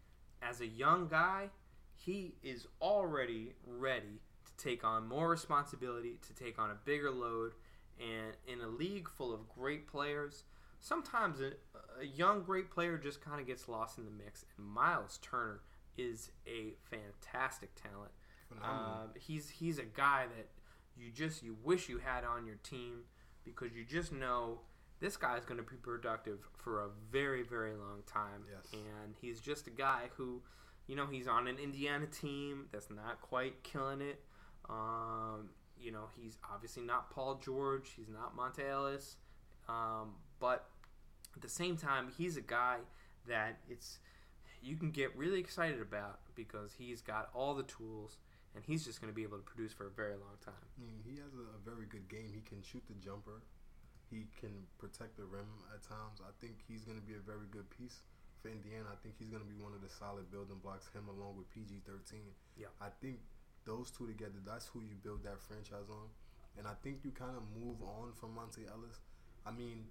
as 0.42 0.60
a 0.60 0.66
young 0.66 1.08
guy, 1.08 1.50
he 1.96 2.34
is 2.42 2.66
already 2.82 3.54
ready 3.66 4.20
to 4.46 4.64
take 4.64 4.84
on 4.84 5.08
more 5.08 5.28
responsibility, 5.28 6.18
to 6.26 6.34
take 6.34 6.58
on 6.58 6.70
a 6.70 6.76
bigger 6.84 7.10
load, 7.10 7.52
and 7.98 8.36
in 8.46 8.60
a 8.60 8.68
league 8.68 9.08
full 9.08 9.32
of 9.32 9.48
great 9.48 9.86
players, 9.86 10.44
sometimes 10.84 11.40
a, 11.40 11.52
a 12.00 12.04
young 12.04 12.42
great 12.42 12.70
player 12.70 12.98
just 12.98 13.20
kind 13.24 13.40
of 13.40 13.46
gets 13.46 13.68
lost 13.68 13.98
in 13.98 14.04
the 14.04 14.10
mix. 14.10 14.44
And 14.56 14.66
Miles 14.66 15.18
Turner 15.22 15.60
is 15.96 16.30
a 16.46 16.74
fantastic 16.84 17.70
talent. 17.74 18.12
Um, 18.62 19.08
he's 19.18 19.50
he's 19.50 19.78
a 19.78 19.84
guy 19.84 20.26
that 20.36 20.46
you 20.96 21.10
just 21.10 21.42
you 21.42 21.56
wish 21.64 21.88
you 21.88 21.98
had 21.98 22.22
on 22.22 22.46
your 22.46 22.56
team 22.62 23.00
because 23.44 23.74
you 23.74 23.84
just 23.84 24.12
know 24.12 24.60
this 25.00 25.16
guy 25.16 25.36
is 25.36 25.44
going 25.44 25.56
to 25.56 25.68
be 25.68 25.74
productive 25.74 26.38
for 26.56 26.82
a 26.82 26.88
very 27.10 27.42
very 27.42 27.72
long 27.72 28.02
time. 28.06 28.44
Yes. 28.48 28.72
And 28.72 29.14
he's 29.20 29.40
just 29.40 29.66
a 29.66 29.70
guy 29.70 30.02
who, 30.16 30.40
you 30.86 30.94
know, 30.94 31.06
he's 31.06 31.26
on 31.26 31.48
an 31.48 31.56
Indiana 31.58 32.06
team 32.06 32.66
that's 32.70 32.90
not 32.90 33.20
quite 33.22 33.64
killing 33.64 34.00
it. 34.00 34.20
Um, 34.68 35.48
you 35.80 35.90
know, 35.90 36.04
he's 36.16 36.38
obviously 36.52 36.84
not 36.84 37.10
Paul 37.10 37.40
George. 37.44 37.90
He's 37.96 38.08
not 38.08 38.36
Monta 38.36 38.70
Ellis. 38.70 39.16
Um, 39.68 40.12
but 40.38 40.68
at 41.36 41.42
the 41.42 41.48
same 41.48 41.76
time, 41.76 42.12
he's 42.16 42.36
a 42.36 42.42
guy 42.42 42.78
that 43.28 43.58
it's 43.68 43.98
you 44.62 44.76
can 44.76 44.90
get 44.90 45.14
really 45.16 45.40
excited 45.40 45.80
about 45.80 46.20
because 46.34 46.72
he's 46.78 47.02
got 47.02 47.28
all 47.34 47.54
the 47.54 47.64
tools 47.64 48.16
and 48.54 48.64
he's 48.64 48.84
just 48.84 49.00
going 49.00 49.12
to 49.12 49.14
be 49.14 49.22
able 49.22 49.36
to 49.36 49.44
produce 49.44 49.72
for 49.72 49.86
a 49.86 49.90
very 49.90 50.16
long 50.16 50.38
time. 50.40 50.64
I 50.78 50.80
mean, 50.80 51.02
he 51.04 51.20
has 51.20 51.34
a, 51.36 51.44
a 51.52 51.60
very 51.60 51.84
good 51.84 52.08
game. 52.08 52.32
He 52.32 52.40
can 52.40 52.62
shoot 52.62 52.82
the 52.88 52.96
jumper. 52.96 53.42
He 54.08 54.30
can 54.38 54.64
protect 54.78 55.18
the 55.18 55.26
rim 55.26 55.50
at 55.74 55.82
times. 55.82 56.22
I 56.22 56.32
think 56.40 56.64
he's 56.64 56.86
going 56.86 56.96
to 56.96 57.04
be 57.04 57.18
a 57.18 57.24
very 57.24 57.50
good 57.50 57.68
piece 57.68 58.06
for 58.40 58.48
Indiana. 58.48 58.88
I 58.88 58.96
think 59.02 59.18
he's 59.18 59.28
going 59.28 59.42
to 59.42 59.48
be 59.48 59.58
one 59.58 59.74
of 59.74 59.82
the 59.82 59.90
solid 59.90 60.30
building 60.30 60.62
blocks. 60.62 60.88
Him 60.94 61.10
along 61.10 61.36
with 61.36 61.50
PG 61.50 61.82
thirteen. 61.84 62.32
Yeah. 62.56 62.72
I 62.80 62.88
think 63.02 63.20
those 63.66 63.90
two 63.90 64.06
together. 64.06 64.38
That's 64.44 64.70
who 64.70 64.80
you 64.80 64.94
build 65.02 65.24
that 65.24 65.40
franchise 65.42 65.90
on. 65.90 66.08
And 66.56 66.68
I 66.68 66.78
think 66.84 67.02
you 67.02 67.10
kind 67.10 67.34
of 67.34 67.42
move 67.50 67.82
on 67.82 68.14
from 68.14 68.38
Monta 68.38 68.62
Ellis. 68.70 69.02
I 69.42 69.50
mean, 69.50 69.90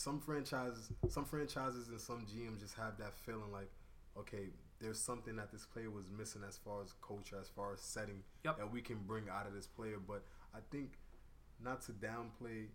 some 0.00 0.18
franchises, 0.18 0.90
some 1.10 1.24
franchises, 1.26 1.88
and 1.88 2.00
some 2.00 2.24
GMs 2.26 2.60
just 2.60 2.74
have 2.76 2.96
that 2.98 3.14
feeling 3.18 3.52
like, 3.52 3.70
okay, 4.18 4.48
there's 4.80 4.98
something 4.98 5.36
that 5.36 5.52
this 5.52 5.66
player 5.66 5.90
was 5.90 6.06
missing 6.16 6.40
as 6.48 6.56
far 6.56 6.82
as 6.82 6.94
culture, 7.06 7.36
as 7.40 7.48
far 7.48 7.74
as 7.74 7.80
setting 7.82 8.22
Yep. 8.44 8.56
that 8.58 8.72
we 8.72 8.80
can 8.80 8.96
bring 9.06 9.28
out 9.28 9.46
of 9.46 9.52
this 9.52 9.66
player. 9.66 9.98
But 10.04 10.24
I 10.54 10.58
think 10.70 10.98
not 11.62 11.82
to 11.82 11.92
downplay 11.92 12.68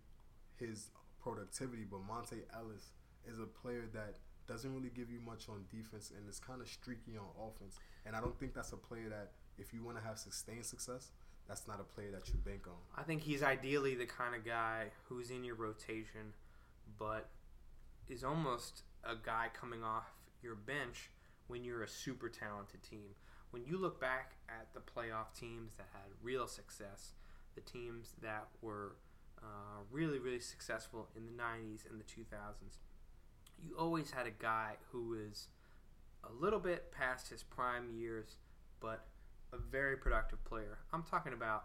his 0.56 0.90
productivity, 1.20 1.82
but 1.84 2.00
Monta 2.06 2.38
Ellis 2.54 2.92
is 3.28 3.40
a 3.40 3.46
player 3.46 3.86
that 3.92 4.18
doesn't 4.46 4.72
really 4.72 4.90
give 4.94 5.10
you 5.10 5.18
much 5.20 5.48
on 5.48 5.64
defense 5.68 6.12
and 6.16 6.28
is 6.28 6.38
kind 6.38 6.60
of 6.62 6.68
streaky 6.68 7.16
on 7.18 7.26
offense. 7.48 7.76
And 8.06 8.14
I 8.14 8.20
don't 8.20 8.38
think 8.38 8.54
that's 8.54 8.72
a 8.72 8.76
player 8.76 9.08
that, 9.08 9.32
if 9.58 9.74
you 9.74 9.82
want 9.82 9.98
to 9.98 10.04
have 10.04 10.16
sustained 10.18 10.64
success, 10.64 11.10
that's 11.48 11.66
not 11.66 11.80
a 11.80 11.84
player 11.84 12.12
that 12.12 12.28
you 12.28 12.34
bank 12.44 12.68
on. 12.68 12.74
I 12.96 13.02
think 13.02 13.22
he's 13.22 13.42
ideally 13.42 13.96
the 13.96 14.06
kind 14.06 14.36
of 14.36 14.44
guy 14.44 14.86
who's 15.08 15.30
in 15.30 15.42
your 15.42 15.56
rotation, 15.56 16.32
but 16.98 17.28
is 18.08 18.24
almost 18.24 18.82
a 19.04 19.14
guy 19.14 19.48
coming 19.58 19.82
off 19.82 20.10
your 20.42 20.54
bench 20.54 21.10
when 21.48 21.64
you're 21.64 21.82
a 21.82 21.88
super 21.88 22.28
talented 22.28 22.82
team. 22.82 23.14
When 23.50 23.64
you 23.64 23.78
look 23.78 24.00
back 24.00 24.32
at 24.48 24.68
the 24.74 24.80
playoff 24.80 25.38
teams 25.38 25.74
that 25.76 25.86
had 25.92 26.10
real 26.22 26.46
success, 26.46 27.12
the 27.54 27.60
teams 27.60 28.14
that 28.22 28.48
were 28.60 28.96
uh, 29.42 29.82
really, 29.90 30.18
really 30.18 30.40
successful 30.40 31.08
in 31.16 31.24
the 31.26 31.42
90s 31.42 31.88
and 31.88 32.00
the 32.00 32.04
2000s, 32.04 32.78
you 33.62 33.74
always 33.78 34.10
had 34.10 34.26
a 34.26 34.30
guy 34.30 34.72
who 34.90 35.14
is 35.14 35.48
a 36.24 36.32
little 36.32 36.58
bit 36.58 36.92
past 36.92 37.30
his 37.30 37.42
prime 37.42 37.90
years, 37.90 38.36
but 38.80 39.06
a 39.52 39.56
very 39.56 39.96
productive 39.96 40.44
player. 40.44 40.78
I'm 40.92 41.04
talking 41.04 41.32
about 41.32 41.64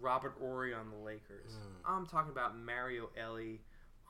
Robert 0.00 0.34
Horry 0.38 0.74
on 0.74 0.90
the 0.90 0.96
Lakers. 0.96 1.52
Mm. 1.52 1.96
I'm 1.96 2.06
talking 2.06 2.30
about 2.30 2.58
Mario 2.58 3.10
Elie 3.16 3.60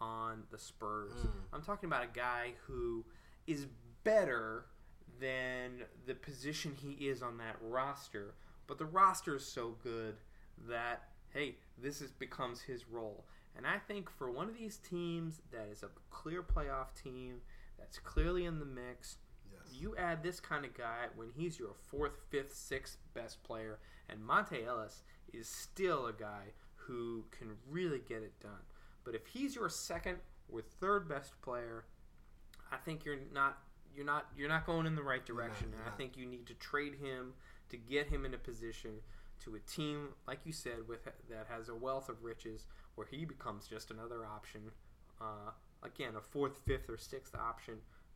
on 0.00 0.44
the 0.50 0.58
Spurs. 0.58 1.12
Mm. 1.12 1.30
I'm 1.52 1.62
talking 1.62 1.88
about 1.88 2.04
a 2.04 2.18
guy 2.18 2.52
who 2.66 3.04
is 3.46 3.66
better 4.04 4.66
than 5.20 5.82
the 6.06 6.14
position 6.14 6.74
he 6.76 7.06
is 7.08 7.22
on 7.22 7.38
that 7.38 7.56
roster, 7.60 8.34
but 8.66 8.78
the 8.78 8.84
roster 8.84 9.36
is 9.36 9.44
so 9.46 9.76
good 9.82 10.16
that 10.68 11.02
hey, 11.32 11.56
this 11.82 12.00
is 12.00 12.12
becomes 12.12 12.62
his 12.62 12.88
role. 12.88 13.24
And 13.56 13.66
I 13.66 13.78
think 13.78 14.10
for 14.10 14.30
one 14.30 14.48
of 14.48 14.56
these 14.58 14.78
teams 14.78 15.42
that 15.52 15.68
is 15.70 15.82
a 15.82 15.88
clear 16.10 16.42
playoff 16.42 16.94
team 17.02 17.40
that's 17.78 17.98
clearly 17.98 18.44
in 18.44 18.58
the 18.58 18.64
mix, 18.66 19.16
Yes. 19.50 19.74
you 19.80 19.94
add 19.96 20.22
this 20.22 20.40
kind 20.40 20.64
of 20.64 20.74
guy 20.74 21.06
when 21.14 21.28
he's 21.36 21.58
your 21.58 21.74
fourth, 21.90 22.18
fifth, 22.30 22.54
sixth 22.54 22.98
best 23.14 23.42
player, 23.42 23.78
and 24.08 24.20
Monta 24.20 24.64
Ellis 24.66 25.02
is 25.32 25.48
still 25.48 26.06
a 26.06 26.12
guy 26.12 26.52
who 26.74 27.24
can 27.30 27.56
really 27.68 28.00
get 28.06 28.22
it 28.22 28.38
done. 28.40 28.62
But 29.06 29.14
if 29.14 29.24
he's 29.28 29.54
your 29.54 29.70
second 29.70 30.18
or 30.52 30.60
third 30.60 31.08
best 31.08 31.40
player, 31.40 31.84
I 32.70 32.76
think 32.76 33.04
you're 33.04 33.18
not 33.32 33.58
you're 33.94 34.04
not 34.04 34.26
you're 34.36 34.48
not 34.48 34.66
going 34.66 34.84
in 34.84 34.96
the 34.96 35.02
right 35.02 35.24
direction. 35.24 35.68
and 35.72 35.82
I 35.86 35.96
think 35.96 36.16
you 36.16 36.26
need 36.26 36.46
to 36.48 36.54
trade 36.54 36.96
him 36.96 37.32
to 37.70 37.76
get 37.76 38.08
him 38.08 38.26
in 38.26 38.34
a 38.34 38.38
position 38.38 38.96
to 39.44 39.54
a 39.54 39.60
team 39.60 40.08
like 40.26 40.40
you 40.44 40.52
said 40.52 40.88
with 40.88 41.04
that 41.04 41.46
has 41.48 41.68
a 41.68 41.74
wealth 41.74 42.08
of 42.08 42.22
riches, 42.24 42.66
where 42.96 43.06
he 43.06 43.24
becomes 43.24 43.68
just 43.68 43.92
another 43.92 44.26
option. 44.26 44.72
Uh, 45.20 45.52
again, 45.84 46.14
a 46.16 46.20
fourth, 46.20 46.58
fifth, 46.66 46.90
or 46.90 46.96
sixth 46.96 47.34
option. 47.34 47.74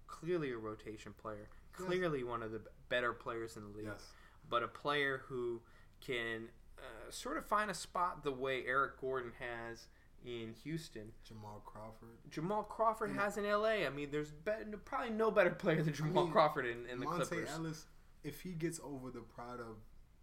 Clearly 0.09 0.51
a 0.51 0.57
rotation 0.57 1.15
player. 1.23 1.49
Clearly 1.73 2.25
one 2.25 2.43
of 2.43 2.51
the 2.51 2.61
better 2.89 3.13
players 3.13 3.57
in 3.57 3.63
the 3.63 3.79
league. 3.79 3.87
Yes. 3.87 4.07
But 4.51 4.65
a 4.65 4.69
player 4.69 5.23
who 5.29 5.61
can 6.05 6.49
uh, 6.79 7.11
sort 7.11 7.37
of 7.37 7.47
find 7.47 7.71
a 7.71 7.75
spot 7.75 8.25
the 8.25 8.33
way 8.33 8.65
Eric 8.67 9.01
Gordon 9.01 9.33
has 9.39 9.87
in 10.25 10.55
Houston. 10.65 11.13
Jamal 11.25 11.63
Crawford. 11.65 12.19
Jamal 12.31 12.63
Crawford 12.63 13.13
Yeah. 13.15 13.23
has 13.25 13.37
in 13.39 13.45
LA. 13.45 13.87
I 13.87 13.91
mean, 13.91 14.11
there's 14.11 14.31
be- 14.33 14.53
probably 14.85 15.11
no 15.11 15.31
better 15.31 15.51
player 15.51 15.83
than 15.83 15.95
Jamal 15.95 16.25
mean, 16.25 16.33
Crawford 16.33 16.67
in, 16.67 16.87
in 16.87 17.01
the 17.01 17.07
Monta 17.07 17.27
Clippers. 17.27 17.51
Ellis, 17.51 17.87
if 18.23 18.41
he 18.43 18.53
gets 18.53 18.81
over 18.85 19.11
the 19.11 19.21
pride 19.21 19.61
of 19.61 19.77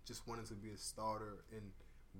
just 0.05 0.27
wanting 0.27 0.45
to 0.45 0.53
be 0.53 0.69
a 0.69 0.77
starter 0.77 1.43
and 1.51 1.71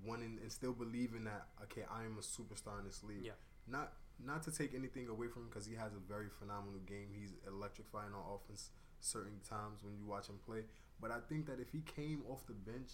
wanting 0.05 0.39
and 0.41 0.51
still 0.51 0.73
believing 0.73 1.23
that 1.23 1.47
okay, 1.63 1.83
I 1.91 2.03
am 2.03 2.17
a 2.17 2.21
superstar 2.21 2.79
in 2.79 2.85
this 2.85 3.03
league. 3.03 3.23
Yeah. 3.23 3.31
Not 3.67 3.93
not 4.19 4.41
to 4.43 4.51
take 4.51 4.73
anything 4.73 5.07
away 5.09 5.27
from 5.27 5.43
him 5.43 5.49
because 5.49 5.67
he 5.67 5.75
has 5.75 5.93
a 5.93 5.99
very 5.99 6.27
phenomenal 6.39 6.79
game. 6.87 7.09
He's 7.13 7.33
electrifying 7.47 8.13
on 8.13 8.23
offense 8.35 8.71
certain 8.99 9.39
times 9.47 9.83
when 9.83 9.95
you 9.95 10.05
watch 10.05 10.27
him 10.27 10.39
play. 10.43 10.63
But 10.99 11.11
I 11.11 11.19
think 11.29 11.45
that 11.45 11.59
if 11.59 11.69
he 11.71 11.81
came 11.81 12.23
off 12.27 12.45
the 12.47 12.53
bench 12.53 12.93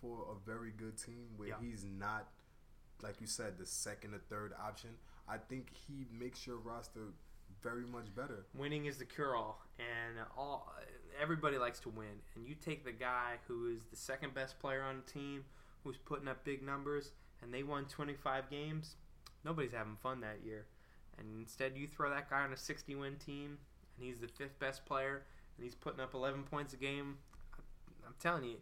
for 0.00 0.26
a 0.32 0.34
very 0.44 0.72
good 0.76 0.98
team 0.98 1.28
where 1.36 1.50
Yeah. 1.50 1.60
he's 1.60 1.84
not 1.84 2.28
like 3.02 3.20
you 3.20 3.26
said, 3.26 3.58
the 3.58 3.66
second 3.66 4.14
or 4.14 4.18
third 4.18 4.52
option, 4.60 4.90
I 5.28 5.36
think 5.36 5.68
he 5.86 6.06
makes 6.18 6.46
your 6.46 6.56
roster 6.56 7.12
very 7.62 7.86
much 7.86 8.14
better. 8.14 8.44
Winning 8.54 8.86
is 8.86 8.98
the 8.98 9.04
cure-all, 9.04 9.62
and 9.78 10.18
all 10.36 10.72
everybody 11.20 11.56
likes 11.56 11.80
to 11.80 11.88
win. 11.88 12.20
And 12.34 12.46
you 12.46 12.54
take 12.54 12.84
the 12.84 12.92
guy 12.92 13.34
who 13.46 13.70
is 13.74 13.82
the 13.90 13.96
second 13.96 14.34
best 14.34 14.58
player 14.58 14.82
on 14.82 15.02
the 15.04 15.12
team, 15.12 15.44
who's 15.82 15.96
putting 15.96 16.28
up 16.28 16.44
big 16.44 16.62
numbers, 16.62 17.12
and 17.42 17.52
they 17.52 17.62
won 17.62 17.84
25 17.86 18.50
games. 18.50 18.96
Nobody's 19.44 19.72
having 19.72 19.96
fun 20.02 20.20
that 20.20 20.40
year. 20.44 20.66
And 21.18 21.28
instead, 21.40 21.76
you 21.76 21.86
throw 21.86 22.10
that 22.10 22.28
guy 22.28 22.40
on 22.42 22.52
a 22.52 22.56
60-win 22.56 23.16
team, 23.16 23.58
and 23.96 24.06
he's 24.06 24.18
the 24.18 24.28
fifth 24.28 24.58
best 24.58 24.84
player, 24.84 25.22
and 25.56 25.64
he's 25.64 25.74
putting 25.74 26.00
up 26.00 26.14
11 26.14 26.44
points 26.44 26.72
a 26.74 26.76
game. 26.76 27.18
I'm 28.06 28.14
telling 28.18 28.44
you, 28.44 28.56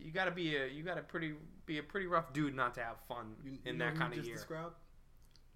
you 0.00 0.10
got 0.12 0.26
to 0.26 0.30
be 0.30 0.56
a 0.56 0.66
you 0.66 0.82
got 0.82 0.94
to 0.96 1.02
pretty 1.02 1.34
be 1.66 1.78
a 1.78 1.82
pretty 1.82 2.06
rough 2.06 2.32
dude 2.32 2.54
not 2.54 2.74
to 2.74 2.80
have 2.82 2.96
fun 3.08 3.34
You, 3.44 3.52
you 3.52 3.58
in 3.64 3.78
know 3.78 3.86
that 3.86 3.96
kind 3.96 4.12
you 4.14 4.20
of 4.20 4.24
just 4.24 4.26
year. 4.28 4.36
Described? 4.36 4.74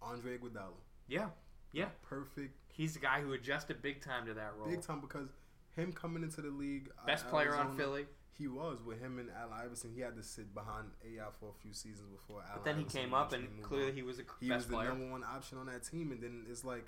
Andre 0.02 0.38
Iguodala. 0.38 0.72
Yeah, 1.08 1.26
yeah. 1.72 1.86
Perfect, 2.02 2.54
He's 2.72 2.94
the 2.94 3.00
guy 3.00 3.20
who 3.20 3.32
adjusted 3.32 3.82
big 3.82 4.00
time 4.02 4.26
to 4.26 4.34
that 4.34 4.52
role. 4.58 4.68
big 4.68 4.80
time 4.82 5.00
because 5.00 5.28
him 5.76 5.92
coming 5.92 6.22
into 6.22 6.40
the 6.40 6.48
league, 6.50 6.90
uh, 7.02 7.06
Best 7.06 7.28
player 7.28 7.54
on 7.54 7.76
Philly. 7.76 8.06
He 8.38 8.48
was 8.48 8.78
with 8.82 8.98
him 9.00 9.18
and 9.18 9.28
Allen 9.38 9.52
Iverson. 9.64 9.92
He 9.94 10.00
had 10.00 10.16
to 10.16 10.22
sit 10.22 10.54
behind 10.54 10.88
AI 11.04 11.26
for 11.38 11.50
a 11.50 11.62
few 11.62 11.74
seasons 11.74 12.08
before 12.10 12.40
Allen. 12.40 12.52
But 12.56 12.64
then 12.64 12.76
he 12.76 12.80
Iverson 12.82 13.00
came 13.02 13.14
up 13.14 13.32
and 13.34 13.62
clearly 13.62 13.90
on. 13.90 13.96
he 13.96 14.02
was 14.02 14.18
a 14.18 14.22
he 14.40 14.50
was 14.50 14.66
the 14.66 14.72
player. 14.76 14.88
number 14.88 15.10
one 15.10 15.22
option 15.24 15.58
on 15.58 15.66
that 15.66 15.84
team, 15.86 16.10
and 16.10 16.22
then 16.22 16.46
it's 16.48 16.64
like, 16.64 16.86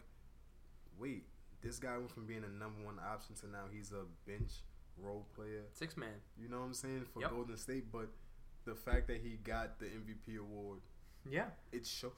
wait, 0.98 1.24
this 1.60 1.78
guy 1.78 1.98
went 1.98 2.10
from 2.10 2.26
being 2.26 2.42
a 2.44 2.48
number 2.58 2.82
one 2.82 2.98
option 2.98 3.34
to 3.36 3.46
now 3.48 3.64
he's 3.70 3.92
a 3.92 4.04
bench 4.26 4.52
role 4.98 5.26
player. 5.34 5.62
Six 5.72 5.96
man. 5.96 6.20
You 6.40 6.48
know 6.48 6.58
what 6.60 6.66
I'm 6.66 6.74
saying 6.74 7.04
for 7.12 7.20
Yep. 7.20 7.30
Golden 7.30 7.56
State, 7.56 7.90
but 7.92 8.08
the 8.64 8.74
fact 8.74 9.08
that 9.08 9.18
he 9.20 9.36
got 9.42 9.78
the 9.80 9.86
MVP 9.86 10.38
award 10.38 10.80
Yeah. 11.24 11.50
it 11.72 11.86
show 11.86 12.12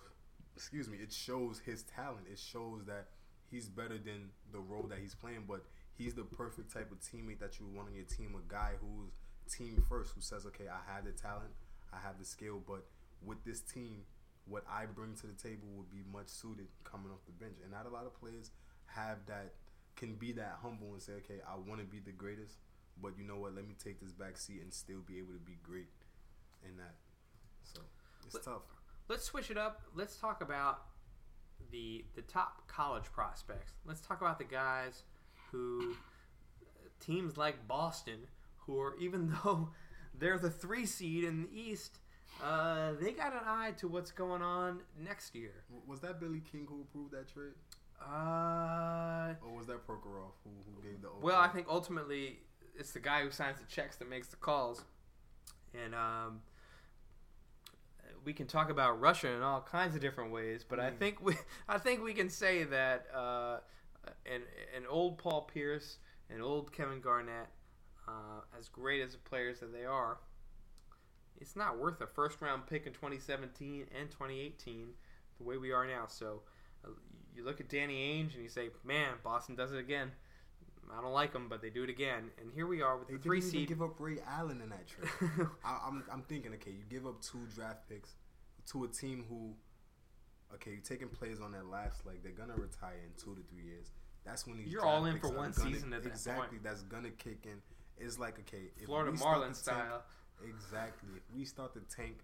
excuse 0.57 0.89
me 0.89 0.99
it 0.99 1.13
shows 1.13 1.59
his 1.59 1.83
talent 1.83 2.27
it 2.31 2.39
shows 2.39 2.85
that 2.85 3.09
he's 3.51 3.69
better 3.69 3.99
than 3.99 4.31
the 4.53 4.61
role 4.61 4.85
that 4.85 4.99
he's 4.99 5.15
playing 5.15 5.45
but 5.49 5.65
he's 5.95 6.15
the 6.15 6.23
perfect 6.23 6.73
type 6.73 6.93
of 6.93 7.01
teammate 7.01 7.41
that 7.41 7.59
you 7.59 7.67
want 7.67 7.89
on 7.89 7.95
your 7.95 8.05
team 8.05 8.35
a 8.37 8.53
guy 8.53 8.73
who's 8.81 9.11
team 9.53 9.83
first 9.89 10.13
who 10.15 10.21
says 10.21 10.47
okay 10.47 10.67
i 10.69 10.93
have 10.95 11.05
the 11.05 11.11
talent 11.13 11.51
i 11.93 11.99
have 11.99 12.19
the 12.19 12.25
skill 12.25 12.63
but 12.67 12.85
with 13.25 13.43
this 13.45 13.61
team 13.61 14.03
what 14.47 14.65
i 14.71 14.85
bring 14.87 15.15
to 15.15 15.27
the 15.27 15.33
table 15.33 15.67
would 15.75 15.91
be 15.91 16.03
much 16.13 16.29
suited 16.29 16.69
coming 16.85 17.11
off 17.11 17.25
the 17.27 17.33
bench 17.33 17.57
and 17.63 17.73
not 17.73 17.87
a 17.87 17.91
lot 17.91 18.07
of 18.07 18.15
players 18.21 18.51
have 18.87 19.19
that 19.27 19.55
can 19.97 20.15
be 20.15 20.33
that 20.33 20.59
humble 20.63 20.93
and 20.93 21.03
say 21.03 21.13
okay 21.13 21.41
i 21.49 21.55
want 21.69 21.81
to 21.81 21.87
be 21.87 21.99
the 21.99 22.13
greatest 22.13 22.57
but 23.01 23.13
you 23.19 23.25
know 23.25 23.37
what 23.37 23.55
let 23.55 23.67
me 23.67 23.75
take 23.83 24.01
this 24.01 24.13
back 24.13 24.37
seat 24.37 24.61
and 24.63 24.73
still 24.73 25.01
be 25.07 25.19
able 25.19 25.33
to 25.33 25.41
be 25.41 25.57
great 25.63 25.89
in 26.69 26.77
that 26.77 26.95
so 27.63 27.81
it's 28.25 28.35
Let- 28.35 28.45
tough 28.45 28.63
Let's 29.07 29.25
switch 29.25 29.51
it 29.51 29.59
up. 29.59 29.83
Let's 29.95 30.17
talk 30.17 30.41
about 30.43 30.85
the 31.71 32.05
the 32.15 32.23
top 32.23 32.67
college 32.69 33.05
prospects. 33.13 33.73
Let's 33.85 34.01
talk 34.01 34.23
about 34.23 34.39
the 34.39 34.45
guys 34.45 35.03
who 35.51 35.95
teams 37.01 37.37
like 37.37 37.69
Boston, 37.69 38.21
who 38.59 38.81
are 38.81 38.97
even 38.99 39.37
though 39.45 39.69
they're 40.19 40.39
the 40.39 40.51
three 40.51 40.87
seed 40.87 41.25
in 41.25 41.43
the 41.43 41.49
East, 41.53 41.99
uh, 42.43 42.93
they 42.99 43.13
got 43.13 43.35
an 43.35 43.41
eye 43.47 43.73
to 43.79 43.89
what's 43.89 44.11
going 44.11 44.41
on 44.41 44.81
next 44.99 45.35
year. 45.35 45.65
Was 45.87 46.01
that 46.01 46.19
Billy 46.19 46.41
King 46.51 46.67
who 46.67 46.81
approved 46.81 47.13
that 47.13 47.29
trade, 47.31 47.53
Uh, 48.01 49.35
or 49.43 49.57
was 49.57 49.67
that 49.67 49.87
Prokhorov 49.87 50.33
who, 50.45 50.51
who 50.67 50.83
gave 50.83 51.01
the? 51.01 51.09
Well, 51.21 51.39
I 51.39 51.49
think 51.49 51.67
ultimately 51.69 52.41
it's 52.79 52.93
the 52.93 53.01
guy 53.01 53.23
who 53.23 53.31
signs 53.31 53.59
the 53.59 53.67
checks 53.67 53.97
that 53.97 54.09
makes 54.11 54.29
the 54.29 54.37
calls, 54.37 54.85
and 55.75 55.95
um, 55.95 56.41
we 58.25 58.33
can 58.33 58.47
talk 58.47 58.71
about 58.71 59.01
Russia 59.01 59.29
in 59.29 59.43
all 59.43 59.61
kinds 59.63 59.95
of 59.95 60.01
different 60.01 60.33
ways. 60.33 60.65
But 60.69 60.81
I 60.81 60.91
Mm. 60.91 60.99
think 60.99 61.21
we, 61.23 61.35
I 61.69 61.79
think 61.79 62.03
we 62.03 62.13
can 62.15 62.29
say 62.31 62.65
that 62.65 63.07
uh, 63.15 63.59
an 64.27 64.43
an 64.77 64.87
old 64.89 65.19
Paul 65.19 65.43
Pierce 65.43 65.99
and 66.31 66.43
old 66.43 66.73
Kevin 66.73 67.01
Garnett, 67.01 67.49
uh, 68.09 68.41
as 68.59 68.69
great 68.69 69.03
as 69.03 69.13
the 69.13 69.19
players 69.19 69.61
that 69.61 69.73
they 69.73 69.85
are, 69.85 70.19
it's 71.41 71.57
not 71.57 71.79
worth 71.79 72.01
a 72.01 72.07
first 72.07 72.41
round 72.43 72.67
pick 72.67 72.87
in 72.87 72.93
2017 72.93 73.87
and 73.99 74.11
2018 74.11 74.89
the 75.39 75.45
way 75.45 75.57
we 75.57 75.73
are 75.73 75.87
now. 75.87 76.05
So 76.07 76.43
uh, 76.85 76.89
you 77.35 77.45
look 77.45 77.61
at 77.61 77.69
Danny 77.69 77.95
Ainge 77.95 78.35
and 78.35 78.43
you 78.43 78.49
say, 78.49 78.69
man, 78.85 79.15
Boston 79.23 79.55
does 79.57 79.73
it 79.73 79.79
again. 79.79 80.13
I 80.97 81.01
don't 81.01 81.13
like 81.13 81.33
them, 81.33 81.47
but 81.49 81.63
they 81.63 81.71
do 81.71 81.83
it 81.83 81.91
again. 81.91 82.31
And 82.41 82.53
here 82.53 82.67
we 82.67 82.83
are 82.83 82.99
with 82.99 83.09
they 83.09 83.15
the 83.15 83.21
three 83.23 83.41
seed. 83.41 83.69
give 83.69 83.81
up 83.83 83.99
Ray 83.99 84.19
Allen 84.29 84.61
in 84.61 84.69
that 84.69 84.87
trade. 84.87 85.09
I, 85.65 85.79
I'm 85.87 86.05
I'm 86.13 86.23
thinking, 86.23 86.53
okay, 86.55 86.71
you 86.73 86.85
give 86.91 87.07
up 87.07 87.23
two 87.23 87.41
draft 87.55 87.89
picks 87.89 88.11
to 88.71 88.85
a 88.85 88.89
team 88.89 89.25
who, 89.29 89.55
okay, 90.55 90.73
you're 90.73 90.81
taking 90.81 91.09
players 91.09 91.41
on 91.41 91.53
that 91.53 91.67
last 91.67 92.05
leg. 92.07 92.17
They're 92.23 92.33
gonna 92.33 92.55
retire 92.57 93.01
in 93.03 93.11
two 93.23 93.35
to 93.35 93.43
three 93.49 93.65
years. 93.65 93.87
That's 94.27 94.47
when 94.47 94.59
these 94.59 94.69
You're 94.69 94.85
all 94.85 95.07
in 95.07 95.19
for 95.19 95.29
one 95.29 95.53
gonna- 95.53 95.71
season 95.71 95.93
at 95.95 96.03
that 96.03 96.09
exactly. 96.11 96.59
That's 96.63 96.83
gonna 96.83 97.11
kick 97.11 97.45
in. 97.45 97.63
It's 97.99 98.19
like 98.19 98.39
okay, 98.41 98.71
if 98.77 98.85
Florida 98.87 99.13
Marlins 99.17 99.43
tank- 99.43 99.57
style. 99.57 100.03
Exactly. 100.47 101.09
If 101.17 101.23
we 101.35 101.45
start 101.47 101.73
to 101.75 101.81
tank, 101.95 102.19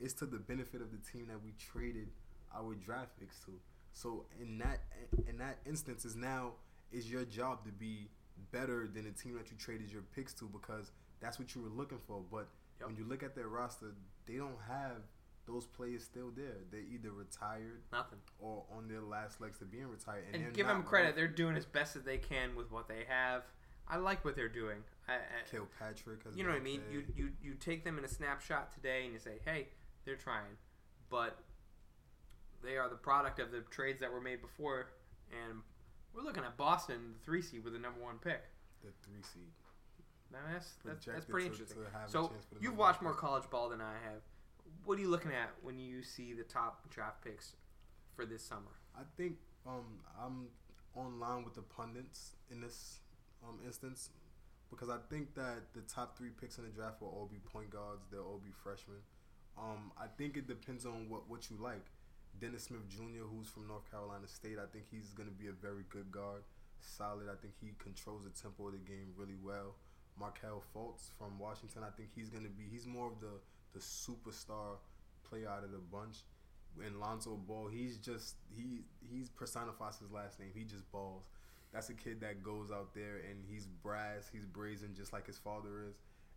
it's 0.00 0.14
to 0.14 0.26
the 0.26 0.38
benefit 0.38 0.80
of 0.82 0.90
the 0.90 0.98
team 0.98 1.26
that 1.28 1.42
we 1.44 1.52
traded 1.58 2.08
our 2.54 2.74
draft 2.74 3.10
picks 3.20 3.38
to. 3.44 3.52
So 3.96 4.26
in 4.38 4.58
that 4.58 4.80
in 5.26 5.38
that 5.38 5.56
instance, 5.64 6.04
is 6.04 6.14
now 6.16 6.52
is 6.92 7.10
your 7.10 7.24
job 7.24 7.64
to 7.64 7.72
be 7.72 8.10
better 8.52 8.86
than 8.86 9.04
the 9.04 9.10
team 9.10 9.34
that 9.38 9.50
you 9.50 9.56
traded 9.56 9.90
your 9.90 10.02
picks 10.14 10.34
to 10.34 10.44
because 10.44 10.92
that's 11.18 11.38
what 11.38 11.54
you 11.54 11.62
were 11.62 11.70
looking 11.70 11.98
for. 12.06 12.22
But 12.30 12.46
Yep. 12.78 12.88
when 12.88 12.96
you 12.96 13.04
look 13.04 13.22
at 13.22 13.34
their 13.34 13.48
roster, 13.48 13.94
they 14.26 14.36
don't 14.36 14.60
have 14.68 14.98
those 15.46 15.64
players 15.66 16.04
still 16.04 16.30
there. 16.30 16.58
They're 16.70 16.80
either 16.80 17.10
retired 17.10 17.80
Nothing. 17.90 18.18
or 18.38 18.66
on 18.70 18.86
their 18.86 19.00
last 19.00 19.40
legs 19.40 19.58
to 19.60 19.64
being 19.64 19.86
retired. 19.88 20.24
And, 20.30 20.44
And 20.44 20.54
give 20.54 20.66
them 20.66 20.82
credit. 20.82 21.16
They're 21.16 21.26
doing 21.26 21.56
as 21.56 21.64
best 21.64 21.96
as 21.96 22.02
they 22.02 22.18
can 22.18 22.54
with 22.54 22.70
what 22.70 22.86
they 22.86 23.04
have. 23.08 23.44
I 23.88 23.96
like 23.96 24.26
what 24.26 24.36
they're 24.36 24.50
doing. 24.50 24.84
I, 25.08 25.14
I, 25.14 25.18
Kilpatrick. 25.50 26.20
You 26.34 26.44
know 26.44 26.50
what 26.50 26.60
I 26.60 26.62
mean? 26.62 26.82
You, 26.90 27.04
you 27.16 27.30
you 27.40 27.54
take 27.54 27.82
them 27.82 27.96
in 27.96 28.04
a 28.04 28.08
snapshot 28.08 28.74
today 28.74 29.04
and 29.04 29.12
you 29.14 29.18
say, 29.20 29.38
hey, 29.44 29.68
they're 30.04 30.16
trying, 30.16 30.58
but 31.08 31.38
they 32.66 32.76
are 32.76 32.88
the 32.88 32.96
product 32.96 33.38
of 33.38 33.50
the 33.50 33.60
trades 33.70 34.00
that 34.00 34.12
were 34.12 34.20
made 34.20 34.40
before, 34.42 34.88
and 35.30 35.60
we're 36.14 36.22
looking 36.22 36.44
at 36.44 36.56
Boston, 36.56 37.14
the 37.18 37.24
three 37.24 37.42
seed 37.42 37.64
with 37.64 37.72
the 37.72 37.78
number 37.78 38.00
one 38.00 38.18
pick. 38.18 38.42
the 38.82 38.90
three 39.02 39.22
seed. 39.22 39.50
Now 40.32 40.38
that's 40.52 40.72
that's, 40.84 41.06
that's 41.06 41.24
pretty 41.24 41.48
to- 41.48 41.52
interesting. 41.52 41.82
to 41.82 42.10
So 42.10 42.32
you've 42.60 42.76
watched 42.76 43.02
more 43.02 43.14
college 43.14 43.48
ball 43.50 43.68
than 43.68 43.80
I 43.80 43.92
have. 44.04 44.22
What 44.84 44.98
are 44.98 45.00
you 45.00 45.08
looking 45.08 45.32
at 45.32 45.50
when 45.62 45.78
you 45.78 46.02
see 46.02 46.32
the 46.32 46.42
top 46.42 46.88
draft 46.90 47.22
picks 47.24 47.54
for 48.14 48.26
this 48.26 48.42
summer? 48.42 48.74
I 48.96 49.02
think 49.16 49.36
um, 49.66 50.00
I'm 50.20 50.48
online 50.94 51.44
with 51.44 51.54
the 51.54 51.62
pundits 51.62 52.32
in 52.50 52.60
this 52.60 53.00
um, 53.46 53.58
instance 53.64 54.10
because 54.70 54.88
I 54.88 54.96
think 55.10 55.34
that 55.34 55.72
the 55.74 55.82
top 55.82 56.16
three 56.18 56.30
picks 56.40 56.58
in 56.58 56.64
the 56.64 56.70
draft 56.70 57.00
will 57.00 57.08
all 57.08 57.28
be 57.30 57.38
point 57.38 57.70
guards. 57.70 58.06
They'll 58.10 58.22
all 58.22 58.40
be 58.44 58.50
freshmen. 58.62 58.98
Um, 59.56 59.92
I 59.96 60.06
think 60.18 60.36
it 60.36 60.46
depends 60.48 60.84
on 60.84 61.08
what, 61.08 61.28
what 61.28 61.48
you 61.50 61.56
like. 61.60 61.86
Dennis 62.40 62.64
Smith 62.64 62.88
Jr., 62.88 63.24
who's 63.30 63.48
from 63.48 63.66
North 63.68 63.90
Carolina 63.90 64.26
State, 64.26 64.58
I 64.58 64.66
think 64.70 64.84
he's 64.90 65.12
going 65.12 65.28
to 65.28 65.34
be 65.34 65.48
a 65.48 65.52
very 65.52 65.84
good 65.88 66.10
guard. 66.10 66.42
Solid. 66.80 67.28
I 67.30 67.36
think 67.40 67.54
he 67.60 67.72
controls 67.78 68.24
the 68.24 68.30
tempo 68.30 68.66
of 68.68 68.72
the 68.72 68.78
game 68.78 69.12
really 69.16 69.38
well. 69.42 69.74
Markelle 70.18 70.62
Fultz 70.74 71.10
from 71.18 71.38
Washington, 71.38 71.82
I 71.84 71.90
think 71.96 72.10
he's 72.14 72.30
going 72.30 72.44
to 72.44 72.50
be, 72.50 72.64
he's 72.70 72.86
more 72.86 73.06
of 73.08 73.20
the, 73.20 73.40
the 73.74 73.80
superstar 73.80 74.80
player 75.28 75.48
out 75.48 75.64
of 75.64 75.72
the 75.72 75.78
bunch 75.78 76.24
and 76.84 77.00
Lonzo 77.00 77.36
Ball, 77.36 77.68
he's 77.68 77.96
just 77.98 78.36
he 78.54 78.84
he 79.00 79.24
personifies 79.36 79.98
his 79.98 80.10
last 80.10 80.38
name. 80.38 80.50
He 80.54 80.64
just 80.64 80.90
balls. 80.92 81.24
That's 81.72 81.88
a 81.90 81.94
kid 81.94 82.20
that 82.20 82.42
goes 82.42 82.70
out 82.70 82.94
there 82.94 83.16
and 83.28 83.44
he's 83.48 83.66
brass, 83.66 84.28
he's 84.32 84.44
brazen, 84.44 84.94
just 84.96 85.12
like 85.12 85.26
his 85.26 85.38
father 85.38 85.84
is. 85.88 85.96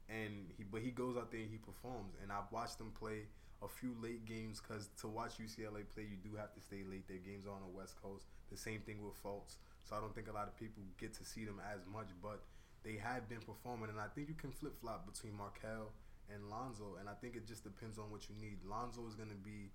and 0.10 0.52
he 0.58 0.64
but 0.64 0.82
he 0.82 0.92
goes 0.92 1.18
out 1.18 1.32
there 1.32 1.42
and 1.42 1.50
he 1.50 1.58
performs. 1.58 2.16
And 2.22 2.32
I've 2.32 2.52
watched 2.52 2.80
him 2.80 2.92
play 2.98 3.28
a 3.62 3.68
few 3.68 3.96
late 4.02 4.26
games 4.26 4.62
because 4.62 4.90
to 5.02 5.08
watch 5.08 5.38
UCLA 5.38 5.84
play, 5.94 6.08
you 6.08 6.18
do 6.24 6.36
have 6.38 6.54
to 6.54 6.62
stay 6.62 6.84
late. 6.88 7.08
Their 7.08 7.20
games 7.20 7.46
are 7.46 7.56
on 7.56 7.62
the 7.62 7.76
West 7.76 8.02
Coast. 8.02 8.26
The 8.52 8.58
same 8.58 8.80
thing 8.82 9.04
with 9.04 9.22
Fultz. 9.22 9.60
So 9.84 9.96
I 9.96 10.00
don't 10.00 10.14
think 10.16 10.30
a 10.30 10.36
lot 10.36 10.48
of 10.48 10.56
people 10.58 10.84
get 10.98 11.14
to 11.16 11.26
see 11.26 11.44
them 11.44 11.60
as 11.74 11.84
much, 11.92 12.08
but 12.24 12.44
they 12.84 12.96
have 12.96 13.28
been 13.28 13.44
performing. 13.44 13.90
And 13.90 14.00
I 14.00 14.08
think 14.16 14.30
you 14.30 14.36
can 14.36 14.52
flip 14.52 14.80
flop 14.80 15.06
between 15.06 15.36
Markelle 15.36 15.92
and 16.32 16.50
Lonzo. 16.50 16.96
And 17.00 17.10
I 17.10 17.14
think 17.20 17.36
it 17.36 17.46
just 17.48 17.64
depends 17.64 17.98
on 17.98 18.12
what 18.12 18.30
you 18.30 18.36
need. 18.40 18.64
Lonzo 18.64 19.06
is 19.08 19.16
going 19.16 19.30
to 19.30 19.42
be 19.44 19.72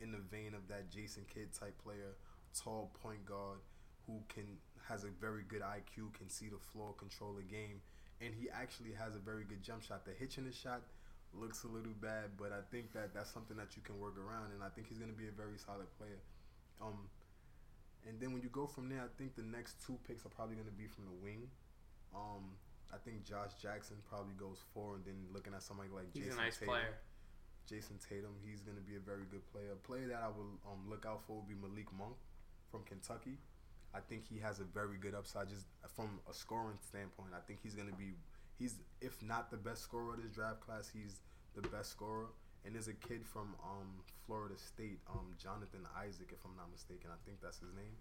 in 0.00 0.10
the 0.10 0.22
vein 0.32 0.54
of 0.54 0.66
that 0.68 0.90
Jason 0.90 1.24
Kidd 1.32 1.52
type 1.52 1.76
player, 1.82 2.16
tall 2.56 2.90
point 3.02 3.24
guard 3.26 3.58
who 4.06 4.22
can 4.28 4.58
has 4.88 5.04
a 5.04 5.12
very 5.20 5.44
good 5.46 5.62
IQ, 5.62 6.12
can 6.14 6.28
see 6.28 6.48
the 6.48 6.58
floor, 6.58 6.94
control 6.98 7.32
the 7.32 7.44
game, 7.44 7.80
and 8.20 8.34
he 8.34 8.48
actually 8.50 8.92
has 8.98 9.14
a 9.14 9.18
very 9.18 9.44
good 9.44 9.62
jump 9.62 9.82
shot. 9.82 10.04
The 10.04 10.12
hitch 10.18 10.38
in 10.38 10.46
his 10.46 10.56
shot 10.56 10.82
looks 11.34 11.64
a 11.64 11.68
little 11.68 11.94
bad, 12.00 12.36
but 12.38 12.52
I 12.52 12.60
think 12.70 12.92
that 12.92 13.14
that's 13.14 13.30
something 13.30 13.56
that 13.56 13.76
you 13.76 13.82
can 13.82 13.98
work 13.98 14.18
around, 14.18 14.52
and 14.52 14.62
I 14.62 14.68
think 14.68 14.88
he's 14.88 14.98
going 14.98 15.10
to 15.12 15.16
be 15.16 15.28
a 15.28 15.34
very 15.34 15.58
solid 15.58 15.86
player. 15.98 16.18
Um, 16.80 17.08
and 18.08 18.18
then 18.18 18.32
when 18.32 18.42
you 18.42 18.48
go 18.48 18.66
from 18.66 18.88
there, 18.88 19.00
I 19.00 19.10
think 19.18 19.36
the 19.36 19.44
next 19.44 19.76
two 19.84 19.98
picks 20.08 20.24
are 20.24 20.32
probably 20.32 20.56
going 20.56 20.66
to 20.68 20.74
be 20.74 20.86
from 20.88 21.04
the 21.04 21.16
wing. 21.22 21.46
Um, 22.14 22.56
I 22.92 22.98
think 22.98 23.22
Josh 23.22 23.54
Jackson 23.60 23.96
probably 24.08 24.34
goes 24.34 24.58
four, 24.74 24.96
and 24.96 25.04
then 25.04 25.14
looking 25.32 25.54
at 25.54 25.62
somebody 25.62 25.90
like 25.94 26.10
He's 26.12 26.26
Jayson 26.26 26.38
a 26.38 26.42
nice 26.42 26.58
Tatum. 26.58 26.74
player. 26.74 26.94
Jayson 27.68 27.98
Tatum, 28.02 28.34
he's 28.42 28.60
going 28.66 28.76
to 28.76 28.82
be 28.82 28.96
a 28.96 29.04
very 29.04 29.22
good 29.30 29.46
player. 29.52 29.70
A 29.72 29.78
player 29.86 30.08
that 30.10 30.18
I 30.24 30.28
will 30.28 30.58
um, 30.66 30.82
look 30.90 31.06
out 31.06 31.22
for 31.22 31.38
will 31.38 31.46
be 31.46 31.54
Malik 31.54 31.86
Monk 31.94 32.18
from 32.72 32.82
Kentucky. 32.82 33.38
I 33.94 34.00
think 34.00 34.26
he 34.26 34.38
has 34.38 34.58
a 34.58 34.64
very 34.64 34.96
good 34.98 35.14
upside 35.14 35.48
just 35.48 35.66
from 35.94 36.18
a 36.28 36.34
scoring 36.34 36.78
standpoint. 36.82 37.30
I 37.34 37.42
think 37.46 37.58
he's 37.62 37.74
going 37.74 37.88
to 37.90 37.94
be, 37.94 38.14
he's 38.60 38.76
if 39.00 39.16
not 39.24 39.50
the 39.50 39.56
best 39.56 39.82
scorer 39.82 40.12
of 40.14 40.22
this 40.22 40.30
draft 40.30 40.60
class, 40.60 40.86
he's 40.92 41.18
the 41.56 41.66
best 41.68 41.90
scorer. 41.90 42.28
And 42.62 42.76
there's 42.76 42.92
a 42.92 42.98
kid 43.08 43.24
from 43.24 43.56
um, 43.64 44.04
Florida 44.28 44.54
State, 44.60 45.00
um, 45.08 45.32
Jonathan 45.40 45.80
Isaac, 45.96 46.28
if 46.28 46.44
I'm 46.44 46.52
not 46.60 46.68
mistaken. 46.70 47.08
I 47.08 47.16
think 47.24 47.40
that's 47.40 47.56
his 47.64 47.72
name. 47.72 47.96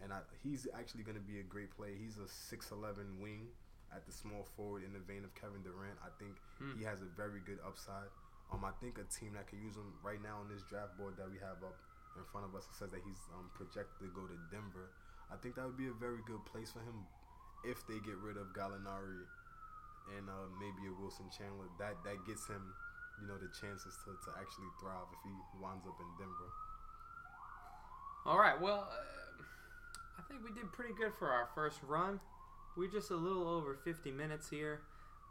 And 0.00 0.12
I, 0.16 0.24
he's 0.42 0.64
actually 0.72 1.02
going 1.04 1.20
to 1.20 1.26
be 1.28 1.38
a 1.40 1.44
great 1.44 1.68
player. 1.74 1.92
He's 1.92 2.16
a 2.16 2.24
6'11 2.24 3.20
wing 3.20 3.52
at 3.92 4.06
the 4.08 4.12
small 4.16 4.48
forward 4.56 4.80
in 4.80 4.96
the 4.96 5.02
vein 5.04 5.28
of 5.28 5.34
Kevin 5.36 5.60
Durant. 5.60 6.00
I 6.00 6.08
think 6.16 6.40
Hmm. 6.56 6.72
he 6.80 6.82
has 6.88 7.02
a 7.04 7.10
very 7.20 7.44
good 7.44 7.58
upside. 7.60 8.08
Um, 8.48 8.64
I 8.64 8.72
think 8.80 8.96
a 8.96 9.04
team 9.12 9.36
that 9.36 9.44
can 9.46 9.60
use 9.60 9.76
him 9.76 9.92
right 10.00 10.22
now 10.24 10.40
on 10.40 10.48
this 10.48 10.64
draft 10.64 10.96
board 10.96 11.20
that 11.20 11.28
we 11.28 11.36
have 11.44 11.60
up 11.60 11.76
in 12.16 12.24
front 12.32 12.48
of 12.48 12.56
us, 12.56 12.64
says 12.72 12.90
that 12.96 13.04
he's 13.04 13.20
um, 13.36 13.52
projected 13.54 14.00
to 14.00 14.08
go 14.16 14.24
to 14.24 14.36
Denver. 14.50 14.88
I 15.28 15.36
think 15.36 15.54
that 15.60 15.68
would 15.68 15.76
be 15.76 15.92
a 15.92 15.96
very 16.00 16.24
good 16.24 16.40
place 16.48 16.72
for 16.72 16.80
him 16.80 17.04
if 17.64 17.86
they 17.86 17.98
get 18.04 18.16
rid 18.18 18.36
of 18.36 18.52
Gallinari 18.54 19.24
and 20.16 20.28
uh, 20.28 20.48
maybe 20.58 20.88
a 20.88 20.94
Wilson 21.00 21.26
Chandler. 21.36 21.66
That 21.78 21.96
that 22.04 22.24
gets 22.26 22.46
him, 22.46 22.62
you 23.20 23.28
know, 23.28 23.36
the 23.36 23.50
chances 23.60 23.94
to, 24.04 24.16
to 24.24 24.30
actually 24.38 24.70
thrive 24.80 25.08
if 25.12 25.20
he 25.24 25.34
winds 25.60 25.84
up 25.86 25.98
in 26.00 26.08
Denver. 26.18 26.50
All 28.26 28.38
right. 28.38 28.60
Well, 28.60 28.88
uh, 28.88 29.42
I 30.18 30.22
think 30.28 30.44
we 30.44 30.52
did 30.52 30.72
pretty 30.72 30.94
good 30.94 31.12
for 31.18 31.28
our 31.28 31.48
first 31.54 31.80
run. 31.86 32.20
We're 32.76 32.90
just 32.90 33.10
a 33.10 33.16
little 33.16 33.48
over 33.48 33.74
50 33.74 34.12
minutes 34.12 34.48
here. 34.48 34.80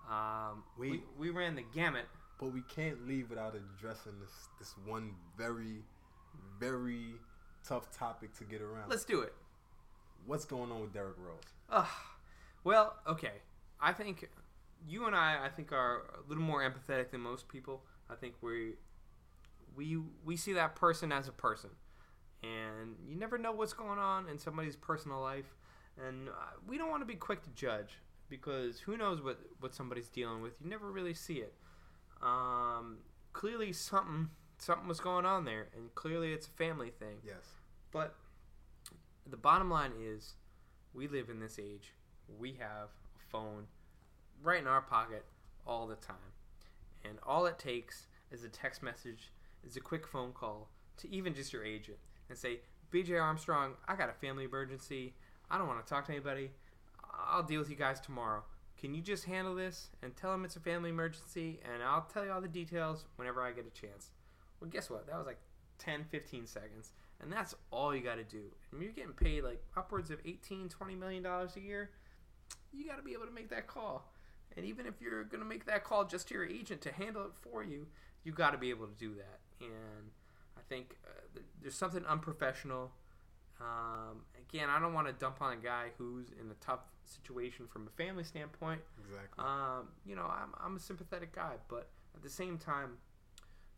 Um, 0.10 0.64
we, 0.78 0.92
Wait. 0.92 1.04
we 1.18 1.30
ran 1.30 1.56
the 1.56 1.64
gamut. 1.74 2.06
But 2.40 2.54
we 2.54 2.62
can't 2.62 3.08
leave 3.08 3.30
without 3.30 3.56
addressing 3.56 4.20
this 4.20 4.50
this 4.60 4.76
one 4.86 5.12
very, 5.38 5.82
very 6.60 7.16
tough 7.68 7.96
topic 7.98 8.34
to 8.38 8.44
get 8.44 8.62
around. 8.62 8.90
Let's 8.90 9.06
do 9.06 9.22
it. 9.22 9.34
What's 10.28 10.46
going 10.46 10.72
on 10.72 10.82
with 10.82 10.94
Derrick 10.94 11.16
Rose? 11.18 11.42
Ugh. 11.70 11.88
Well, 12.64 12.96
okay. 13.08 13.42
I 13.80 13.94
think 13.94 14.30
you 14.88 15.06
and 15.06 15.16
I, 15.16 15.46
I 15.46 15.50
think, 15.50 15.72
are 15.72 16.04
a 16.16 16.28
little 16.28 16.44
more 16.44 16.62
empathetic 16.62 17.12
than 17.12 17.22
most 17.22 17.48
people. 17.48 17.84
I 18.10 18.16
think 18.16 18.36
we 18.42 18.74
we 19.76 20.00
we 20.26 20.36
see 20.36 20.54
that 20.54 20.76
person 20.76 21.12
as 21.12 21.28
a 21.28 21.32
person, 21.32 21.70
and 22.44 22.96
you 23.08 23.16
never 23.16 23.38
know 23.38 23.52
what's 23.52 23.74
going 23.74 24.00
on 24.00 24.28
in 24.30 24.38
somebody's 24.38 24.76
personal 24.76 25.22
life, 25.22 25.56
and 26.06 26.30
uh, 26.30 26.32
we 26.68 26.78
don't 26.78 26.90
want 26.90 27.02
to 27.02 27.06
be 27.06 27.16
quick 27.16 27.44
to 27.44 27.50
judge 27.52 28.00
because 28.30 28.80
who 28.80 28.98
knows 28.98 29.22
what 29.22 29.40
what 29.60 29.74
somebody's 29.76 30.10
dealing 30.10 30.42
with. 30.42 30.54
You 30.62 30.70
never 30.70 30.92
really 30.92 31.14
see 31.14 31.36
it. 31.36 31.54
Um, 32.22 32.98
clearly, 33.34 33.74
something 33.74 34.30
something 34.58 34.88
was 34.88 35.00
going 35.00 35.26
on 35.26 35.46
there, 35.46 35.68
and 35.76 35.94
clearly 35.96 36.34
it's 36.34 36.48
a 36.48 36.52
family 36.52 36.90
thing. 36.90 37.18
Yes. 37.24 37.54
But 37.92 38.16
the 39.30 39.38
bottom 39.38 39.70
line 39.70 39.92
is, 40.00 40.34
we 40.94 41.08
live 41.08 41.30
in 41.30 41.40
this 41.40 41.60
age. 41.60 41.94
We 42.40 42.54
have 42.60 42.90
a 43.16 43.32
phone 43.32 43.68
right 44.44 44.60
in 44.60 44.68
our 44.68 44.82
pocket 44.82 45.26
all 45.66 45.88
the 45.88 45.96
time. 45.96 46.16
And 47.04 47.18
all 47.24 47.46
it 47.46 47.58
takes 47.58 48.08
is 48.32 48.44
a 48.44 48.50
text 48.50 48.84
message, 48.84 49.32
is 49.66 49.78
a 49.78 49.82
quick 49.82 50.08
phone 50.08 50.32
call 50.32 50.70
to 50.98 51.14
even 51.14 51.34
just 51.34 51.54
your 51.54 51.64
agent 51.64 51.98
and 52.30 52.38
say, 52.38 52.60
BJ 52.92 53.22
Armstrong, 53.22 53.74
I 53.88 53.96
got 53.96 54.10
a 54.10 54.14
family 54.14 54.46
emergency. 54.46 55.14
I 55.50 55.58
don't 55.58 55.68
want 55.68 55.86
to 55.86 55.90
talk 55.90 56.06
to 56.06 56.12
anybody. 56.12 56.52
I'll 57.30 57.44
deal 57.44 57.60
with 57.60 57.70
you 57.70 57.76
guys 57.76 58.00
tomorrow. 58.00 58.44
Can 58.80 58.94
you 58.94 59.02
just 59.02 59.26
handle 59.26 59.56
this 59.56 59.90
and 60.04 60.16
tell 60.16 60.32
them 60.32 60.46
it's 60.46 60.56
a 60.56 60.60
family 60.60 60.92
emergency 60.92 61.60
and 61.64 61.82
I'll 61.82 62.08
tell 62.14 62.24
you 62.24 62.32
all 62.32 62.42
the 62.42 62.48
details 62.48 63.06
whenever 63.16 63.42
I 63.42 63.52
get 63.52 63.66
a 63.66 63.80
chance? 63.82 64.12
Well, 64.60 64.70
guess 64.70 64.90
what? 64.90 65.08
That 65.08 65.18
was 65.18 65.26
like 65.26 65.40
10, 65.80 66.06
15 66.10 66.46
seconds. 66.46 66.92
And 67.22 67.32
that's 67.34 67.56
all 67.72 67.96
you 67.96 68.02
got 68.02 68.16
to 68.16 68.24
do. 68.24 68.44
And 68.72 68.82
you're 68.82 68.92
getting 68.92 69.14
paid 69.14 69.44
like 69.44 69.64
upwards 69.76 70.12
of 70.12 70.20
18, 70.26 70.70
20 70.70 70.96
million 70.96 71.24
dollars 71.24 71.56
a 71.56 71.60
year. 71.60 71.90
You 72.74 72.86
got 72.88 72.98
to 72.98 73.04
be 73.04 73.14
able 73.14 73.26
to 73.26 73.32
make 73.32 73.50
that 73.50 73.68
call. 73.68 74.12
And 74.56 74.66
even 74.66 74.86
if 74.86 74.96
you're 75.02 75.24
going 75.24 75.42
to 75.42 75.48
make 75.48 75.66
that 75.66 75.84
call 75.84 76.06
just 76.06 76.28
to 76.30 76.34
your 76.34 76.46
agent 76.46 76.82
to 76.82 76.92
handle 76.92 77.24
it 77.26 77.32
for 77.42 77.64
you, 77.64 77.88
you 78.24 78.32
got 78.32 78.52
to 78.52 78.58
be 78.58 78.70
able 78.70 78.88
to 78.88 78.96
do 78.98 79.14
that. 79.16 79.40
And 79.62 80.12
I 80.58 80.62
think 80.70 80.96
uh, 81.06 81.40
there's 81.62 81.76
something 81.76 82.04
unprofessional. 82.06 82.92
Um, 83.60 84.22
again, 84.50 84.70
I 84.70 84.80
don't 84.80 84.94
want 84.94 85.08
to 85.08 85.14
dump 85.14 85.42
on 85.42 85.54
a 85.54 85.58
guy 85.58 85.88
who's 85.98 86.28
in 86.40 86.50
a 86.52 86.54
tough 86.56 86.82
situation 87.06 87.68
from 87.68 87.88
a 87.88 87.90
family 88.02 88.24
standpoint. 88.24 88.82
Exactly. 89.00 89.44
Um, 89.44 89.88
you 90.06 90.16
know, 90.16 90.26
I'm, 90.26 90.50
I'm 90.64 90.76
a 90.76 90.80
sympathetic 90.80 91.34
guy, 91.36 91.54
but 91.70 91.88
at 92.16 92.22
the 92.24 92.30
same 92.30 92.58
time, 92.58 92.98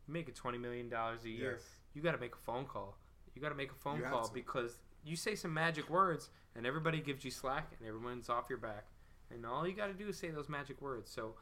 make 0.08 0.28
a 0.28 0.32
twenty 0.32 0.58
million 0.58 0.90
dollars 0.90 1.24
a 1.26 1.30
year. 1.30 1.54
yes. 1.58 1.64
You 1.94 2.02
got 2.02 2.12
to 2.14 2.18
make 2.18 2.34
a 2.34 2.40
phone 2.40 2.66
call. 2.66 2.98
You 3.36 3.42
got 3.42 3.50
to 3.50 3.56
make 3.56 3.72
a 3.72 3.76
phone 3.76 3.98
You 3.98 4.04
call 4.04 4.30
because 4.34 4.80
you 5.04 5.16
say 5.16 5.36
some 5.36 5.54
magic 5.54 5.90
words, 5.90 6.30
and 6.56 6.66
everybody 6.66 7.00
gives 7.02 7.24
you 7.24 7.32
slack, 7.32 7.72
and 7.80 7.88
everyone's 7.88 8.30
off 8.30 8.46
your 8.50 8.58
back. 8.60 8.86
And 9.32 9.46
all 9.46 9.68
you 9.68 9.74
got 9.74 9.88
to 9.88 9.94
do 9.94 10.08
is 10.10 10.18
say 10.18 10.30
those 10.30 10.50
magic 10.50 10.82
words. 10.82 11.12
So, 11.12 11.36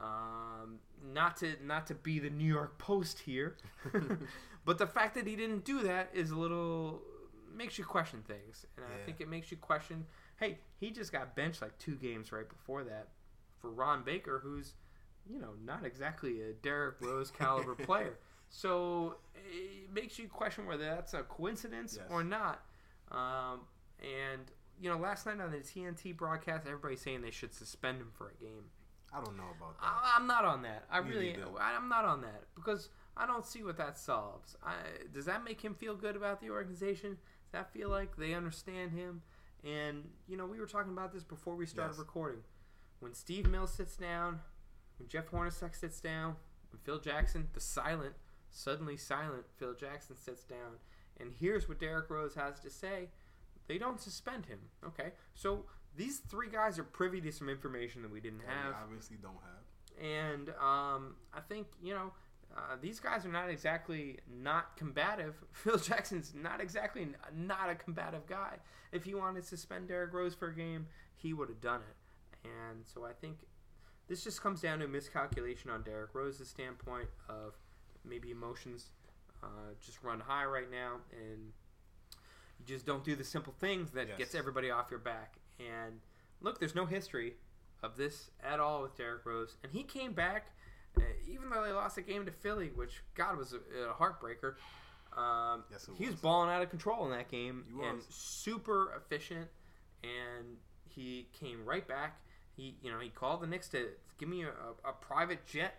um, 0.00 0.78
not 1.12 1.36
to 1.38 1.54
not 1.64 1.86
to 1.88 1.94
be 1.94 2.18
the 2.18 2.30
New 2.30 2.46
York 2.52 2.78
Post 2.78 3.20
here, 3.20 3.56
but 4.64 4.78
the 4.78 4.86
fact 4.86 5.14
that 5.16 5.26
he 5.26 5.36
didn't 5.36 5.64
do 5.64 5.82
that 5.82 6.10
is 6.12 6.30
a 6.30 6.36
little 6.36 7.02
makes 7.54 7.78
you 7.78 7.84
question 7.84 8.22
things, 8.26 8.64
and 8.76 8.86
I 8.86 9.04
think 9.04 9.20
it 9.20 9.28
makes 9.28 9.50
you 9.50 9.56
question. 9.56 10.06
Hey, 10.36 10.58
he 10.80 10.90
just 10.90 11.12
got 11.12 11.36
benched 11.36 11.62
like 11.62 11.76
two 11.78 11.94
games 11.96 12.32
right 12.32 12.48
before 12.48 12.82
that 12.84 13.08
for 13.60 13.70
Ron 13.70 14.02
Baker, 14.02 14.40
who's 14.42 14.74
you 15.28 15.38
know 15.38 15.50
not 15.64 15.84
exactly 15.84 16.40
a 16.42 16.52
Derrick 16.52 16.96
Rose 17.00 17.30
caliber 17.38 17.74
player. 17.74 18.18
So 18.48 19.16
it 19.34 19.92
makes 19.92 20.18
you 20.18 20.28
question 20.28 20.66
whether 20.66 20.84
that's 20.84 21.14
a 21.14 21.22
coincidence 21.22 21.96
Yes. 21.98 22.06
or 22.10 22.22
not. 22.22 22.62
Um, 23.10 23.60
and 24.02 24.42
you 24.80 24.90
know, 24.90 24.98
last 24.98 25.26
night 25.26 25.40
on 25.40 25.50
the 25.52 25.58
TNT 25.58 26.16
broadcast, 26.16 26.66
everybody's 26.66 27.00
saying 27.00 27.22
they 27.22 27.30
should 27.30 27.54
suspend 27.54 28.00
him 28.00 28.10
for 28.16 28.28
a 28.38 28.42
game. 28.42 28.64
I 29.14 29.22
don't 29.22 29.36
know 29.36 29.44
about 29.56 29.78
that. 29.80 29.86
I, 29.86 30.14
I'm 30.16 30.26
not 30.26 30.44
on 30.44 30.62
that. 30.62 30.84
I 30.90 31.00
Me 31.02 31.10
really. 31.10 31.36
I, 31.60 31.76
I'm 31.76 31.88
not 31.88 32.04
on 32.04 32.22
that 32.22 32.44
because 32.54 32.88
I 33.16 33.26
don't 33.26 33.44
see 33.46 33.62
what 33.62 33.76
that 33.76 33.98
solves. 33.98 34.56
I, 34.64 34.72
does 35.12 35.26
that 35.26 35.44
make 35.44 35.60
him 35.60 35.74
feel 35.74 35.94
good 35.94 36.16
about 36.16 36.40
the 36.40 36.50
organization? 36.50 37.10
Does 37.10 37.52
that 37.52 37.72
feel 37.72 37.90
like 37.90 38.16
they 38.16 38.32
understand 38.34 38.92
him? 38.92 39.22
And 39.64 40.08
you 40.26 40.36
know, 40.36 40.46
we 40.46 40.58
were 40.58 40.66
talking 40.66 40.92
about 40.92 41.12
this 41.12 41.22
before 41.24 41.54
we 41.54 41.66
started 41.66 41.92
Yes. 41.92 41.98
recording. 41.98 42.40
When 43.00 43.14
Steve 43.14 43.46
Mills 43.48 43.72
sits 43.72 43.96
down, 43.96 44.40
when 44.98 45.08
Jeff 45.08 45.30
Hornacek 45.30 45.76
sits 45.76 46.00
down, 46.00 46.36
when 46.70 46.80
Phil 46.82 46.98
Jackson, 46.98 47.48
the 47.52 47.60
silent, 47.60 48.14
suddenly 48.50 48.96
silent 48.96 49.44
Phil 49.58 49.74
Jackson 49.74 50.16
sits 50.16 50.42
down, 50.44 50.78
and 51.20 51.32
here's 51.38 51.68
what 51.68 51.78
Derrick 51.78 52.08
Rose 52.10 52.34
has 52.34 52.58
to 52.60 52.70
say. 52.70 53.08
They 53.68 53.78
don't 53.78 54.00
suspend 54.00 54.46
him. 54.46 54.58
Okay, 54.86 55.12
so 55.34 55.64
these 55.96 56.18
three 56.18 56.48
guys 56.50 56.78
are 56.78 56.84
privy 56.84 57.20
to 57.20 57.32
some 57.32 57.48
information 57.48 58.02
that 58.02 58.10
we 58.10 58.20
didn't 58.20 58.38
that 58.38 58.46
we 58.48 58.52
have 58.52 58.74
obviously 58.84 59.16
don't 59.20 59.32
have. 59.42 60.04
and 60.04 60.48
um, 60.60 61.16
I 61.34 61.40
think 61.48 61.66
you 61.82 61.94
know 61.94 62.12
uh, 62.56 62.76
these 62.80 63.00
guys 63.00 63.24
are 63.24 63.32
not 63.32 63.48
exactly 63.50 64.18
not 64.30 64.76
combative. 64.76 65.34
Phil 65.52 65.78
Jackson's 65.78 66.32
not 66.34 66.60
exactly 66.60 67.02
n- 67.02 67.16
not 67.34 67.70
a 67.70 67.74
combative 67.74 68.26
guy. 68.26 68.56
If 68.92 69.04
he 69.04 69.14
wanted 69.14 69.42
to 69.42 69.48
suspend 69.48 69.88
Derrick 69.88 70.12
Rose 70.12 70.34
for 70.34 70.48
a 70.48 70.54
game, 70.54 70.86
he 71.16 71.32
would 71.32 71.48
have 71.48 71.60
done 71.60 71.80
it. 71.80 72.48
And 72.48 72.84
so 72.84 73.04
I 73.04 73.12
think 73.12 73.38
this 74.08 74.22
just 74.24 74.42
comes 74.42 74.60
down 74.60 74.80
to 74.80 74.84
a 74.84 74.88
miscalculation 74.88 75.70
on 75.70 75.82
Derrick 75.82 76.10
Rose's 76.14 76.48
standpoint 76.48 77.08
of 77.28 77.54
maybe 78.04 78.30
emotions 78.30 78.90
uh, 79.42 79.46
just 79.84 80.02
run 80.02 80.20
high 80.20 80.44
right 80.44 80.70
now, 80.70 80.96
and 81.12 81.52
you 82.66 82.74
just 82.74 82.86
don't 82.86 83.04
do 83.04 83.16
the 83.16 83.24
simple 83.24 83.54
things 83.58 83.90
that 83.92 84.08
Yes. 84.08 84.18
gets 84.18 84.34
everybody 84.34 84.70
off 84.70 84.90
your 84.90 85.00
back. 85.00 85.36
And 85.58 86.00
look, 86.40 86.58
there's 86.58 86.74
no 86.74 86.86
history 86.86 87.34
of 87.82 87.96
this 87.96 88.30
at 88.42 88.60
all 88.60 88.82
with 88.82 88.96
Derrick 88.96 89.24
Rose, 89.26 89.56
and 89.62 89.72
he 89.72 89.82
came 89.82 90.12
back. 90.12 90.46
Uh, 90.96 91.00
even 91.26 91.48
though 91.48 91.62
they 91.64 91.72
lost 91.72 91.96
the 91.96 92.02
game 92.02 92.26
to 92.26 92.30
Philly, 92.32 92.70
which 92.74 93.02
God 93.14 93.38
was 93.38 93.54
a, 93.54 93.56
a 93.88 93.94
heartbreaker, 93.94 94.56
um, 95.16 95.64
Yes, 95.70 95.88
it 95.88 95.94
he 95.96 96.04
was 96.04 96.12
was. 96.14 96.20
balling 96.20 96.50
out 96.50 96.60
of 96.62 96.68
control 96.68 97.04
in 97.06 97.10
that 97.12 97.30
game 97.30 97.64
and 97.82 97.96
was. 97.96 98.06
super 98.10 98.92
efficient. 98.96 99.48
And 100.04 100.58
he 100.88 101.28
came 101.32 101.64
right 101.64 101.86
back. 101.88 102.20
He, 102.56 102.76
you 102.82 102.90
know, 102.92 102.98
he 103.00 103.08
called 103.08 103.40
the 103.40 103.46
Knicks 103.46 103.68
to 103.70 103.88
give 104.18 104.28
me 104.28 104.42
a, 104.42 104.48
a, 104.48 104.90
a 104.90 104.92
private 104.92 105.46
jet 105.46 105.76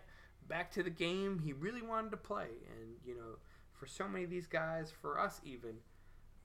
back 0.48 0.72
to 0.72 0.82
the 0.82 0.90
game. 0.90 1.38
He 1.38 1.52
really 1.52 1.82
wanted 1.82 2.10
to 2.10 2.16
play, 2.16 2.48
and 2.72 2.96
you 3.06 3.14
know, 3.14 3.36
for 3.72 3.86
so 3.86 4.08
many 4.08 4.24
of 4.24 4.30
these 4.30 4.46
guys, 4.48 4.92
for 5.00 5.18
us 5.20 5.40
even, 5.44 5.76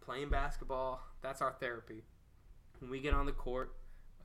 playing 0.10 0.30
basketball, 0.30 1.00
that's 1.22 1.40
our 1.42 1.52
therapy. 1.60 2.04
When 2.80 2.90
we 2.90 3.00
get 3.00 3.14
on 3.14 3.28
the 3.28 3.32
court, 3.32 3.76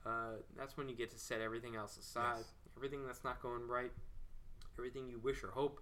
uh, 0.05 0.37
that's 0.57 0.77
when 0.77 0.89
you 0.89 0.95
get 0.95 1.11
to 1.11 1.19
set 1.19 1.41
everything 1.41 1.75
else 1.75 1.95
aside. 1.97 2.37
Yes. 2.37 2.45
Everything 2.75 3.05
that's 3.05 3.23
not 3.23 3.39
going 3.41 3.67
right, 3.67 3.91
everything 4.79 5.07
you 5.07 5.19
wish 5.19 5.43
or 5.43 5.49
hope 5.51 5.79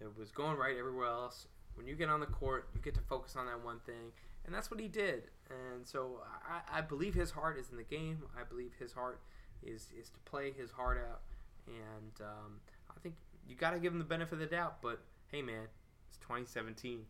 that 0.00 0.18
was 0.18 0.32
going 0.32 0.56
right 0.56 0.76
everywhere 0.76 1.06
else. 1.06 1.46
When 1.76 1.86
you 1.86 1.94
get 1.94 2.08
on 2.08 2.18
the 2.20 2.26
court, 2.26 2.68
you 2.74 2.80
get 2.80 2.94
to 2.94 3.00
focus 3.02 3.36
on 3.36 3.46
that 3.46 3.64
one 3.64 3.78
thing, 3.86 4.10
and 4.44 4.54
that's 4.54 4.70
what 4.70 4.80
he 4.80 4.88
did. 4.88 5.24
And 5.50 5.86
so 5.86 6.22
I, 6.48 6.78
I 6.78 6.80
believe 6.80 7.14
his 7.14 7.30
heart 7.30 7.58
is 7.58 7.70
in 7.70 7.76
the 7.76 7.84
game. 7.84 8.24
I 8.38 8.42
believe 8.44 8.72
his 8.78 8.92
heart 8.92 9.20
is 9.62 9.88
is 9.98 10.08
to 10.10 10.18
play 10.24 10.50
his 10.52 10.70
heart 10.72 10.98
out, 11.08 11.20
and 11.68 12.12
um, 12.26 12.60
I 12.90 12.98
think 13.00 13.14
you 13.48 13.54
got 13.54 13.70
to 13.72 13.78
give 13.78 13.92
him 13.92 13.98
the 13.98 14.04
benefit 14.06 14.34
of 14.34 14.38
the 14.40 14.46
doubt. 14.46 14.82
But 14.82 15.00
hey, 15.30 15.42
man, 15.42 15.68
it's 16.08 16.16
2017. 16.18 17.00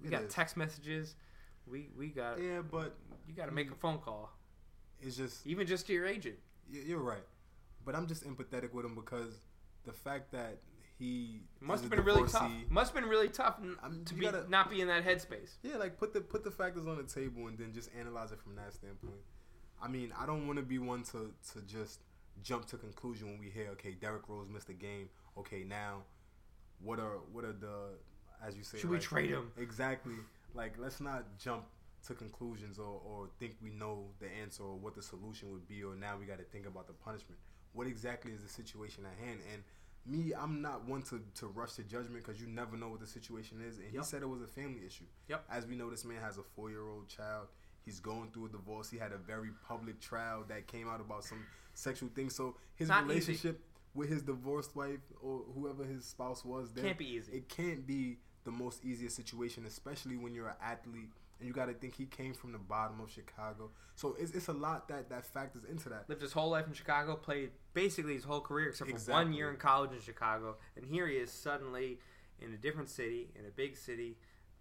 We 0.00 0.08
It 0.08 0.10
got 0.10 0.22
is. 0.22 0.32
text 0.34 0.56
messages. 0.56 1.14
We 1.66 1.88
we 1.96 2.08
got 2.08 2.40
Yeah, 2.40 2.60
but 2.62 2.94
you 3.26 3.34
got 3.34 3.46
to 3.46 3.52
make 3.52 3.70
a 3.70 3.74
phone 3.74 3.98
call, 3.98 4.30
it's 5.00 5.16
just 5.16 5.46
even 5.46 5.66
just 5.66 5.86
to 5.86 5.92
your 5.92 6.06
agent. 6.06 6.36
you're 6.70 6.98
right. 7.00 7.24
But 7.84 7.94
I'm 7.94 8.06
just 8.06 8.24
empathetic 8.24 8.72
with 8.72 8.84
him 8.84 8.94
because 8.94 9.40
the 9.84 9.92
fact 9.92 10.32
that 10.32 10.58
he 10.98 11.40
must 11.60 11.82
have 11.82 11.90
been 11.90 12.04
really 12.04 12.28
tough. 12.28 12.50
Must 12.70 12.92
have 12.94 13.02
been 13.02 13.10
really 13.10 13.28
tough 13.28 13.56
I'm- 13.82 14.04
to 14.04 14.14
be 14.14 14.20
gotta- 14.22 14.48
not 14.48 14.70
be 14.70 14.80
in 14.80 14.88
that 14.88 15.04
headspace. 15.04 15.56
Yeah, 15.62 15.76
like 15.76 15.98
put 15.98 16.12
the 16.12 16.20
put 16.20 16.44
the 16.44 16.50
factors 16.50 16.86
on 16.86 16.96
the 16.96 17.02
table 17.02 17.48
and 17.48 17.58
then 17.58 17.72
just 17.72 17.90
analyze 17.98 18.32
it 18.32 18.40
from 18.40 18.54
that 18.56 18.72
standpoint. 18.74 19.20
I 19.82 19.88
mean, 19.88 20.12
I 20.18 20.24
don't 20.24 20.46
want 20.46 20.58
to 20.58 20.64
be 20.64 20.78
one 20.78 21.02
to 21.04 21.34
to 21.52 21.62
just 21.62 22.00
jump 22.42 22.66
to 22.66 22.76
conclusion 22.78 23.28
when 23.28 23.38
we 23.38 23.50
hear, 23.50 23.68
okay, 23.70 23.92
Derrick 23.92 24.28
Rose 24.28 24.48
missed 24.48 24.68
a 24.68 24.74
game. 24.74 25.08
Okay, 25.36 25.64
now 25.64 26.04
what 26.80 26.98
are 27.00 27.18
what 27.32 27.44
are 27.44 27.52
the 27.52 27.98
as 28.42 28.56
you 28.56 28.62
say? 28.64 28.78
Should 28.78 28.90
we 28.90 28.98
trade 28.98 29.30
him? 29.30 29.50
Exactly. 29.56 30.14
Like 30.54 30.74
let's 30.78 31.00
not 31.00 31.38
jump 31.38 31.64
to 32.06 32.14
conclusions 32.14 32.78
or, 32.78 33.00
or 33.04 33.28
think 33.38 33.56
we 33.62 33.70
know 33.70 34.04
the 34.20 34.26
answer 34.42 34.62
or 34.62 34.76
what 34.76 34.94
the 34.94 35.02
solution 35.02 35.50
would 35.52 35.66
be 35.66 35.82
or 35.82 35.94
now 35.96 36.16
we 36.18 36.26
got 36.26 36.38
to 36.38 36.44
think 36.44 36.66
about 36.66 36.86
the 36.86 36.92
punishment. 36.92 37.38
What 37.72 37.86
exactly 37.86 38.32
is 38.32 38.42
the 38.42 38.48
situation 38.48 39.04
at 39.06 39.26
hand? 39.26 39.40
And 39.52 39.62
me, 40.06 40.32
I'm 40.38 40.60
not 40.60 40.86
one 40.86 41.02
to, 41.02 41.20
to 41.36 41.46
rush 41.46 41.72
to 41.74 41.82
judgment 41.82 42.24
because 42.24 42.40
you 42.40 42.46
never 42.46 42.76
know 42.76 42.88
what 42.88 43.00
the 43.00 43.06
situation 43.06 43.62
is. 43.66 43.78
And 43.78 43.86
Yep. 43.92 44.02
he 44.02 44.06
said 44.06 44.22
it 44.22 44.28
was 44.28 44.42
a 44.42 44.46
family 44.46 44.82
issue. 44.86 45.04
Yep. 45.28 45.44
As 45.50 45.66
we 45.66 45.76
know, 45.76 45.88
this 45.90 46.04
man 46.04 46.18
has 46.20 46.36
a 46.38 46.42
four 46.54 46.70
year 46.70 46.82
old 46.86 47.08
child. 47.08 47.48
He's 47.84 48.00
going 48.00 48.30
through 48.30 48.46
a 48.46 48.48
divorce. 48.50 48.90
He 48.90 48.98
had 48.98 49.12
a 49.12 49.18
very 49.18 49.50
public 49.66 50.00
trial 50.00 50.44
that 50.48 50.66
came 50.66 50.88
out 50.88 51.00
about 51.00 51.24
some 51.24 51.44
sexual 51.74 52.10
things. 52.14 52.34
So 52.34 52.56
his 52.76 52.88
Not 52.88 53.04
easy. 53.04 53.08
relationship 53.08 53.60
with 53.94 54.08
his 54.10 54.22
divorced 54.22 54.76
wife 54.76 55.00
or 55.22 55.42
whoever 55.54 55.84
his 55.84 56.04
spouse 56.04 56.44
was, 56.44 56.68
Can't 56.76 56.98
be 56.98 57.06
easy. 57.14 57.32
It 57.32 57.48
can't 57.48 57.86
be 57.86 58.18
the 58.44 58.50
most 58.50 58.84
easiest 58.84 59.16
situation, 59.16 59.64
especially 59.66 60.16
when 60.16 60.34
you're 60.34 60.48
an 60.48 60.56
athlete 60.62 61.10
and 61.38 61.48
you 61.48 61.52
got 61.52 61.66
to 61.66 61.74
think 61.74 61.94
he 61.96 62.06
came 62.06 62.32
from 62.32 62.52
the 62.52 62.58
bottom 62.58 63.00
of 63.00 63.10
Chicago. 63.10 63.70
So 63.96 64.16
it's, 64.18 64.32
it's 64.32 64.48
a 64.48 64.52
lot 64.52 64.88
that 64.88 65.08
that 65.10 65.24
factors 65.26 65.62
into 65.68 65.88
that. 65.88 66.08
Lived 66.08 66.22
his 66.22 66.32
whole 66.32 66.50
life 66.50 66.66
in 66.66 66.72
Chicago, 66.72 67.16
played 67.16 67.50
basically 67.72 68.14
his 68.14 68.24
whole 68.24 68.40
career 68.40 68.68
except 68.68 68.90
for 68.90 69.10
one 69.12 69.32
year 69.32 69.50
in 69.50 69.56
college 69.56 69.92
in 69.92 70.00
Chicago, 70.00 70.56
and 70.76 70.84
here 70.86 71.08
he 71.08 71.16
is 71.16 71.30
suddenly 71.32 71.98
in 72.40 72.52
a 72.52 72.56
different 72.56 72.88
city, 72.88 73.28
in 73.38 73.46
a 73.46 73.50
big 73.50 73.76
city, 73.76 74.16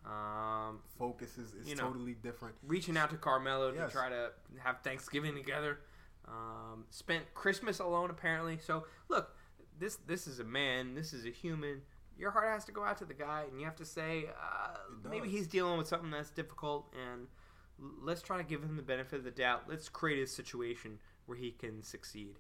um, 0.06 0.80
Focus 0.98 1.38
is, 1.38 1.54
is 1.54 1.68
You 1.68 1.76
know. 1.76 1.84
totally 1.84 2.14
different. 2.14 2.56
reaching 2.68 2.98
out 2.98 3.10
to 3.12 3.18
Carmelo 3.18 3.72
to 3.72 3.90
try 3.90 4.10
to 4.10 4.32
have 4.62 4.82
Thanksgiving 4.84 5.36
together. 5.36 5.80
Um, 6.28 6.86
spent 6.90 7.34
Christmas 7.34 7.80
alone 7.80 8.10
apparently. 8.10 8.58
So 8.58 8.86
look, 9.10 9.36
this 9.80 9.98
this 10.08 10.28
is 10.28 10.40
a 10.40 10.44
man. 10.44 10.96
This 10.96 11.14
is 11.14 11.26
a 11.26 11.30
human. 11.30 11.82
Your 12.18 12.32
heart 12.32 12.52
has 12.54 12.66
to 12.66 12.72
go 12.72 12.84
out 12.84 12.98
to 13.00 13.06
the 13.06 13.14
guy, 13.14 13.46
and 13.50 13.60
you 13.60 13.66
have 13.66 13.76
to 13.78 13.86
say 13.86 14.26
uh, 14.30 14.78
maybe 15.10 15.30
he's 15.30 15.48
dealing 15.48 15.78
with 15.78 15.88
something 15.88 16.12
that's 16.12 16.30
difficult, 16.30 16.94
and 16.94 17.28
let's 18.02 18.22
try 18.22 18.38
to 18.38 18.44
give 18.44 18.62
him 18.62 18.76
the 18.76 18.84
benefit 18.84 19.18
of 19.18 19.24
the 19.24 19.32
doubt. 19.32 19.64
Let's 19.68 19.90
create 19.90 20.22
a 20.22 20.28
situation 20.28 21.00
where 21.26 21.38
he 21.38 21.52
can 21.52 21.84
succeed. 21.84 22.36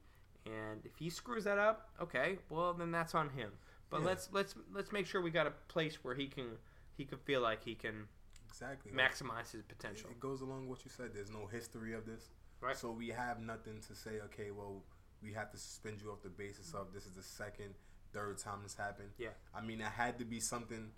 And 0.46 0.86
if 0.86 0.98
he 0.98 1.10
screws 1.10 1.46
that 1.46 1.58
up, 1.58 1.90
okay, 2.02 2.38
well 2.50 2.74
then 2.74 2.92
that's 2.92 3.16
on 3.16 3.30
him. 3.30 3.52
But 3.90 4.02
Yeah. 4.02 4.08
let's 4.08 4.30
let's 4.32 4.56
let's 4.74 4.92
make 4.92 5.08
sure 5.08 5.22
we 5.22 5.32
got 5.32 5.48
a 5.48 5.54
place 5.68 6.04
where 6.04 6.16
he 6.16 6.28
can 6.28 6.58
he 6.98 7.06
can 7.06 7.18
feel 7.20 7.42
like 7.42 7.64
he 7.64 7.76
can 7.76 8.08
Exactly. 8.50 8.92
Maximize 8.92 9.52
his 9.52 9.64
potential. 9.64 10.12
It 10.12 10.20
goes 10.20 10.42
along 10.42 10.68
with 10.68 10.78
what 10.78 10.86
you 10.86 10.92
said. 10.92 11.10
There's 11.12 11.32
no 11.32 11.48
history 11.48 11.94
of 11.96 12.06
this. 12.06 12.30
Right. 12.62 12.78
So 12.78 12.92
we 12.92 13.08
have 13.10 13.40
nothing 13.40 13.82
to 13.88 13.96
say, 13.96 14.20
okay, 14.26 14.52
well, 14.52 14.84
we 15.24 15.34
have 15.34 15.50
to 15.52 15.58
suspend 15.58 16.02
you 16.04 16.12
off 16.12 16.22
the 16.22 16.30
basis 16.30 16.74
of 16.76 16.94
this 16.94 17.08
is 17.08 17.16
the 17.16 17.24
second, 17.24 17.74
third 18.14 18.38
time 18.38 18.60
this 18.64 18.76
happened. 18.76 19.10
Yeah. 19.18 19.30
I 19.56 19.62
mean, 19.62 19.82
it 19.82 19.88
had 19.88 20.20
to 20.20 20.26
be 20.26 20.40
something 20.40 20.92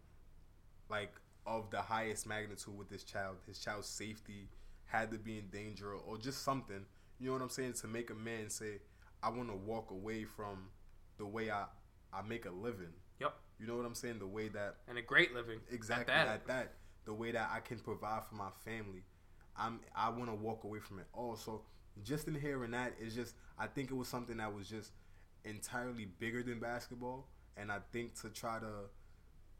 like 0.90 1.14
of 1.46 1.70
the 1.70 1.82
highest 1.82 2.28
magnitude 2.28 2.78
with 2.78 2.90
this 2.90 3.04
child. 3.04 3.38
His 3.48 3.60
child's 3.60 3.88
safety 3.88 4.50
had 4.86 5.12
to 5.12 5.18
be 5.18 5.38
in 5.38 5.48
danger 5.48 5.94
or, 5.94 6.18
just 6.18 6.44
something. 6.44 6.86
You 7.20 7.28
know 7.28 7.34
what 7.34 7.42
I'm 7.42 7.50
saying? 7.50 7.74
To 7.82 7.88
make 7.88 8.10
a 8.10 8.16
man 8.16 8.50
say, 8.50 8.80
I 9.24 9.30
want 9.30 9.50
to 9.50 9.56
walk 9.56 9.92
away 9.92 10.26
from 10.26 10.70
the 11.18 11.26
way 11.26 11.50
I, 11.50 11.66
I 12.14 12.22
make 12.22 12.46
a 12.46 12.52
living. 12.52 12.94
Yep. 13.20 13.34
You 13.60 13.68
know 13.68 13.78
what 13.78 13.86
I'm 13.86 13.96
saying? 13.96 14.20
The 14.20 14.28
way 14.28 14.50
that 14.50 14.76
and 14.88 14.98
a 14.98 15.02
great 15.02 15.34
living. 15.34 15.60
exactly 15.72 16.14
that. 16.14 16.28
at 16.28 16.48
that 16.48 16.74
the 17.06 17.14
way 17.14 17.32
that 17.32 17.50
I 17.54 17.60
can 17.60 17.80
provide 17.80 18.26
for 18.28 18.36
my 18.36 18.50
family. 18.66 19.04
I'm 19.56 19.80
I 19.96 20.10
want 20.10 20.30
to 20.30 20.36
walk 20.36 20.64
away 20.64 20.80
from 20.80 21.00
it 21.00 21.06
all. 21.14 21.36
So 21.38 21.62
just 22.04 22.28
in 22.28 22.36
hearing 22.36 22.72
that 22.72 22.94
is 23.00 23.16
just 23.16 23.36
I 23.58 23.68
think 23.68 23.92
it 23.92 23.94
was 23.94 24.08
something 24.08 24.38
that 24.38 24.54
was 24.54 24.68
just 24.68 24.92
entirely 25.46 26.06
bigger 26.20 26.44
than 26.44 26.60
basketball, 26.60 27.28
and 27.56 27.72
I 27.72 27.78
think 27.92 28.20
to 28.22 28.30
try 28.30 28.60
to 28.60 28.90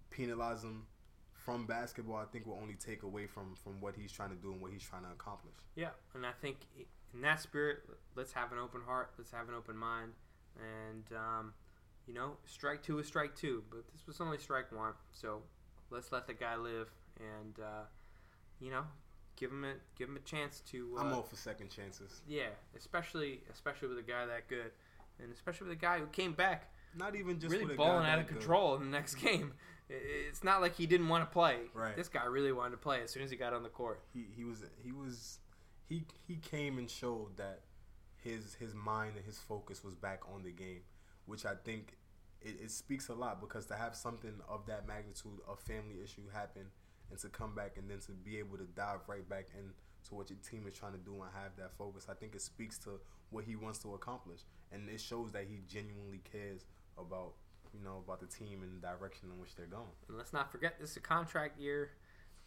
penalize 0.10 0.64
him 0.64 0.88
from 1.34 1.68
basketball, 1.68 2.18
I 2.18 2.26
think 2.26 2.48
will 2.48 2.60
only 2.62 2.74
take 2.74 3.04
away 3.04 3.28
from 3.28 3.56
from 3.64 3.80
what 3.80 3.96
he's 3.96 4.12
trying 4.12 4.30
to 4.30 4.36
do 4.36 4.52
and 4.52 4.62
what 4.62 4.72
he's 4.72 4.84
trying 4.84 5.04
to 5.04 5.12
accomplish. 5.12 5.54
Yeah, 5.76 5.90
and 6.14 6.26
I 6.26 6.32
think 6.42 6.58
in 7.14 7.22
that 7.22 7.40
spirit, 7.40 7.80
let's 8.16 8.34
have 8.34 8.52
an 8.52 8.58
open 8.58 8.82
heart, 8.86 9.12
let's 9.18 9.32
have 9.32 9.48
an 9.48 9.56
open 9.56 9.78
mind, 9.78 10.14
and 10.58 11.18
um, 11.18 11.54
you 12.08 12.14
know, 12.14 12.38
strike 12.46 12.84
two 12.84 13.00
is 13.00 13.08
strike 13.08 13.36
two, 13.36 13.64
but 13.70 13.84
this 13.94 14.06
was 14.08 14.20
only 14.22 14.38
strike 14.38 14.72
one, 14.72 14.94
so 15.12 15.42
let's 15.90 16.12
let 16.12 16.28
the 16.28 16.34
guy 16.34 16.56
live, 16.56 16.90
and 17.20 17.60
uh, 17.60 17.84
you 18.60 18.72
know, 18.72 18.84
give 19.36 19.52
him 19.52 19.64
a 19.64 19.74
give 19.98 20.10
him 20.10 20.18
a 20.18 20.28
chance 20.28 20.62
to. 20.72 20.96
Uh, 20.98 21.02
I'm 21.02 21.14
all 21.14 21.24
for 21.24 21.36
second 21.36 21.70
chances. 21.70 22.22
yeah, 22.28 22.50
especially 22.76 23.42
especially 23.52 23.88
with 23.90 24.00
a 24.00 24.04
guy 24.04 24.26
that 24.26 24.48
good, 24.48 24.72
and 25.22 25.32
especially 25.32 25.68
with 25.68 25.78
a 25.78 25.82
guy 25.82 26.00
who 26.00 26.08
came 26.08 26.34
back 26.34 26.72
Not 26.96 27.16
even 27.16 27.40
just 27.40 27.52
really 27.52 27.66
with 27.66 27.76
a 27.76 27.78
balling 27.78 28.06
out 28.06 28.20
of 28.20 28.28
control 28.28 28.76
in 28.76 28.82
the 28.82 28.98
next 28.98 29.16
mm-hmm. 29.18 29.28
game. 29.28 29.54
It's 29.90 30.44
not 30.44 30.62
like 30.62 30.76
he 30.76 30.88
didn't 30.88 31.10
want 31.10 31.24
to 31.24 31.32
play. 31.32 31.58
Right. 31.74 31.96
This 31.96 32.08
guy 32.08 32.26
really 32.26 32.52
wanted 32.52 32.72
to 32.72 32.78
play 32.78 33.02
as 33.04 33.12
soon 33.12 33.22
as 33.22 33.30
he 33.30 33.38
got 33.38 33.54
on 33.54 33.64
the 33.64 33.70
court. 33.70 34.02
he 34.14 34.26
he 34.36 34.44
was 34.44 34.64
he 34.84 34.92
was 34.92 35.40
he 35.88 36.04
he 36.28 36.38
came 36.38 36.78
and 36.80 36.90
showed 36.90 37.38
that 37.38 37.62
his 38.24 38.56
his 38.56 38.74
mind 38.74 39.16
and 39.16 39.26
his 39.26 39.38
focus 39.38 39.84
was 39.84 39.94
back 39.94 40.22
on 40.34 40.44
the 40.44 40.52
game, 40.52 40.82
which 41.28 41.46
I 41.46 41.54
think 41.64 41.98
it, 42.42 42.58
it 42.64 42.72
speaks 42.72 43.10
a 43.10 43.14
lot 43.14 43.40
because 43.40 43.68
to 43.68 43.76
have 43.76 43.96
something 43.96 44.34
of 44.50 44.66
that 44.66 44.88
magnitude, 44.88 45.40
a 45.48 45.56
family 45.56 46.02
issue 46.04 46.24
happen, 46.34 46.64
and 47.12 47.20
to 47.20 47.30
come 47.30 47.54
back 47.54 47.78
and 47.78 47.90
then 47.90 48.00
to 48.00 48.12
be 48.12 48.38
able 48.38 48.58
to 48.58 48.66
dive 48.76 49.02
right 49.08 49.28
back 49.30 49.48
into 49.56 50.16
what 50.16 50.30
your 50.30 50.40
team 50.40 50.66
is 50.68 50.78
trying 50.78 50.94
to 50.94 51.00
do 51.00 51.14
and 51.14 51.32
have 51.34 51.56
that 51.58 51.72
focus, 51.78 52.08
I 52.10 52.14
think 52.14 52.36
it 52.36 52.42
speaks 52.42 52.78
to 52.80 53.00
what 53.36 53.44
he 53.44 53.56
wants 53.56 53.80
to 53.80 53.94
accomplish, 53.94 54.40
and 54.72 54.90
it 54.90 55.02
shows 55.02 55.34
that 55.34 55.44
he 55.50 55.60
genuinely 55.68 56.22
cares 56.32 56.62
about 56.98 57.34
you 57.74 57.84
know 57.84 58.02
about 58.06 58.22
the 58.22 58.26
team 58.26 58.64
and 58.64 58.82
the 58.82 58.88
direction 58.88 59.30
in 59.34 59.40
which 59.40 59.56
they're 59.56 59.66
going. 59.66 59.94
And 60.08 60.18
let's 60.18 60.32
not 60.32 60.52
forget 60.52 60.80
this 60.80 60.92
is 60.92 60.98
a 60.98 61.02
contract 61.02 61.60
year. 61.60 61.92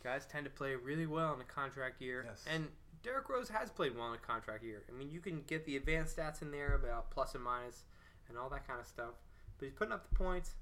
Guys 0.03 0.27
tend 0.27 0.45
to 0.47 0.51
play 0.51 0.75
really 0.75 1.07
well 1.07 1.35
in 1.35 1.41
a 1.41 1.45
contract 1.45 2.01
year. 2.01 2.25
Yes. 2.27 2.45
And 2.53 2.69
Derrick 3.03 3.29
Rose 3.29 3.49
has 3.51 3.71
played 3.71 3.97
well 3.97 4.09
in 4.09 4.15
a 4.15 4.19
contract 4.19 4.65
year. 4.65 4.85
I 4.89 4.97
mean, 4.97 5.11
you 5.11 5.21
can 5.21 5.43
get 5.47 5.67
the 5.67 5.77
advanced 5.77 6.17
stats 6.17 6.41
in 6.41 6.51
there 6.51 6.75
about 6.75 7.11
plus 7.11 7.35
and 7.35 7.45
minus 7.45 7.85
and 8.29 8.39
all 8.39 8.49
that 8.49 8.67
kind 8.67 8.81
of 8.81 8.87
stuff. 8.87 9.15
But 9.59 9.67
he's 9.67 9.75
putting 9.75 9.93
up 9.93 10.09
the 10.09 10.17
points. 10.17 10.53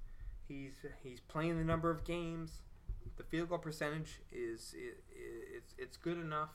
He's 0.48 0.74
he's 1.02 1.20
playing 1.20 1.58
the 1.58 1.64
number 1.64 1.90
of 1.90 2.04
games. 2.04 2.62
The 3.16 3.22
field 3.22 3.50
goal 3.50 3.58
percentage 3.58 4.20
is 4.32 4.74
it, 4.76 5.02
it's 5.54 5.74
it's 5.78 5.96
good 5.96 6.18
enough. 6.18 6.50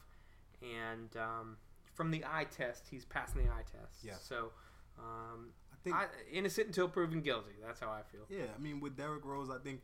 And 0.62 1.16
um, 1.16 1.58
from 1.94 2.12
the 2.12 2.24
eye 2.26 2.46
test, 2.56 2.86
he's 2.90 3.06
passing 3.06 3.44
the 3.44 3.50
eye 3.50 3.64
test. 3.72 4.04
Yeah. 4.04 4.14
So 4.22 4.52
um, 4.98 5.52
I 5.72 5.76
think 5.84 5.96
I, 5.96 6.06
innocent 6.32 6.68
until 6.68 6.88
proven 6.88 7.22
guilty. 7.22 7.54
That's 7.66 7.80
how 7.80 7.90
I 7.90 8.02
feel. 8.12 8.22
Yeah, 8.30 8.52
I 8.56 8.60
mean 8.60 8.80
with 8.80 8.96
Derrick 8.98 9.26
Rose, 9.26 9.50
I 9.50 9.58
think 9.58 9.82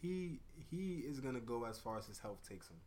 he 0.00 0.40
he 0.70 1.04
is 1.06 1.20
gonna 1.20 1.40
go 1.40 1.64
as 1.64 1.78
far 1.78 1.98
as 1.98 2.06
his 2.06 2.18
health 2.18 2.46
takes 2.48 2.68
him. 2.68 2.78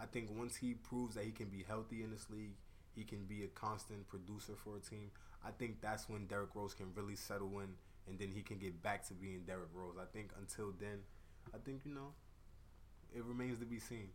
I 0.00 0.06
think 0.06 0.28
once 0.36 0.56
he 0.56 0.74
proves 0.74 1.14
that 1.14 1.24
he 1.24 1.30
can 1.30 1.48
be 1.48 1.64
healthy 1.66 2.02
in 2.02 2.10
this 2.10 2.28
league, 2.28 2.56
he 2.94 3.04
can 3.04 3.24
be 3.24 3.44
a 3.44 3.48
constant 3.48 4.08
producer 4.08 4.54
for 4.56 4.76
a 4.76 4.80
team. 4.80 5.10
I 5.44 5.50
think 5.50 5.80
that's 5.80 6.08
when 6.08 6.26
Derrick 6.26 6.50
Rose 6.54 6.74
can 6.74 6.86
really 6.94 7.16
settle 7.16 7.60
in, 7.60 7.74
and 8.08 8.18
then 8.18 8.30
he 8.32 8.42
can 8.42 8.58
get 8.58 8.82
back 8.82 9.06
to 9.08 9.14
being 9.14 9.42
Derrick 9.46 9.70
Rose. 9.72 9.96
I 10.00 10.06
think 10.12 10.30
until 10.38 10.72
then, 10.78 11.00
I 11.54 11.58
think 11.58 11.82
you 11.84 11.94
know, 11.94 12.12
it 13.14 13.24
remains 13.24 13.58
to 13.60 13.64
be 13.64 13.78
seen. 13.78 14.08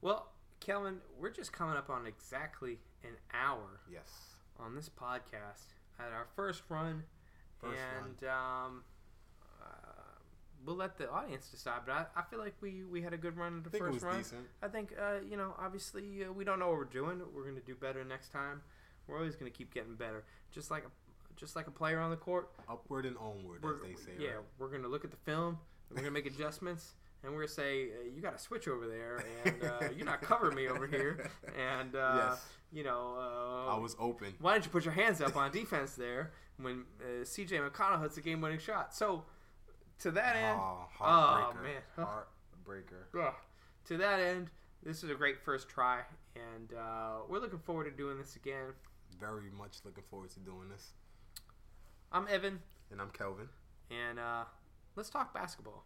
Well, 0.00 0.32
Kelvin, 0.60 0.98
we're 1.18 1.30
just 1.30 1.52
coming 1.52 1.76
up 1.76 1.90
on 1.90 2.06
exactly 2.06 2.78
an 3.02 3.16
hour 3.32 3.80
Yes. 3.90 4.08
on 4.58 4.74
this 4.74 4.88
podcast 4.88 5.72
at 5.98 6.12
our 6.12 6.26
first 6.36 6.62
run, 6.68 7.02
First 7.60 7.78
and 8.04 8.28
um, 8.28 8.84
uh, 9.60 9.64
we'll 10.64 10.76
let 10.76 10.96
the 10.98 11.10
audience 11.10 11.48
decide. 11.48 11.80
But 11.86 11.92
I, 11.92 12.06
I 12.20 12.22
feel 12.22 12.38
like 12.38 12.54
we, 12.60 12.84
we 12.84 13.02
had 13.02 13.12
a 13.12 13.18
good 13.18 13.36
run 13.36 13.54
in 13.58 13.62
the 13.62 13.68
I 13.68 13.72
think 13.72 13.84
it 13.84 13.92
first 13.92 14.04
run. 14.04 14.18
decent. 14.18 14.46
I 14.62 14.68
think 14.68 14.92
uh, 15.00 15.20
you 15.28 15.36
know, 15.36 15.54
obviously, 15.58 16.24
uh, 16.24 16.32
we 16.32 16.44
don't 16.44 16.58
know 16.58 16.68
what 16.68 16.76
we're 16.76 16.84
doing. 16.84 17.20
We're 17.34 17.42
going 17.44 17.56
to 17.56 17.60
do 17.62 17.74
better 17.74 18.04
next 18.04 18.30
time. 18.30 18.62
We're 19.06 19.16
always 19.18 19.36
going 19.36 19.50
to 19.50 19.56
keep 19.56 19.74
getting 19.74 19.94
better, 19.94 20.24
just 20.52 20.70
like 20.70 20.84
a, 20.84 20.90
just 21.36 21.56
like 21.56 21.66
a 21.66 21.70
player 21.70 22.00
on 22.00 22.10
the 22.10 22.16
court. 22.16 22.50
Upward 22.68 23.06
and 23.06 23.16
onward, 23.18 23.64
as 23.64 23.80
they 23.82 23.94
say. 23.94 24.12
yeah, 24.18 24.28
right? 24.28 24.36
we're 24.58 24.68
going 24.68 24.82
to 24.82 24.88
look 24.88 25.04
at 25.04 25.10
the 25.10 25.16
film. 25.18 25.58
We're 25.90 25.96
going 25.96 26.04
to 26.06 26.10
make 26.12 26.26
adjustments. 26.26 26.92
And 27.22 27.32
we're 27.34 27.40
gonna 27.40 27.48
say 27.48 27.88
uh, 27.90 28.08
you 28.14 28.22
got 28.22 28.36
to 28.38 28.42
switch 28.42 28.66
over 28.66 28.86
there, 28.86 29.22
and 29.44 29.62
uh, 29.62 29.88
you're 29.96 30.06
not 30.06 30.22
covering 30.22 30.56
me 30.56 30.68
over 30.68 30.86
here. 30.86 31.28
And 31.58 31.94
uh, 31.94 32.30
yes, 32.30 32.44
you 32.72 32.82
know, 32.82 33.14
uh, 33.18 33.74
I 33.74 33.78
was 33.78 33.94
open. 33.98 34.32
why 34.40 34.54
didn't 34.54 34.64
you 34.66 34.70
put 34.70 34.84
your 34.86 34.94
hands 34.94 35.20
up 35.20 35.36
on 35.36 35.50
defense 35.50 35.94
there 35.96 36.30
when 36.56 36.84
uh, 37.02 37.24
C.J. 37.24 37.58
McConnell 37.58 38.00
hits 38.02 38.16
a 38.16 38.22
game-winning 38.22 38.58
shot? 38.58 38.94
So, 38.94 39.24
to 39.98 40.10
that 40.12 40.36
end, 40.36 40.58
Oh, 40.60 40.86
oh 40.98 41.04
heartbreaker. 41.04 41.62
man, 41.62 41.82
Heartbreaker. 43.16 43.32
To 43.88 43.96
that 43.98 44.20
end, 44.20 44.50
this 44.82 45.02
is 45.04 45.10
a 45.10 45.14
great 45.14 45.38
first 45.44 45.68
try, 45.68 46.00
and 46.36 46.72
uh, 46.72 47.16
we're 47.28 47.40
looking 47.40 47.58
forward 47.58 47.84
to 47.84 47.90
doing 47.90 48.16
this 48.16 48.36
again. 48.36 48.72
Very 49.18 49.50
much 49.58 49.78
looking 49.84 50.04
forward 50.08 50.30
to 50.30 50.40
doing 50.40 50.70
this. 50.70 50.92
I'm 52.12 52.26
Evan, 52.28 52.60
And 52.90 52.98
I'm 53.00 53.10
Kelvin. 53.10 53.48
and 53.90 54.18
uh, 54.18 54.44
let's 54.96 55.10
talk 55.10 55.34
basketball. 55.34 55.84